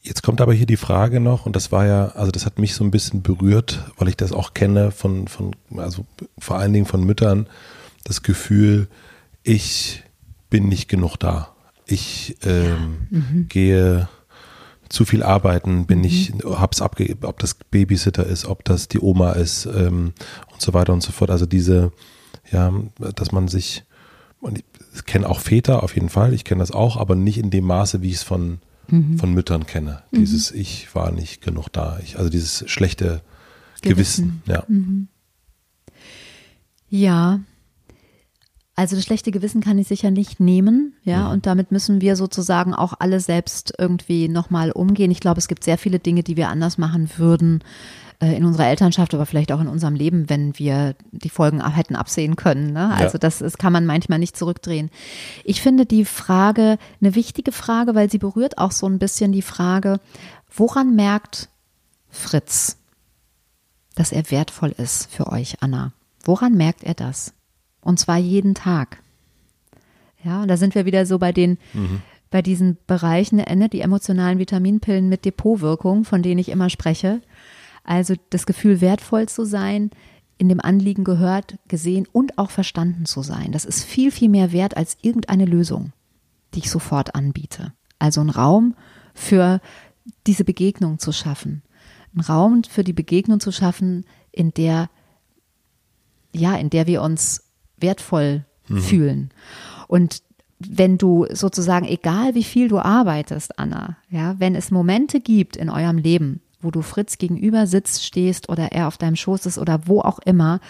Jetzt 0.00 0.22
kommt 0.22 0.42
aber 0.42 0.52
hier 0.52 0.66
die 0.66 0.76
Frage 0.76 1.18
noch, 1.18 1.46
und 1.46 1.56
das 1.56 1.72
war 1.72 1.86
ja, 1.86 2.08
also 2.08 2.30
das 2.30 2.44
hat 2.44 2.58
mich 2.58 2.74
so 2.74 2.84
ein 2.84 2.90
bisschen 2.90 3.22
berührt, 3.22 3.90
weil 3.96 4.08
ich 4.08 4.16
das 4.16 4.32
auch 4.32 4.52
kenne 4.52 4.90
von, 4.90 5.28
von 5.28 5.56
also 5.76 6.04
vor 6.38 6.58
allen 6.58 6.74
Dingen 6.74 6.84
von 6.84 7.04
Müttern, 7.04 7.46
das 8.04 8.22
Gefühl, 8.22 8.88
ich 9.42 10.02
bin 10.50 10.68
nicht 10.68 10.88
genug 10.88 11.16
da. 11.16 11.54
Ich 11.86 12.36
ähm, 12.44 13.08
ja. 13.10 13.18
mhm. 13.18 13.48
gehe 13.48 14.08
zu 14.94 15.04
viel 15.04 15.22
arbeiten, 15.22 15.86
bin 15.86 15.98
mhm. 15.98 16.04
ich, 16.04 16.32
hab's 16.44 16.80
abgegeben, 16.80 17.24
ob 17.24 17.40
das 17.40 17.54
Babysitter 17.54 18.24
ist, 18.24 18.46
ob 18.46 18.64
das 18.64 18.88
die 18.88 19.00
Oma 19.00 19.32
ist 19.32 19.66
ähm, 19.66 20.12
und 20.52 20.60
so 20.60 20.72
weiter 20.72 20.92
und 20.92 21.02
so 21.02 21.10
fort. 21.12 21.30
Also 21.30 21.46
diese, 21.46 21.92
ja, 22.50 22.72
dass 23.16 23.32
man 23.32 23.48
sich, 23.48 23.84
und 24.40 24.62
ich 24.94 25.04
kenne 25.04 25.28
auch 25.28 25.40
Väter 25.40 25.82
auf 25.82 25.94
jeden 25.96 26.08
Fall, 26.08 26.32
ich 26.32 26.44
kenne 26.44 26.60
das 26.60 26.70
auch, 26.70 26.96
aber 26.96 27.16
nicht 27.16 27.38
in 27.38 27.50
dem 27.50 27.64
Maße, 27.64 28.02
wie 28.02 28.08
ich 28.08 28.16
es 28.16 28.22
von, 28.22 28.60
mhm. 28.88 29.18
von 29.18 29.34
Müttern 29.34 29.66
kenne. 29.66 30.02
Mhm. 30.12 30.20
Dieses 30.20 30.52
Ich 30.52 30.94
war 30.94 31.10
nicht 31.10 31.42
genug 31.42 31.68
da. 31.68 31.98
Ich, 32.02 32.16
also 32.16 32.30
dieses 32.30 32.64
schlechte 32.70 33.20
Gewissen, 33.82 34.42
Gewissen 34.42 34.42
ja. 34.46 34.64
Mhm. 34.68 35.08
Ja, 36.88 37.40
also 38.76 38.96
das 38.96 39.04
schlechte 39.04 39.30
Gewissen 39.30 39.60
kann 39.60 39.78
ich 39.78 39.86
sicher 39.86 40.10
nicht 40.10 40.40
nehmen, 40.40 40.94
ja, 41.04 41.26
mhm. 41.26 41.32
und 41.32 41.46
damit 41.46 41.70
müssen 41.70 42.00
wir 42.00 42.16
sozusagen 42.16 42.74
auch 42.74 42.94
alle 42.98 43.20
selbst 43.20 43.74
irgendwie 43.78 44.28
nochmal 44.28 44.72
umgehen. 44.72 45.10
Ich 45.10 45.20
glaube, 45.20 45.38
es 45.38 45.48
gibt 45.48 45.62
sehr 45.62 45.78
viele 45.78 46.00
Dinge, 46.00 46.22
die 46.22 46.36
wir 46.36 46.48
anders 46.48 46.76
machen 46.76 47.08
würden, 47.16 47.62
äh, 48.20 48.36
in 48.36 48.44
unserer 48.44 48.66
Elternschaft, 48.66 49.14
aber 49.14 49.26
vielleicht 49.26 49.52
auch 49.52 49.60
in 49.60 49.68
unserem 49.68 49.94
Leben, 49.94 50.30
wenn 50.30 50.58
wir 50.58 50.94
die 51.12 51.28
Folgen 51.28 51.64
hätten 51.64 51.96
absehen 51.96 52.36
können. 52.36 52.72
Ne? 52.72 52.90
Also 52.90 53.14
ja. 53.14 53.18
das, 53.18 53.38
das 53.38 53.58
kann 53.58 53.72
man 53.72 53.86
manchmal 53.86 54.18
nicht 54.18 54.36
zurückdrehen. 54.36 54.90
Ich 55.44 55.60
finde 55.60 55.84
die 55.84 56.04
Frage 56.04 56.78
eine 57.00 57.14
wichtige 57.14 57.52
Frage, 57.52 57.94
weil 57.94 58.10
sie 58.10 58.18
berührt 58.18 58.58
auch 58.58 58.72
so 58.72 58.86
ein 58.86 58.98
bisschen 58.98 59.32
die 59.32 59.42
Frage, 59.42 60.00
woran 60.54 60.94
merkt 60.94 61.48
Fritz, 62.08 62.78
dass 63.94 64.12
er 64.12 64.30
wertvoll 64.30 64.74
ist 64.76 65.12
für 65.12 65.28
euch, 65.28 65.56
Anna? 65.60 65.92
Woran 66.24 66.54
merkt 66.54 66.84
er 66.84 66.94
das? 66.94 67.34
Und 67.84 68.00
zwar 68.00 68.16
jeden 68.16 68.54
Tag. 68.54 68.98
Ja, 70.24 70.42
und 70.42 70.48
da 70.48 70.56
sind 70.56 70.74
wir 70.74 70.86
wieder 70.86 71.04
so 71.04 71.18
bei 71.18 71.32
den, 71.32 71.58
mhm. 71.74 72.00
bei 72.30 72.40
diesen 72.40 72.78
Bereichen, 72.86 73.36
ne, 73.36 73.68
die 73.68 73.82
emotionalen 73.82 74.38
Vitaminpillen 74.38 75.08
mit 75.08 75.24
Depotwirkung, 75.24 76.04
von 76.04 76.22
denen 76.22 76.40
ich 76.40 76.48
immer 76.48 76.70
spreche. 76.70 77.20
Also 77.84 78.14
das 78.30 78.46
Gefühl, 78.46 78.80
wertvoll 78.80 79.28
zu 79.28 79.44
sein, 79.44 79.90
in 80.38 80.48
dem 80.48 80.60
Anliegen 80.60 81.04
gehört, 81.04 81.58
gesehen 81.68 82.08
und 82.10 82.38
auch 82.38 82.50
verstanden 82.50 83.04
zu 83.04 83.22
sein. 83.22 83.52
Das 83.52 83.66
ist 83.66 83.84
viel, 83.84 84.10
viel 84.10 84.30
mehr 84.30 84.50
wert 84.50 84.76
als 84.76 84.96
irgendeine 85.02 85.44
Lösung, 85.44 85.92
die 86.54 86.60
ich 86.60 86.70
sofort 86.70 87.14
anbiete. 87.14 87.72
Also 87.98 88.22
ein 88.22 88.30
Raum 88.30 88.74
für 89.12 89.60
diese 90.26 90.44
Begegnung 90.44 90.98
zu 90.98 91.12
schaffen. 91.12 91.62
Ein 92.16 92.20
Raum 92.20 92.64
für 92.64 92.82
die 92.82 92.92
Begegnung 92.94 93.40
zu 93.40 93.52
schaffen, 93.52 94.06
in 94.32 94.52
der, 94.54 94.88
ja, 96.32 96.56
in 96.56 96.70
der 96.70 96.86
wir 96.86 97.02
uns 97.02 97.44
wertvoll 97.78 98.44
mhm. 98.68 98.78
fühlen. 98.78 99.30
Und 99.88 100.22
wenn 100.58 100.98
du 100.98 101.26
sozusagen, 101.30 101.86
egal 101.86 102.34
wie 102.34 102.44
viel 102.44 102.68
du 102.68 102.78
arbeitest, 102.78 103.58
Anna, 103.58 103.96
ja, 104.08 104.38
wenn 104.38 104.54
es 104.54 104.70
Momente 104.70 105.20
gibt 105.20 105.56
in 105.56 105.68
eurem 105.68 105.98
Leben, 105.98 106.40
wo 106.60 106.70
du 106.70 106.82
Fritz 106.82 107.18
gegenüber 107.18 107.66
sitzt, 107.66 108.04
stehst 108.04 108.48
oder 108.48 108.72
er 108.72 108.88
auf 108.88 108.96
deinem 108.96 109.16
Schoß 109.16 109.46
ist 109.46 109.58
oder 109.58 109.86
wo 109.86 110.00
auch 110.00 110.18
immer 110.20 110.60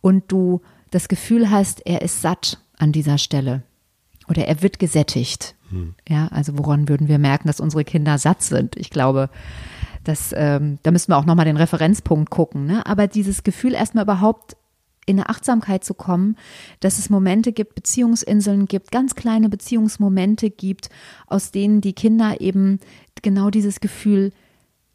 und 0.00 0.24
du 0.32 0.62
das 0.90 1.08
Gefühl 1.08 1.50
hast, 1.50 1.84
er 1.86 2.02
ist 2.02 2.22
satt 2.22 2.58
an 2.78 2.92
dieser 2.92 3.18
Stelle 3.18 3.62
oder 4.28 4.46
er 4.46 4.62
wird 4.62 4.78
gesättigt. 4.78 5.54
Hm. 5.70 5.94
Ja, 6.08 6.28
also 6.28 6.56
woran 6.58 6.88
würden 6.88 7.08
wir 7.08 7.18
merken, 7.18 7.48
dass 7.48 7.60
unsere 7.60 7.84
Kinder 7.84 8.18
satt 8.18 8.42
sind? 8.42 8.76
Ich 8.76 8.90
glaube, 8.90 9.28
das, 10.04 10.32
ähm, 10.36 10.78
da 10.82 10.90
müssen 10.90 11.10
wir 11.10 11.18
auch 11.18 11.24
nochmal 11.24 11.44
den 11.44 11.56
Referenzpunkt 11.56 12.30
gucken. 12.30 12.66
Ne? 12.66 12.86
Aber 12.86 13.08
dieses 13.08 13.42
Gefühl 13.42 13.74
erstmal 13.74 14.04
überhaupt 14.04 14.56
in 15.06 15.18
eine 15.18 15.28
Achtsamkeit 15.28 15.84
zu 15.84 15.94
kommen, 15.94 16.36
dass 16.80 16.98
es 16.98 17.08
Momente 17.10 17.52
gibt, 17.52 17.76
Beziehungsinseln 17.76 18.66
gibt, 18.66 18.90
ganz 18.90 19.14
kleine 19.14 19.48
Beziehungsmomente 19.48 20.50
gibt, 20.50 20.90
aus 21.28 21.52
denen 21.52 21.80
die 21.80 21.92
Kinder 21.92 22.40
eben 22.40 22.80
genau 23.22 23.50
dieses 23.50 23.80
Gefühl 23.80 24.32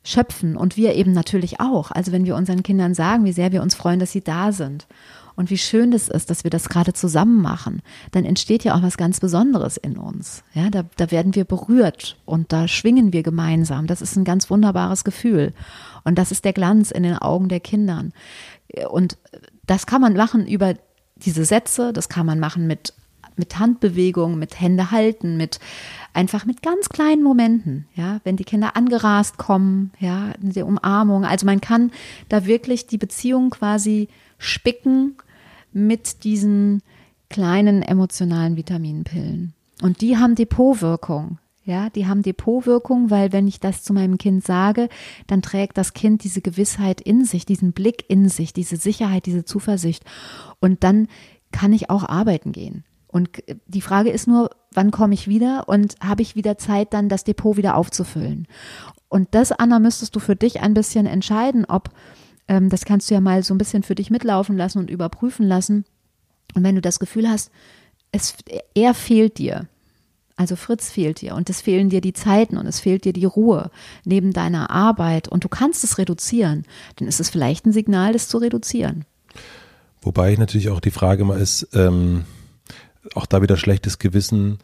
schöpfen 0.04 0.58
und 0.58 0.78
wir 0.78 0.96
eben 0.96 1.14
natürlich 1.14 1.60
auch. 1.60 1.92
Also 1.92 2.12
wenn 2.12 2.26
wir 2.26 2.36
unseren 2.36 2.64
Kindern 2.64 2.94
sagen, 2.94 3.24
wie 3.24 3.34
sehr 3.34 3.52
wir 3.52 3.62
uns 3.62 3.76
freuen, 3.76 4.00
dass 4.00 4.12
sie 4.12 4.22
da 4.22 4.52
sind 4.52 4.88
und 5.36 5.50
wie 5.50 5.58
schön 5.58 5.92
das 5.92 6.08
ist, 6.08 6.30
dass 6.30 6.44
wir 6.44 6.52
das 6.52 6.70
gerade 6.70 6.94
zusammen 6.94 7.42
machen, 7.42 7.82
dann 8.12 8.26
entsteht 8.26 8.64
ja 8.64 8.76
auch 8.76 8.82
was 8.82 8.98
ganz 8.98 9.20
Besonderes 9.20 9.78
in 9.78 9.98
uns. 9.98 10.44
Ja, 10.54 10.70
da, 10.70 10.84
da 10.98 11.12
werden 11.12 11.36
wir 11.36 11.46
berührt 11.46 12.18
und 12.26 12.52
da 12.52 12.68
schwingen 12.68 13.14
wir 13.14 13.24
gemeinsam. 13.24 13.88
Das 13.88 14.02
ist 14.02 14.16
ein 14.16 14.24
ganz 14.24 14.50
wunderbares 14.50 15.04
Gefühl. 15.04 15.54
Und 16.04 16.18
das 16.18 16.32
ist 16.32 16.46
der 16.46 16.54
Glanz 16.54 16.92
in 16.92 17.04
den 17.04 17.18
Augen 17.18 17.48
der 17.48 17.60
Kindern. 17.60 18.12
Und 18.90 19.18
das 19.72 19.86
kann 19.86 20.02
man 20.02 20.14
machen 20.14 20.46
über 20.48 20.74
diese 21.16 21.46
Sätze, 21.46 21.94
das 21.94 22.10
kann 22.10 22.26
man 22.26 22.40
machen 22.40 22.68
mit, 22.68 22.94
mit 23.38 23.58
Handbewegungen, 23.58 24.38
mit 24.38 24.60
Hände 24.60 24.92
halten, 24.92 25.38
mit 25.38 25.62
einfach 26.14 26.46
mit 26.46 26.62
ganz 26.62 26.90
kleinen 26.90 27.24
Momenten, 27.24 27.88
ja, 27.96 28.20
wenn 28.26 28.36
die 28.36 28.44
Kinder 28.44 28.76
angerast 28.76 29.38
kommen, 29.38 29.92
ja, 29.98 30.34
in 30.42 30.52
der 30.52 30.68
Umarmung. 30.68 31.24
Also 31.24 31.46
man 31.46 31.62
kann 31.62 31.92
da 32.28 32.46
wirklich 32.46 32.88
die 32.88 32.98
Beziehung 32.98 33.50
quasi 33.50 34.10
spicken 34.38 35.16
mit 35.72 36.26
diesen 36.26 36.82
kleinen 37.30 37.82
emotionalen 37.82 38.58
Vitaminpillen. 38.58 39.54
Und 39.82 40.02
die 40.02 40.18
haben 40.18 40.36
Depotwirkung. 40.36 41.38
Ja, 41.64 41.90
die 41.92 42.08
haben 42.08 42.24
Depotwirkung, 42.24 43.10
weil 43.12 43.32
wenn 43.32 43.48
ich 43.48 43.60
das 43.60 43.84
zu 43.84 43.94
meinem 43.94 44.18
Kind 44.18 44.44
sage, 44.44 44.90
dann 45.28 45.42
trägt 45.42 45.78
das 45.78 45.94
Kind 45.94 46.24
diese 46.24 46.42
Gewissheit 46.42 47.02
in 47.02 47.24
sich, 47.24 47.46
diesen 47.46 47.72
Blick 47.72 48.06
in 48.08 48.30
sich, 48.30 48.52
diese 48.52 48.78
Sicherheit, 48.78 49.28
diese 49.28 49.46
Zuversicht. 49.46 50.04
Und 50.60 50.84
dann 50.84 51.08
kann 51.52 51.72
ich 51.72 51.90
auch 51.90 52.04
arbeiten 52.08 52.52
gehen. 52.52 52.84
Und 53.08 53.44
die 53.68 53.82
Frage 53.82 54.10
ist 54.10 54.28
nur, 54.28 54.50
wann 54.74 54.90
komme 54.90 55.14
ich 55.14 55.28
wieder 55.28 55.68
und 55.68 55.96
habe 56.02 56.22
ich 56.22 56.36
wieder 56.36 56.58
Zeit, 56.58 56.94
dann 56.94 57.10
das 57.10 57.26
Depot 57.26 57.58
wieder 57.58 57.76
aufzufüllen? 57.76 58.48
Und 59.10 59.28
das, 59.32 59.52
Anna, 59.52 59.80
müsstest 59.80 60.16
du 60.16 60.20
für 60.20 60.36
dich 60.36 60.62
ein 60.62 60.74
bisschen 60.74 61.06
entscheiden, 61.06 61.66
ob 61.66 61.90
Ähm, 62.48 62.70
das 62.70 62.86
kannst 62.86 63.10
du 63.10 63.14
ja 63.14 63.22
mal 63.22 63.44
so 63.44 63.54
ein 63.54 63.60
bisschen 63.60 63.84
für 63.84 63.96
dich 63.96 64.10
mitlaufen 64.10 64.58
lassen 64.58 64.80
und 64.80 64.90
überprüfen 64.90 65.48
lassen. 65.48 65.86
Und 66.56 66.64
wenn 66.64 66.76
du 66.76 66.82
das 66.82 67.00
Gefühl 67.00 67.30
hast, 67.30 67.52
es, 68.12 68.36
er 68.74 68.94
fehlt 68.94 69.38
dir, 69.38 69.68
also 70.36 70.56
Fritz 70.56 70.90
fehlt 70.90 71.22
dir 71.22 71.36
und 71.36 71.50
es 71.50 71.62
fehlen 71.62 71.90
dir 71.90 72.02
die 72.02 72.14
Zeiten 72.14 72.58
und 72.58 72.66
es 72.66 72.80
fehlt 72.80 73.06
dir 73.06 73.14
die 73.14 73.26
Ruhe 73.26 73.72
neben 74.06 74.34
deiner 74.34 74.70
Arbeit 74.70 75.28
und 75.28 75.44
du 75.44 75.50
kannst 75.50 75.84
es 75.84 75.98
reduzieren, 75.98 76.66
dann 76.96 77.08
ist 77.08 77.20
es 77.20 77.30
vielleicht 77.30 77.66
ein 77.66 77.74
Signal, 77.74 78.14
das 78.14 78.28
zu 78.28 78.38
reduzieren. 78.38 79.06
Wobei 80.02 80.36
natürlich 80.36 80.70
auch 80.70 80.80
die 80.80 80.92
Frage 80.92 81.24
mal 81.26 81.40
ist, 81.40 81.70
ähm, 81.74 82.26
auch 83.16 83.26
da 83.26 83.42
wieder 83.42 83.58
schlechtes 83.58 84.00
Gewissen. 84.00 84.60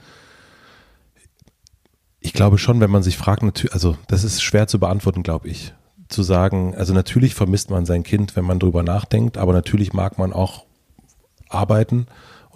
Ich 2.20 2.34
glaube 2.34 2.58
schon, 2.58 2.80
wenn 2.80 2.92
man 2.92 3.04
sich 3.04 3.18
fragt, 3.18 3.72
also 3.72 3.98
das 4.08 4.24
ist 4.24 4.42
schwer 4.42 4.68
zu 4.68 4.80
beantworten, 4.80 5.24
glaube 5.24 5.48
ich. 5.48 5.74
Zu 6.08 6.24
sagen, 6.24 6.74
also 6.76 6.94
natürlich 6.94 7.36
vermisst 7.36 7.70
man 7.70 7.86
sein 7.86 8.04
Kind, 8.04 8.36
wenn 8.36 8.46
man 8.46 8.60
drüber 8.60 8.82
nachdenkt, 8.82 9.38
aber 9.38 9.54
natürlich 9.54 9.94
mag 9.94 10.18
man 10.18 10.34
auch 10.34 10.66
arbeiten. 11.50 12.08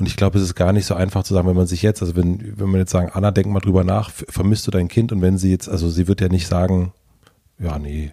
Und 0.01 0.07
ich 0.07 0.17
glaube, 0.17 0.39
es 0.39 0.43
ist 0.43 0.55
gar 0.55 0.73
nicht 0.73 0.87
so 0.87 0.95
einfach 0.95 1.21
zu 1.21 1.35
sagen, 1.35 1.47
wenn 1.47 1.55
man 1.55 1.67
sich 1.67 1.83
jetzt, 1.83 2.01
also 2.01 2.15
wenn, 2.15 2.57
wenn 2.59 2.69
man 2.69 2.79
jetzt 2.79 2.89
sagen, 2.89 3.11
Anna, 3.13 3.29
denk 3.29 3.45
mal 3.45 3.59
drüber 3.59 3.83
nach, 3.83 4.09
vermisst 4.09 4.65
du 4.65 4.71
dein 4.71 4.87
Kind? 4.87 5.11
Und 5.11 5.21
wenn 5.21 5.37
sie 5.37 5.51
jetzt, 5.51 5.69
also 5.69 5.91
sie 5.91 6.07
wird 6.07 6.21
ja 6.21 6.27
nicht 6.27 6.47
sagen, 6.47 6.91
ja, 7.59 7.77
nee, 7.77 8.11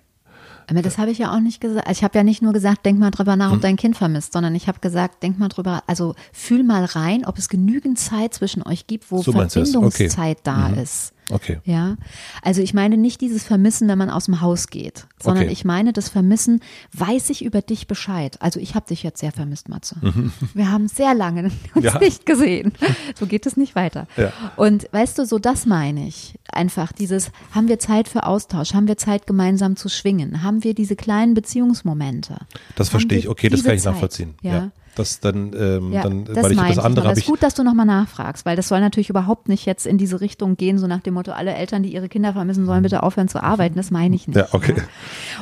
aber 0.70 0.82
das 0.82 0.99
habe 0.99 1.11
ich 1.11 1.16
ja 1.16 1.34
auch 1.34 1.41
nicht 1.41 1.62
gesagt. 1.62 1.86
Also 1.86 1.99
ich 1.99 2.05
habe 2.05 2.18
ja 2.18 2.22
nicht 2.22 2.43
nur 2.43 2.53
gesagt, 2.53 2.84
denk 2.84 2.99
mal 2.99 3.11
drüber 3.11 3.36
nach, 3.36 3.49
ob 3.49 3.55
hm. 3.55 3.61
dein 3.62 3.76
Kind 3.76 3.97
vermisst, 3.97 4.34
sondern 4.34 4.55
ich 4.55 4.68
habe 4.68 4.80
gesagt, 4.80 5.22
denk 5.22 5.39
mal 5.39 5.49
drüber, 5.49 5.82
also 5.86 6.14
fühl 6.30 6.62
mal 6.62 6.84
rein, 6.84 7.24
ob 7.24 7.39
es 7.39 7.49
genügend 7.49 7.99
Zeit 7.99 8.34
zwischen 8.34 8.62
euch 8.62 8.86
gibt, 8.86 9.11
wo 9.11 9.22
so 9.22 9.32
Verbindungszeit 9.32 10.36
okay. 10.36 10.41
da 10.45 10.68
mhm. 10.68 10.78
ist. 10.78 11.14
Okay. 11.31 11.59
Ja. 11.64 11.97
Also 12.43 12.62
ich 12.62 12.74
meine 12.74 12.97
nicht 12.97 13.20
dieses 13.20 13.45
Vermissen, 13.45 13.89
wenn 13.89 13.99
man 13.99 14.11
aus 14.11 14.26
dem 14.26 14.41
Haus 14.41 14.68
geht, 14.68 15.07
sondern 15.22 15.45
okay. 15.45 15.53
ich 15.53 15.64
meine 15.64 15.93
das 15.93 16.09
Vermissen, 16.09 16.61
weiß 16.93 17.31
ich 17.31 17.45
über 17.45 17.61
dich 17.61 17.87
Bescheid. 17.87 18.41
Also 18.41 18.61
ich 18.61 18.74
habe 18.74 18.87
dich 18.87 19.03
jetzt 19.03 19.20
sehr 19.20 19.33
vermisst, 19.33 19.68
Matze. 19.68 19.97
Mhm. 20.01 20.33
Wir 20.55 20.70
haben 20.70 20.89
sehr 20.89 21.14
lange 21.14 21.51
uns 21.74 21.85
ja. 21.85 21.99
nicht 21.99 22.26
gesehen. 22.26 22.72
So 23.18 23.26
geht 23.26 23.47
es 23.47 23.57
nicht 23.57 23.74
weiter. 23.74 24.07
Ja. 24.16 24.33
Und 24.57 24.89
weißt 24.93 25.18
du, 25.18 25.26
so 25.26 25.39
das 25.39 25.66
meine 25.66 26.07
ich. 26.09 26.39
Einfach 26.51 26.93
dieses, 26.93 27.31
haben 27.53 27.68
wir 27.68 27.79
Zeit 27.79 28.09
für 28.09 28.24
Austausch? 28.24 28.74
Haben 28.74 28.89
wir 28.89 28.97
Zeit 28.97 29.26
gemeinsam 29.26 29.76
zu 29.76 29.89
schwingen? 29.89 30.43
Haben 30.43 30.64
wir 30.64 30.74
diese 30.74 30.97
kleinen 30.97 31.35
Beziehungsmomente? 31.35 32.39
Das 32.74 32.89
verstehe 32.89 33.18
ich. 33.18 33.29
Okay, 33.29 33.49
das 33.49 33.64
kann 33.64 33.74
ich 33.74 33.85
nachvollziehen. 33.85 34.35
ja. 34.43 34.53
ja 34.53 34.70
das 34.99 35.20
dann, 35.20 35.53
ähm, 35.59 35.92
ja, 35.92 36.03
dann 36.03 36.24
das 36.24 36.44
weil 36.44 36.53
ich 36.53 36.59
das 36.59 36.78
andere 36.78 37.07
habe. 37.07 37.12
Es 37.12 37.24
ist 37.24 37.26
gut, 37.26 37.42
dass 37.42 37.55
du 37.55 37.62
nochmal 37.62 37.86
nachfragst, 37.86 38.44
weil 38.44 38.57
das 38.57 38.68
soll 38.68 38.80
natürlich 38.80 39.11
überhaupt 39.11 39.49
nicht 39.49 39.66
jetzt 39.66 39.86
in 39.86 39.99
diese 39.99 40.20
Richtung 40.20 40.57
gehen, 40.57 40.78
so 40.78 40.86
nach 40.86 41.01
dem 41.01 41.14
Motto, 41.14 41.32
alle 41.32 41.55
Eltern, 41.55 41.82
die 41.82 41.92
ihre 41.92 42.09
Kinder 42.09 42.32
vermissen, 42.32 42.66
sollen 42.66 42.82
bitte 42.82 43.03
aufhören 43.03 43.28
zu 43.28 43.42
arbeiten. 43.42 43.76
Das 43.76 43.90
meine 43.90 44.14
ich 44.14 44.28
nicht. 44.28 44.36
Ja, 44.36 44.49
okay. 44.53 44.74
Ja. 44.76 44.82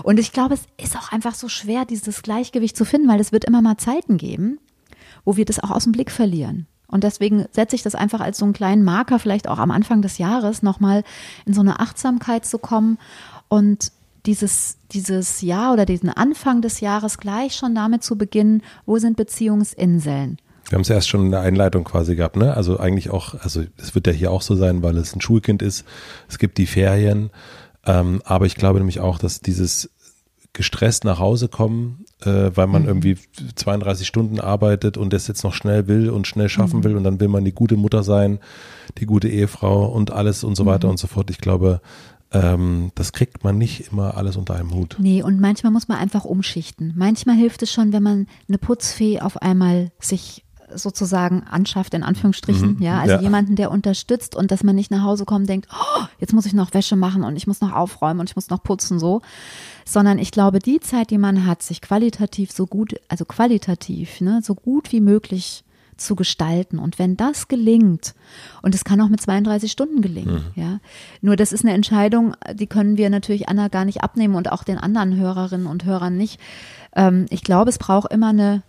Und 0.03 0.19
ich 0.21 0.33
glaube, 0.33 0.55
es 0.55 0.63
ist 0.83 0.97
auch 0.97 1.13
einfach 1.13 1.35
so 1.35 1.49
schwer, 1.49 1.85
dieses 1.85 2.23
Gleichgewicht 2.23 2.77
zu 2.77 2.85
finden, 2.85 3.09
weil 3.09 3.21
es 3.21 3.33
wird 3.33 3.45
immer 3.45 3.63
mal 3.63 3.77
Zeiten 3.77 4.17
geben, 4.17 4.59
wo 5.25 5.37
wir 5.37 5.45
das 5.45 5.59
auch 5.61 5.71
aus 5.71 5.85
dem 5.85 5.93
Blick 5.93 6.11
verlieren. 6.11 6.67
Und 6.89 7.03
deswegen 7.05 7.47
setze 7.51 7.75
ich 7.75 7.83
das 7.83 7.95
einfach 7.95 8.21
als 8.21 8.39
so 8.39 8.45
einen 8.45 8.55
kleinen 8.55 8.85
Marker, 8.85 9.19
vielleicht 9.19 9.49
auch 9.49 9.59
am 9.59 9.71
Anfang 9.71 10.03
des 10.03 10.19
Jahres, 10.19 10.63
nochmal 10.63 11.03
in 11.45 11.53
so 11.53 11.61
eine 11.61 11.81
Achtsamkeit 11.81 12.47
zu 12.47 12.59
kommen 12.59 12.99
und 13.49 13.93
dieses, 14.27 14.79
dieses 14.93 15.41
Jahr 15.41 15.73
oder 15.73 15.87
diesen 15.87 16.11
Anfang 16.11 16.61
des 16.63 16.81
Jahres 16.81 17.19
gleich 17.19 17.55
schon 17.55 17.75
damit 17.75 18.03
zu 18.03 18.17
beginnen, 18.17 18.63
wo 18.85 18.99
sind 18.99 19.17
Beziehungsinseln? 19.17 20.39
Wir 20.69 20.77
haben 20.77 20.83
es 20.83 20.91
erst 20.91 21.09
schon 21.09 21.27
in 21.27 21.31
der 21.31 21.41
Einleitung 21.41 21.85
quasi 21.85 22.17
gehabt, 22.17 22.37
ne? 22.37 22.55
Also 22.55 22.79
eigentlich 22.79 23.11
auch, 23.11 23.35
also 23.35 23.63
es 23.77 23.95
wird 23.95 24.09
ja 24.09 24.13
hier 24.13 24.33
auch 24.33 24.43
so 24.43 24.57
sein, 24.57 24.83
weil 24.83 24.97
es 24.97 25.15
ein 25.15 25.21
Schulkind 25.21 25.63
ist. 25.63 25.85
Es 26.29 26.39
gibt 26.39 26.59
die 26.59 26.67
Ferien. 26.67 27.31
Ähm, 27.87 28.21
aber 28.25 28.47
ich 28.47 28.57
glaube 28.57 28.81
nämlich 28.81 28.99
auch, 28.99 29.19
dass 29.19 29.41
dieses 29.41 29.91
gestresst 30.57 31.05
nach 31.05 31.19
Hause 31.19 31.49
kommen, 31.49 32.05
äh, 32.23 32.51
weil 32.55 32.67
man 32.67 32.83
mhm. 32.83 32.89
irgendwie 32.89 33.19
32 33.55 34.07
Stunden 34.07 34.41
arbeitet 34.41 34.97
und 34.97 35.13
das 35.13 35.29
jetzt 35.29 35.45
noch 35.45 35.53
schnell 35.53 35.87
will 35.87 36.09
und 36.09 36.27
schnell 36.27 36.49
schaffen 36.49 36.79
mhm. 36.79 36.85
will 36.85 36.97
und 36.97 37.05
dann 37.05 37.21
will 37.21 37.29
man 37.29 37.45
die 37.45 37.53
gute 37.53 37.77
Mutter 37.77 38.03
sein, 38.03 38.41
die 38.99 39.07
gute 39.07 39.29
Ehefrau 39.29 39.87
und 39.87 40.13
alles 40.13 40.45
und 40.45 40.57
so 40.57 40.65
weiter 40.65 40.89
mhm. 40.89 40.93
und 40.93 40.97
so 40.97 41.07
fort. 41.07 41.31
Ich 41.31 41.39
glaube, 41.39 41.81
ähm, 42.33 42.91
das 42.95 43.13
kriegt 43.13 43.45
man 43.45 43.59
nicht 43.59 43.93
immer 43.93 44.17
alles 44.17 44.37
unter 44.37 44.55
einem 44.55 44.75
Hut. 44.75 44.97
Nee, 44.99 45.23
und 45.23 45.41
manchmal 45.41 45.73
muss 45.73 45.89
man 45.89 45.99
einfach 45.99 46.25
umschichten. 46.25 46.93
Manchmal 46.97 47.37
hilft 47.37 47.63
es 47.63 47.73
schon, 47.73 47.93
wenn 47.93 48.03
man 48.03 48.27
eine 48.49 48.59
Putzfee 48.59 49.21
auf 49.21 49.41
einmal 49.43 49.93
sich 50.01 50.45
sozusagen 50.75 51.45
anschafft, 51.45 51.95
in 51.95 52.03
Anführungsstrichen, 52.03 52.77
mhm. 52.77 52.83
ja, 52.83 52.99
also 52.99 53.15
ja. 53.15 53.21
jemanden, 53.21 53.57
der 53.57 53.71
unterstützt 53.71 54.35
und 54.35 54.51
dass 54.51 54.65
man 54.65 54.75
nicht 54.75 54.91
nach 54.91 55.03
Hause 55.03 55.25
kommt 55.25 55.43
und 55.43 55.49
denkt, 55.49 55.69
oh, 55.73 56.05
jetzt 56.19 56.33
muss 56.33 56.47
ich 56.47 56.55
noch 56.55 56.75
Wäsche 56.75 56.97
machen 56.97 57.23
und 57.23 57.37
ich 57.37 57.47
muss 57.47 57.61
noch 57.61 57.73
aufräumen 57.73 58.21
und 58.21 58.31
ich 58.31 58.37
muss 58.37 58.51
noch 58.51 58.63
putzen, 58.63 58.99
so, 58.99 59.23
sondern 59.85 60.19
ich 60.19 60.33
glaube, 60.33 60.59
die 60.59 60.81
Zeit, 60.81 61.11
die 61.11 61.19
man 61.19 61.47
hat, 61.47 61.63
sich 61.63 61.81
qualitativ 61.81 62.51
so 62.51 62.67
gut, 62.67 62.97
also 63.09 63.25
qualitativ, 63.25 64.21
ne, 64.21 64.41
so 64.43 64.55
gut 64.55 64.91
wie 64.93 65.01
möglich 65.01 65.65
zu 65.97 66.17
gestalten. 66.17 66.79
Und 66.79 66.99
wenn 66.99 67.17
das 67.17 67.49
gelingt, 67.49 68.15
und 68.63 68.75
es 68.75 68.85
kann 68.85 69.01
auch 69.01 69.09
mit 69.09 69.21
32 69.21 69.71
Stunden 69.71 70.03
gelingen, 70.03 70.45
mhm. 70.55 70.63
ja, 70.63 70.81
nur 71.21 71.37
das 71.37 71.53
ist 71.53 71.65
eine 71.65 71.75
Entscheidung, 71.75 72.35
die 72.55 72.67
können 72.67 72.97
wir 72.97 73.11
natürlich 73.11 73.49
Anna 73.49 73.69
gar 73.69 73.85
nicht 73.85 74.03
abnehmen 74.03 74.35
und 74.35 74.53
auch 74.53 74.65
den 74.65 74.79
anderen 74.79 75.17
Hörerinnen 75.17 75.67
und 75.67 75.85
Hörern 75.85 76.17
nicht. 76.17 76.41
Ähm, 76.95 77.27
ich 77.31 77.43
glaube, 77.43 77.71
es 77.71 77.79
braucht 77.79 78.13
immer 78.13 78.29
eine 78.29 78.63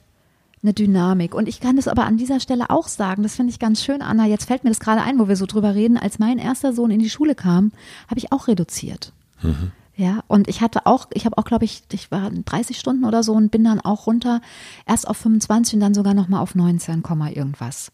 eine 0.64 0.74
Dynamik. 0.74 1.34
Und 1.36 1.48
ich 1.48 1.60
kann 1.60 1.76
das 1.76 1.88
aber 1.88 2.06
an 2.06 2.18
dieser 2.18 2.40
Stelle 2.40 2.70
auch 2.70 2.88
sagen, 2.88 3.24
das 3.24 3.36
finde 3.36 3.52
ich 3.52 3.60
ganz 3.60 3.84
schön, 3.84 4.02
Anna. 4.02 4.26
Jetzt 4.26 4.46
fällt 4.46 4.64
mir 4.64 4.72
das 4.72 4.80
gerade 4.80 5.02
ein, 5.02 5.20
wo 5.20 5.28
wir 5.28 5.36
so 5.36 5.46
drüber 5.46 5.76
reden. 5.76 5.98
Als 5.98 6.20
mein 6.20 6.40
erster 6.40 6.74
Sohn 6.74 6.92
in 6.92 7.00
die 7.00 7.10
Schule 7.10 7.36
kam, 7.36 7.72
habe 8.08 8.20
ich 8.20 8.32
auch 8.32 8.48
reduziert. 8.48 9.14
Mhm. 9.42 9.72
Ja, 9.98 10.24
und 10.28 10.48
ich 10.48 10.62
hatte 10.62 10.86
auch, 10.86 11.08
ich 11.14 11.26
habe 11.26 11.38
auch, 11.40 11.44
glaube 11.44 11.66
ich, 11.66 11.82
ich 11.92 12.12
war 12.12 12.30
30 12.30 12.78
Stunden 12.78 13.04
oder 13.04 13.24
so 13.24 13.34
und 13.34 13.50
bin 13.50 13.64
dann 13.64 13.82
auch 13.82 14.06
runter, 14.06 14.42
erst 14.86 15.08
auf 15.08 15.18
25 15.18 15.74
und 15.74 15.80
dann 15.80 15.96
sogar 15.96 16.14
nochmal 16.14 16.42
auf 16.42 16.54
19, 16.54 17.04
irgendwas. 17.34 17.92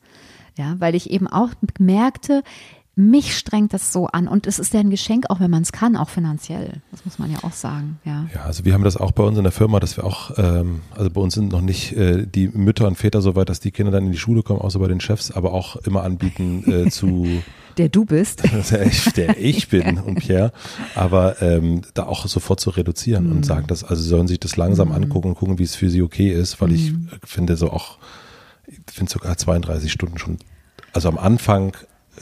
Ja, 0.57 0.75
weil 0.79 0.95
ich 0.95 1.09
eben 1.09 1.27
auch 1.27 1.49
merkte, 1.79 2.43
mich 2.95 3.35
strengt 3.35 3.73
das 3.73 3.91
so 3.91 4.05
an 4.07 4.27
und 4.27 4.45
es 4.45 4.59
ist 4.59 4.73
ja 4.73 4.81
ein 4.81 4.91
Geschenk, 4.91 5.29
auch 5.29 5.39
wenn 5.39 5.49
man 5.49 5.63
es 5.63 5.71
kann, 5.71 5.95
auch 5.95 6.09
finanziell. 6.09 6.81
Das 6.91 7.05
muss 7.05 7.17
man 7.17 7.31
ja 7.31 7.37
auch 7.41 7.53
sagen. 7.53 7.99
Ja. 8.05 8.27
ja, 8.35 8.43
also 8.43 8.65
wir 8.65 8.73
haben 8.73 8.83
das 8.83 8.97
auch 8.97 9.11
bei 9.11 9.23
uns 9.23 9.37
in 9.37 9.43
der 9.43 9.51
Firma, 9.53 9.79
dass 9.79 9.97
wir 9.97 10.03
auch, 10.03 10.37
ähm, 10.37 10.81
also 10.95 11.09
bei 11.09 11.21
uns 11.21 11.33
sind 11.33 11.51
noch 11.51 11.61
nicht 11.61 11.93
äh, 11.93 12.27
die 12.27 12.49
Mütter 12.49 12.85
und 12.85 12.95
Väter 12.95 13.21
so 13.21 13.35
weit, 13.35 13.49
dass 13.49 13.61
die 13.61 13.71
Kinder 13.71 13.91
dann 13.91 14.05
in 14.05 14.11
die 14.11 14.17
Schule 14.17 14.43
kommen, 14.43 14.61
außer 14.61 14.77
bei 14.77 14.89
den 14.89 14.99
Chefs, 14.99 15.31
aber 15.31 15.53
auch 15.53 15.77
immer 15.77 16.03
anbieten 16.03 16.63
äh, 16.71 16.89
zu 16.91 17.41
der 17.77 17.89
du 17.89 18.05
bist. 18.05 18.43
der, 19.17 19.37
ich, 19.37 19.67
bin 19.69 19.99
und 19.99 20.15
Pierre. 20.19 20.51
Aber 20.95 21.41
ähm, 21.41 21.81
da 21.93 22.03
auch 22.03 22.27
sofort 22.27 22.59
zu 22.59 22.69
reduzieren 22.69 23.27
mm. 23.27 23.31
und 23.31 23.37
mhm. 23.37 23.43
sagen, 23.43 23.67
dass, 23.67 23.83
also 23.83 24.01
sie 24.01 24.09
sollen 24.09 24.27
sich 24.27 24.39
das 24.39 24.57
langsam 24.57 24.89
mm. 24.89 24.93
angucken 24.93 25.29
und 25.29 25.35
gucken, 25.35 25.59
wie 25.59 25.63
es 25.63 25.75
für 25.75 25.89
sie 25.89 26.01
okay 26.01 26.29
ist, 26.31 26.61
weil 26.61 26.69
mm. 26.69 26.75
ich 26.75 26.91
mhm. 26.91 27.09
finde 27.23 27.57
so 27.57 27.71
auch, 27.71 27.97
ich 28.67 28.79
finde 28.91 29.11
sogar 29.11 29.37
32 29.37 29.91
Stunden 29.91 30.17
schon, 30.17 30.37
also 30.93 31.09
am 31.09 31.17
Anfang 31.17 31.75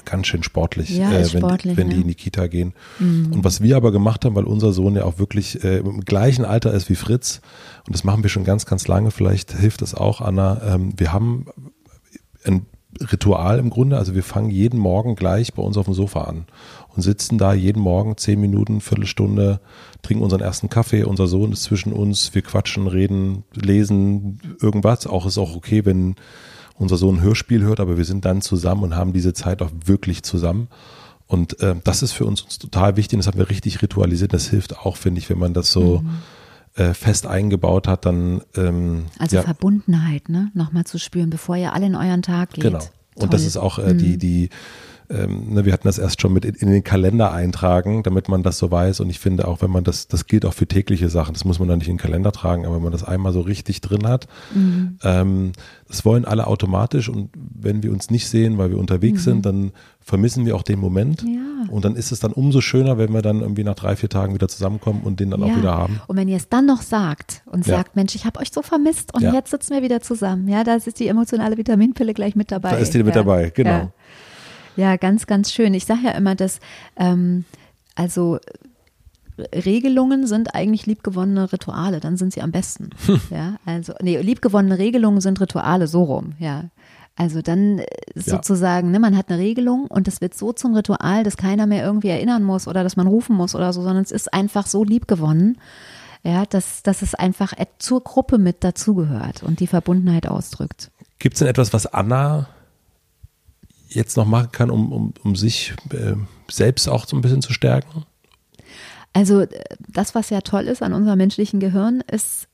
ganz 0.06 0.28
schön 0.28 0.43
sportlich, 0.43 0.89
ja, 0.89 1.12
äh, 1.12 1.34
wenn, 1.34 1.41
sportlich, 1.41 1.78
wenn 1.78 1.89
ja. 1.89 1.95
die 1.95 2.02
in 2.02 2.08
die 2.08 2.16
Kita 2.16 2.47
gehen. 2.47 2.74
Mhm. 2.99 3.34
Und 3.34 3.43
was 3.43 3.62
wir 3.62 3.76
aber 3.76 3.91
gemacht 3.91 4.26
haben, 4.26 4.36
weil 4.36 4.45
unser 4.45 4.74
Sohn 4.74 4.95
ja 4.95 5.04
auch 5.04 5.20
wirklich 5.20 5.64
äh, 5.64 5.80
im 5.80 6.02
gleichen 6.02 6.45
Alter 6.45 6.74
ist 6.74 6.89
wie 6.89 6.95
Fritz, 6.95 7.41
und 7.86 7.93
das 7.93 8.04
machen 8.04 8.24
wir 8.24 8.30
schon 8.30 8.43
ganz, 8.43 8.66
ganz 8.66 8.88
lange, 8.88 9.12
vielleicht 9.12 9.54
hilft 9.54 9.82
das 9.82 9.93
auch, 9.93 10.22
Anna, 10.22 10.62
ähm, 10.76 10.93
wir 10.97 11.12
haben 11.12 11.45
ein 12.45 12.66
Ritual 12.99 13.59
im 13.59 13.69
Grunde, 13.69 13.97
also 13.97 14.15
wir 14.15 14.23
fangen 14.23 14.49
jeden 14.49 14.79
Morgen 14.79 15.15
gleich 15.15 15.53
bei 15.53 15.63
uns 15.63 15.77
auf 15.77 15.85
dem 15.85 15.93
Sofa 15.93 16.23
an 16.23 16.45
und 16.95 17.01
sitzen 17.01 17.37
da 17.37 17.53
jeden 17.53 17.81
Morgen 17.81 18.17
zehn 18.17 18.39
Minuten, 18.39 18.81
Viertelstunde, 18.81 19.61
trinken 20.01 20.23
unseren 20.23 20.41
ersten 20.41 20.69
Kaffee, 20.69 21.03
unser 21.03 21.27
Sohn 21.27 21.51
ist 21.51 21.63
zwischen 21.63 21.93
uns, 21.93 22.33
wir 22.35 22.41
quatschen, 22.41 22.87
reden, 22.87 23.43
lesen, 23.53 24.39
irgendwas. 24.61 25.07
Auch 25.07 25.25
ist 25.25 25.37
auch 25.37 25.55
okay, 25.55 25.85
wenn 25.85 26.15
unser 26.77 26.97
Sohn 26.97 27.17
ein 27.17 27.21
Hörspiel 27.21 27.61
hört, 27.61 27.79
aber 27.79 27.97
wir 27.97 28.05
sind 28.05 28.25
dann 28.25 28.41
zusammen 28.41 28.83
und 28.83 28.95
haben 28.95 29.13
diese 29.13 29.33
Zeit 29.33 29.61
auch 29.61 29.71
wirklich 29.85 30.23
zusammen. 30.23 30.67
Und 31.27 31.61
äh, 31.61 31.75
das 31.83 32.03
ist 32.03 32.11
für 32.11 32.25
uns, 32.25 32.41
uns 32.41 32.59
total 32.59 32.97
wichtig 32.97 33.15
und 33.15 33.19
das 33.19 33.27
haben 33.27 33.39
wir 33.39 33.49
richtig 33.49 33.81
ritualisiert. 33.81 34.33
Das 34.33 34.49
hilft 34.49 34.79
auch, 34.79 34.97
finde 34.97 35.19
ich, 35.19 35.29
wenn 35.29 35.39
man 35.39 35.53
das 35.53 35.71
so 35.71 35.99
mhm. 35.99 36.09
Äh, 36.76 36.93
fest 36.93 37.28
eingebaut 37.28 37.88
hat, 37.88 38.05
dann. 38.05 38.41
Ähm, 38.55 39.05
also 39.19 39.38
ja. 39.38 39.41
Verbundenheit, 39.43 40.30
ne? 40.30 40.51
Nochmal 40.53 40.86
zu 40.86 40.99
spüren, 40.99 41.30
bevor 41.30 41.57
ihr 41.57 41.74
alle 41.74 41.86
in 41.86 41.95
euren 41.95 42.22
Tag 42.22 42.51
geht. 42.51 42.63
Genau. 42.63 42.80
Und 43.15 43.19
Toll. 43.19 43.30
das 43.30 43.45
ist 43.45 43.57
auch 43.57 43.78
äh, 43.80 43.93
die, 43.93 44.13
mhm. 44.13 44.19
die, 44.19 44.49
ähm, 45.12 45.53
ne, 45.53 45.66
wir 45.66 45.74
hatten 45.74 45.88
das 45.88 45.97
erst 45.97 46.22
schon 46.22 46.34
mit 46.34 46.45
in, 46.45 46.55
in, 46.55 46.70
den 46.70 46.84
Kalender 46.84 47.32
eintragen, 47.32 48.03
damit 48.03 48.30
man 48.30 48.43
das 48.43 48.57
so 48.57 48.72
weiß. 48.72 48.99
Und 49.01 49.09
ich 49.09 49.20
finde 49.20 49.47
auch, 49.47 49.62
wenn 49.62 49.72
man 49.72 49.84
das, 49.84 50.07
das 50.07 50.26
gilt 50.26 50.45
auch 50.45 50.53
für 50.53 50.68
tägliche 50.68 51.09
Sachen, 51.09 51.34
das 51.34 51.43
muss 51.45 51.59
man 51.59 51.68
dann 51.68 51.80
nicht 51.80 51.88
in 51.88 51.95
den 51.95 52.01
Kalender 52.01 52.32
tragen, 52.32 52.66
aber 52.66 52.76
wenn 52.76 52.84
man 52.84 52.91
das 52.91 53.03
einmal 53.03 53.34
so 53.34 53.41
richtig 53.41 53.82
drin 53.82 54.07
hat, 54.07 54.28
mhm. 54.53 54.97
ähm, 55.03 55.51
das 55.88 56.05
wollen 56.05 56.26
alle 56.26 56.47
automatisch. 56.47 57.09
Und 57.09 57.30
wenn 57.36 57.84
wir 57.84 57.91
uns 57.91 58.09
nicht 58.09 58.30
sehen, 58.30 58.57
weil 58.57 58.70
wir 58.70 58.78
unterwegs 58.78 59.22
mhm. 59.22 59.32
sind, 59.32 59.45
dann 59.45 59.72
vermissen 59.99 60.45
wir 60.45 60.55
auch 60.55 60.64
den 60.64 60.80
Moment. 60.80 61.24
Ja. 61.24 61.70
Und 61.70 61.86
dann 61.86 61.95
ist 61.95 62.12
es 62.12 62.20
dann 62.20 62.32
umso 62.32 62.62
schöner, 62.62 62.97
wenn 62.97 63.14
wir 63.14 63.22
dann 63.22 63.41
irgendwie 63.41 63.64
nach 63.64 63.76
drei, 63.76 63.95
vier 63.95 64.09
Tagen 64.09 64.34
wieder 64.34 64.47
zusammenkommen 64.47 65.01
und 65.03 65.20
den 65.20 65.30
dann 65.30 65.41
ja. 65.41 65.47
auch 65.47 65.57
wieder 65.57 65.74
haben. 65.74 66.01
Und 66.07 66.18
wenn 66.18 66.28
ihr 66.28 66.38
es 66.38 66.49
dann 66.49 66.66
noch 66.66 66.82
sagt 66.82 67.43
und 67.45 67.68
ja. 67.68 67.78
sagt, 67.78 67.95
Mensch, 67.95 68.16
ich 68.16 68.26
habe 68.26 68.39
euch 68.39 68.51
so 68.51 68.62
vermisst 68.62 69.14
und 69.14 69.22
jetzt 69.22 69.51
sitzen 69.51 69.74
wir 69.74 69.84
wieder 69.84 70.01
zusammen. 70.01 70.47
Ja, 70.47 70.64
da 70.64 70.76
ist 70.76 70.99
die 70.99 71.07
emotionale 71.07 71.57
Vitaminpille 71.57 72.14
gleich 72.14 72.36
mit 72.36 72.51
dabei. 72.51 72.72
Da 72.72 72.78
ist 72.78 72.93
die 72.93 73.03
mit 73.03 73.16
dabei, 73.16 73.51
genau. 73.53 73.91
Ja, 74.76 74.95
ganz, 74.97 75.28
ganz 75.28 75.51
schön. 75.51 75.74
Ich 75.74 75.86
sage 75.86 76.01
ja 76.05 76.11
immer, 76.11 76.36
dass 76.36 76.59
ähm, 76.97 77.45
also 77.95 78.39
Regelungen 79.53 80.28
sind 80.28 80.53
eigentlich 80.55 80.86
liebgewonnene 80.86 81.51
Rituale, 81.51 81.99
dann 81.99 82.17
sind 82.17 82.34
sie 82.34 82.41
am 82.41 82.51
besten. 82.51 82.89
Ja, 83.30 83.55
also, 83.65 83.93
nee, 84.01 84.19
liebgewonnene 84.19 84.78
Regelungen 84.78 85.22
sind 85.22 85.39
Rituale, 85.39 85.88
so 85.88 86.03
rum, 86.03 86.34
ja. 86.39 86.65
Also 87.15 87.41
dann 87.41 87.80
äh, 87.80 87.86
sozusagen, 88.15 88.88
ja. 88.88 88.93
ne, 88.93 88.99
man 88.99 89.17
hat 89.17 89.30
eine 89.30 89.39
Regelung 89.39 89.88
und 89.88 90.07
das 90.07 90.22
wird 90.22 90.34
so 90.34 90.53
zum 90.53 90.74
Ritual, 90.74 91.24
dass 91.24 91.38
keiner 91.38 91.67
mehr 91.67 91.84
irgendwie 91.84 92.07
erinnern 92.07 92.43
muss 92.43 92.67
oder 92.67 92.84
dass 92.84 92.95
man 92.95 93.07
rufen 93.07 93.36
muss 93.36 93.53
oder 93.53 93.74
so, 93.74 93.82
sondern 93.82 94.03
es 94.03 94.11
ist 94.11 94.34
einfach 94.34 94.65
so 94.65 94.84
liebgewonnen, 94.84 95.57
ja, 96.24 96.45
dass, 96.45 96.84
dass 96.84 97.01
es 97.01 97.15
einfach 97.15 97.53
zur 97.80 98.01
Gruppe 98.03 98.38
mit 98.38 98.63
dazugehört 98.63 99.43
und 99.43 99.59
die 99.59 99.67
Verbundenheit 99.67 100.28
ausdrückt. 100.28 100.89
Gibt 101.19 101.36
es 101.36 101.39
denn 101.39 101.47
etwas, 101.47 101.74
was 101.74 101.86
Anna 101.86 102.47
jetzt 103.93 104.17
noch 104.17 104.25
machen 104.25 104.51
kann, 104.51 104.69
um, 104.69 104.91
um, 104.91 105.13
um 105.23 105.35
sich 105.35 105.73
äh, 105.91 106.15
selbst 106.49 106.87
auch 106.87 107.07
so 107.07 107.15
ein 107.15 107.21
bisschen 107.21 107.41
zu 107.41 107.53
stärken? 107.53 108.05
Also 109.13 109.41
äh, 109.41 109.49
das, 109.87 110.15
was 110.15 110.29
ja 110.29 110.41
toll 110.41 110.63
ist 110.63 110.81
an 110.81 110.93
unserem 110.93 111.17
menschlichen 111.17 111.59
Gehirn, 111.59 112.01
ist, 112.11 112.47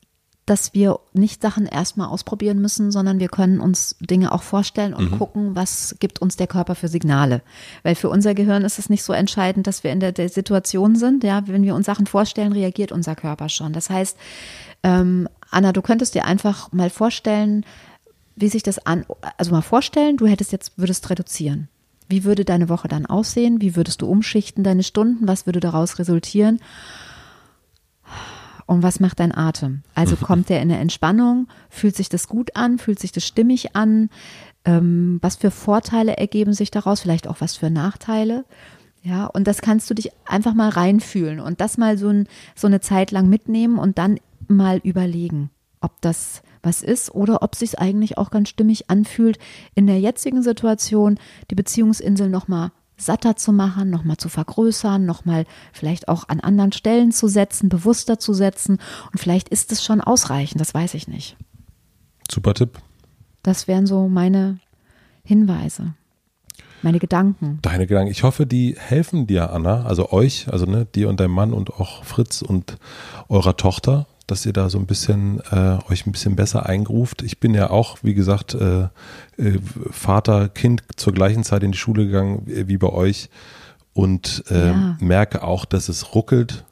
dass 0.46 0.72
wir 0.72 0.98
nicht 1.12 1.42
Sachen 1.42 1.66
erstmal 1.66 2.08
ausprobieren 2.08 2.60
müssen, 2.60 2.90
sondern 2.90 3.20
wir 3.20 3.28
können 3.28 3.60
uns 3.60 3.96
Dinge 4.00 4.32
auch 4.32 4.42
vorstellen 4.42 4.94
und 4.94 5.12
mhm. 5.12 5.18
gucken, 5.18 5.54
was 5.54 5.96
gibt 6.00 6.20
uns 6.20 6.36
der 6.36 6.46
Körper 6.46 6.74
für 6.74 6.88
Signale. 6.88 7.42
Weil 7.82 7.94
für 7.94 8.08
unser 8.08 8.34
Gehirn 8.34 8.64
ist 8.64 8.78
es 8.78 8.88
nicht 8.88 9.02
so 9.02 9.12
entscheidend, 9.12 9.66
dass 9.66 9.84
wir 9.84 9.92
in 9.92 10.00
der, 10.00 10.12
der 10.12 10.30
Situation 10.30 10.96
sind. 10.96 11.22
Ja, 11.22 11.46
wenn 11.46 11.64
wir 11.64 11.74
uns 11.74 11.86
Sachen 11.86 12.06
vorstellen, 12.06 12.52
reagiert 12.52 12.92
unser 12.92 13.14
Körper 13.14 13.50
schon. 13.50 13.74
Das 13.74 13.90
heißt, 13.90 14.16
ähm, 14.82 15.28
Anna, 15.50 15.72
du 15.72 15.82
könntest 15.82 16.14
dir 16.14 16.24
einfach 16.24 16.72
mal 16.72 16.90
vorstellen, 16.90 17.64
wie 18.40 18.48
sich 18.48 18.62
das 18.62 18.78
an, 18.78 19.04
also 19.36 19.52
mal 19.52 19.62
vorstellen, 19.62 20.16
du 20.16 20.26
hättest 20.26 20.52
jetzt, 20.52 20.78
würdest 20.78 21.08
reduzieren. 21.10 21.68
Wie 22.08 22.24
würde 22.24 22.44
deine 22.44 22.68
Woche 22.68 22.88
dann 22.88 23.06
aussehen? 23.06 23.60
Wie 23.60 23.76
würdest 23.76 24.00
du 24.00 24.06
umschichten 24.06 24.64
deine 24.64 24.82
Stunden? 24.82 25.28
Was 25.28 25.46
würde 25.46 25.60
daraus 25.60 25.98
resultieren? 25.98 26.60
Und 28.66 28.82
was 28.82 29.00
macht 29.00 29.20
dein 29.20 29.34
Atem? 29.34 29.82
Also 29.94 30.16
kommt 30.20 30.48
der 30.48 30.62
in 30.62 30.70
eine 30.70 30.80
Entspannung? 30.80 31.48
Fühlt 31.68 31.96
sich 31.96 32.08
das 32.08 32.28
gut 32.28 32.56
an? 32.56 32.78
Fühlt 32.78 32.98
sich 32.98 33.12
das 33.12 33.26
stimmig 33.26 33.76
an? 33.76 34.08
Ähm, 34.64 35.18
was 35.22 35.36
für 35.36 35.50
Vorteile 35.50 36.16
ergeben 36.16 36.52
sich 36.54 36.70
daraus? 36.70 37.00
Vielleicht 37.00 37.28
auch 37.28 37.40
was 37.40 37.56
für 37.56 37.70
Nachteile? 37.70 38.44
Ja, 39.02 39.26
und 39.26 39.46
das 39.46 39.60
kannst 39.60 39.88
du 39.90 39.94
dich 39.94 40.10
einfach 40.26 40.54
mal 40.54 40.70
reinfühlen 40.70 41.40
und 41.40 41.60
das 41.60 41.78
mal 41.78 41.96
so, 41.96 42.08
ein, 42.08 42.26
so 42.54 42.66
eine 42.66 42.80
Zeit 42.80 43.10
lang 43.10 43.28
mitnehmen 43.28 43.78
und 43.78 43.96
dann 43.96 44.18
mal 44.48 44.78
überlegen, 44.82 45.50
ob 45.80 46.00
das 46.00 46.42
was 46.62 46.82
ist 46.82 47.14
oder 47.14 47.42
ob 47.42 47.54
sich 47.54 47.78
eigentlich 47.78 48.18
auch 48.18 48.30
ganz 48.30 48.48
stimmig 48.48 48.90
anfühlt, 48.90 49.38
in 49.74 49.86
der 49.86 50.00
jetzigen 50.00 50.42
Situation 50.42 51.18
die 51.50 51.54
Beziehungsinsel 51.54 52.28
nochmal 52.28 52.72
satter 52.96 53.36
zu 53.36 53.52
machen, 53.52 53.90
nochmal 53.90 54.16
zu 54.16 54.28
vergrößern, 54.28 55.06
nochmal 55.06 55.46
vielleicht 55.72 56.08
auch 56.08 56.28
an 56.28 56.40
anderen 56.40 56.72
Stellen 56.72 57.12
zu 57.12 57.28
setzen, 57.28 57.68
bewusster 57.68 58.18
zu 58.18 58.34
setzen. 58.34 58.78
Und 59.12 59.18
vielleicht 59.18 59.48
ist 59.48 59.72
es 59.72 59.84
schon 59.84 60.00
ausreichend, 60.00 60.60
das 60.60 60.74
weiß 60.74 60.94
ich 60.94 61.08
nicht. 61.08 61.36
Super 62.30 62.54
Tipp. 62.54 62.78
Das 63.42 63.68
wären 63.68 63.86
so 63.86 64.08
meine 64.08 64.58
Hinweise. 65.24 65.94
Meine 66.82 66.98
Gedanken. 66.98 67.58
Deine 67.62 67.86
Gedanken. 67.86 68.10
Ich 68.10 68.22
hoffe, 68.22 68.46
die 68.46 68.76
helfen 68.78 69.26
dir, 69.26 69.52
Anna, 69.52 69.84
also 69.84 70.12
euch, 70.12 70.46
also 70.48 70.64
ne, 70.66 70.86
dir 70.86 71.08
und 71.08 71.18
deinem 71.18 71.32
Mann 71.32 71.52
und 71.52 71.70
auch 71.70 72.04
Fritz 72.04 72.42
und 72.42 72.78
eurer 73.28 73.56
Tochter, 73.56 74.06
dass 74.28 74.46
ihr 74.46 74.52
da 74.52 74.70
so 74.70 74.78
ein 74.78 74.86
bisschen 74.86 75.40
äh, 75.50 75.78
euch 75.90 76.06
ein 76.06 76.12
bisschen 76.12 76.36
besser 76.36 76.66
eingruft. 76.66 77.22
Ich 77.22 77.40
bin 77.40 77.54
ja 77.54 77.70
auch, 77.70 77.98
wie 78.02 78.14
gesagt, 78.14 78.54
äh, 78.54 78.82
äh, 79.36 79.58
Vater, 79.90 80.48
Kind 80.48 80.82
zur 80.96 81.12
gleichen 81.12 81.42
Zeit 81.42 81.64
in 81.64 81.72
die 81.72 81.78
Schule 81.78 82.06
gegangen 82.06 82.42
wie 82.46 82.76
bei 82.76 82.90
euch 82.90 83.30
und 83.94 84.44
äh, 84.50 84.68
ja. 84.68 84.96
merke 85.00 85.42
auch, 85.42 85.64
dass 85.64 85.88
es 85.88 86.14
ruckelt 86.14 86.64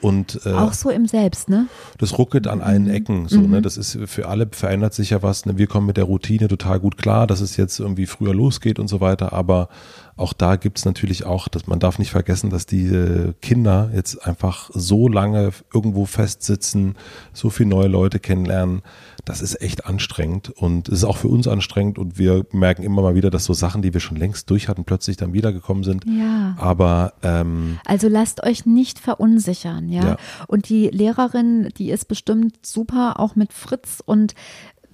und, 0.00 0.40
äh, 0.44 0.52
auch 0.52 0.74
so 0.74 0.90
im 0.90 1.06
Selbst, 1.06 1.48
ne? 1.48 1.68
Das 1.98 2.18
ruckelt 2.18 2.46
an 2.46 2.60
allen 2.60 2.84
mhm. 2.84 2.90
Ecken. 2.90 3.28
So, 3.28 3.40
ne? 3.40 3.46
mhm. 3.46 3.50
ne? 3.54 3.62
Das 3.62 3.76
ist 3.76 3.98
für 4.06 4.28
alle 4.28 4.46
verändert 4.50 4.94
sich 4.94 5.10
ja 5.10 5.22
was. 5.22 5.46
Ne? 5.46 5.56
Wir 5.56 5.66
kommen 5.66 5.86
mit 5.86 5.96
der 5.96 6.04
Routine 6.04 6.48
total 6.48 6.80
gut 6.80 6.98
klar, 6.98 7.26
dass 7.26 7.40
es 7.40 7.56
jetzt 7.56 7.80
irgendwie 7.80 8.06
früher 8.06 8.34
losgeht 8.34 8.78
und 8.78 8.88
so 8.88 9.00
weiter. 9.00 9.32
Aber 9.32 9.68
auch 10.16 10.32
da 10.32 10.56
gibt 10.56 10.78
es 10.78 10.86
natürlich 10.86 11.26
auch, 11.26 11.46
dass 11.48 11.66
man 11.66 11.78
darf 11.78 11.98
nicht 11.98 12.10
vergessen, 12.10 12.48
dass 12.48 12.64
diese 12.64 13.34
Kinder 13.42 13.90
jetzt 13.94 14.26
einfach 14.26 14.70
so 14.72 15.08
lange 15.08 15.50
irgendwo 15.72 16.06
festsitzen, 16.06 16.94
so 17.34 17.50
viele 17.50 17.68
neue 17.68 17.88
Leute 17.88 18.18
kennenlernen. 18.18 18.80
Das 19.26 19.42
ist 19.42 19.60
echt 19.60 19.84
anstrengend 19.84 20.50
und 20.50 20.88
es 20.88 20.98
ist 20.98 21.04
auch 21.04 21.18
für 21.18 21.28
uns 21.28 21.48
anstrengend 21.48 21.98
und 21.98 22.16
wir 22.16 22.46
merken 22.52 22.82
immer 22.82 23.02
mal 23.02 23.14
wieder, 23.14 23.28
dass 23.28 23.44
so 23.44 23.52
Sachen, 23.52 23.82
die 23.82 23.92
wir 23.92 24.00
schon 24.00 24.16
längst 24.16 24.48
durch 24.48 24.68
hatten, 24.68 24.84
plötzlich 24.84 25.16
dann 25.18 25.34
wiedergekommen 25.34 25.84
sind. 25.84 26.04
Ja. 26.06 26.54
Aber 26.58 27.14
ähm, 27.22 27.78
also 27.84 28.08
lasst 28.08 28.42
euch 28.42 28.64
nicht 28.64 28.98
verunsichern, 28.98 29.90
ja? 29.90 30.04
ja. 30.04 30.16
Und 30.46 30.68
die 30.70 30.88
Lehrerin, 30.88 31.70
die 31.76 31.90
ist 31.90 32.06
bestimmt 32.06 32.64
super, 32.64 33.20
auch 33.20 33.36
mit 33.36 33.52
Fritz 33.52 34.02
und 34.04 34.34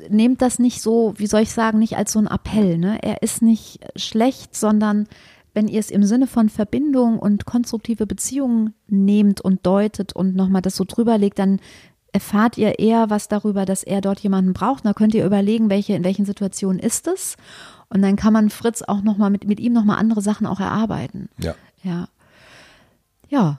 nehmt 0.08 0.42
das 0.42 0.58
nicht 0.58 0.80
so, 0.80 1.14
wie 1.16 1.26
soll 1.26 1.42
ich 1.42 1.52
sagen, 1.52 1.78
nicht 1.78 1.96
als 1.96 2.12
so 2.12 2.18
ein 2.18 2.26
Appell. 2.26 2.78
Ne? 2.78 2.98
Er 3.02 3.22
ist 3.22 3.42
nicht 3.42 3.80
schlecht, 3.96 4.54
sondern 4.54 5.06
wenn 5.54 5.68
ihr 5.68 5.80
es 5.80 5.90
im 5.90 6.04
Sinne 6.04 6.26
von 6.26 6.48
Verbindung 6.48 7.18
und 7.18 7.44
konstruktive 7.44 8.06
Beziehungen 8.06 8.74
nehmt 8.88 9.40
und 9.40 9.66
deutet 9.66 10.14
und 10.14 10.34
nochmal 10.34 10.62
das 10.62 10.76
so 10.76 10.84
drüber 10.84 11.18
legt, 11.18 11.38
dann 11.38 11.60
erfahrt 12.12 12.58
ihr 12.58 12.78
eher 12.78 13.10
was 13.10 13.28
darüber, 13.28 13.64
dass 13.64 13.82
er 13.82 14.00
dort 14.00 14.20
jemanden 14.20 14.52
braucht. 14.52 14.84
Da 14.84 14.92
könnt 14.92 15.14
ihr 15.14 15.24
überlegen, 15.24 15.70
welche, 15.70 15.94
in 15.94 16.04
welchen 16.04 16.26
Situationen 16.26 16.78
ist 16.78 17.06
es. 17.06 17.36
Und 17.88 18.02
dann 18.02 18.16
kann 18.16 18.32
man 18.32 18.50
Fritz 18.50 18.82
auch 18.82 19.02
nochmal 19.02 19.30
mit, 19.30 19.46
mit 19.46 19.60
ihm 19.60 19.72
nochmal 19.72 19.98
andere 19.98 20.22
Sachen 20.22 20.46
auch 20.46 20.60
erarbeiten. 20.60 21.28
Ja. 21.38 21.54
Ja. 21.82 22.08
Ja. 23.28 23.58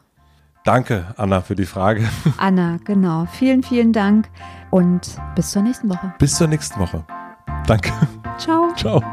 Danke, 0.63 1.13
Anna, 1.17 1.41
für 1.41 1.55
die 1.55 1.65
Frage. 1.65 2.07
Anna, 2.37 2.77
genau. 2.85 3.25
Vielen, 3.25 3.63
vielen 3.63 3.91
Dank 3.91 4.29
und 4.73 5.21
bis 5.35 5.51
zur 5.51 5.61
nächsten 5.61 5.87
Woche. 5.87 6.11
Bis 6.17 6.35
zur 6.35 6.47
nächsten 6.47 6.79
Woche. 6.79 7.03
Danke. 7.67 7.91
Ciao. 8.39 8.73
Ciao. 8.75 9.03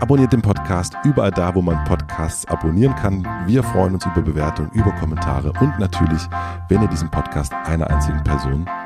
Abonniert 0.00 0.34
den 0.34 0.42
Podcast 0.42 0.94
überall 1.04 1.30
da, 1.30 1.54
wo 1.54 1.62
man 1.62 1.82
Podcasts 1.84 2.46
abonnieren 2.48 2.94
kann. 2.96 3.26
Wir 3.46 3.62
freuen 3.62 3.94
uns 3.94 4.04
über 4.04 4.20
Bewertungen, 4.20 4.70
über 4.72 4.92
Kommentare 4.92 5.50
und 5.60 5.78
natürlich, 5.78 6.20
wenn 6.68 6.82
ihr 6.82 6.88
diesen 6.88 7.10
Podcast 7.10 7.54
einer 7.54 7.88
einzigen 7.88 8.22
Person 8.22 8.66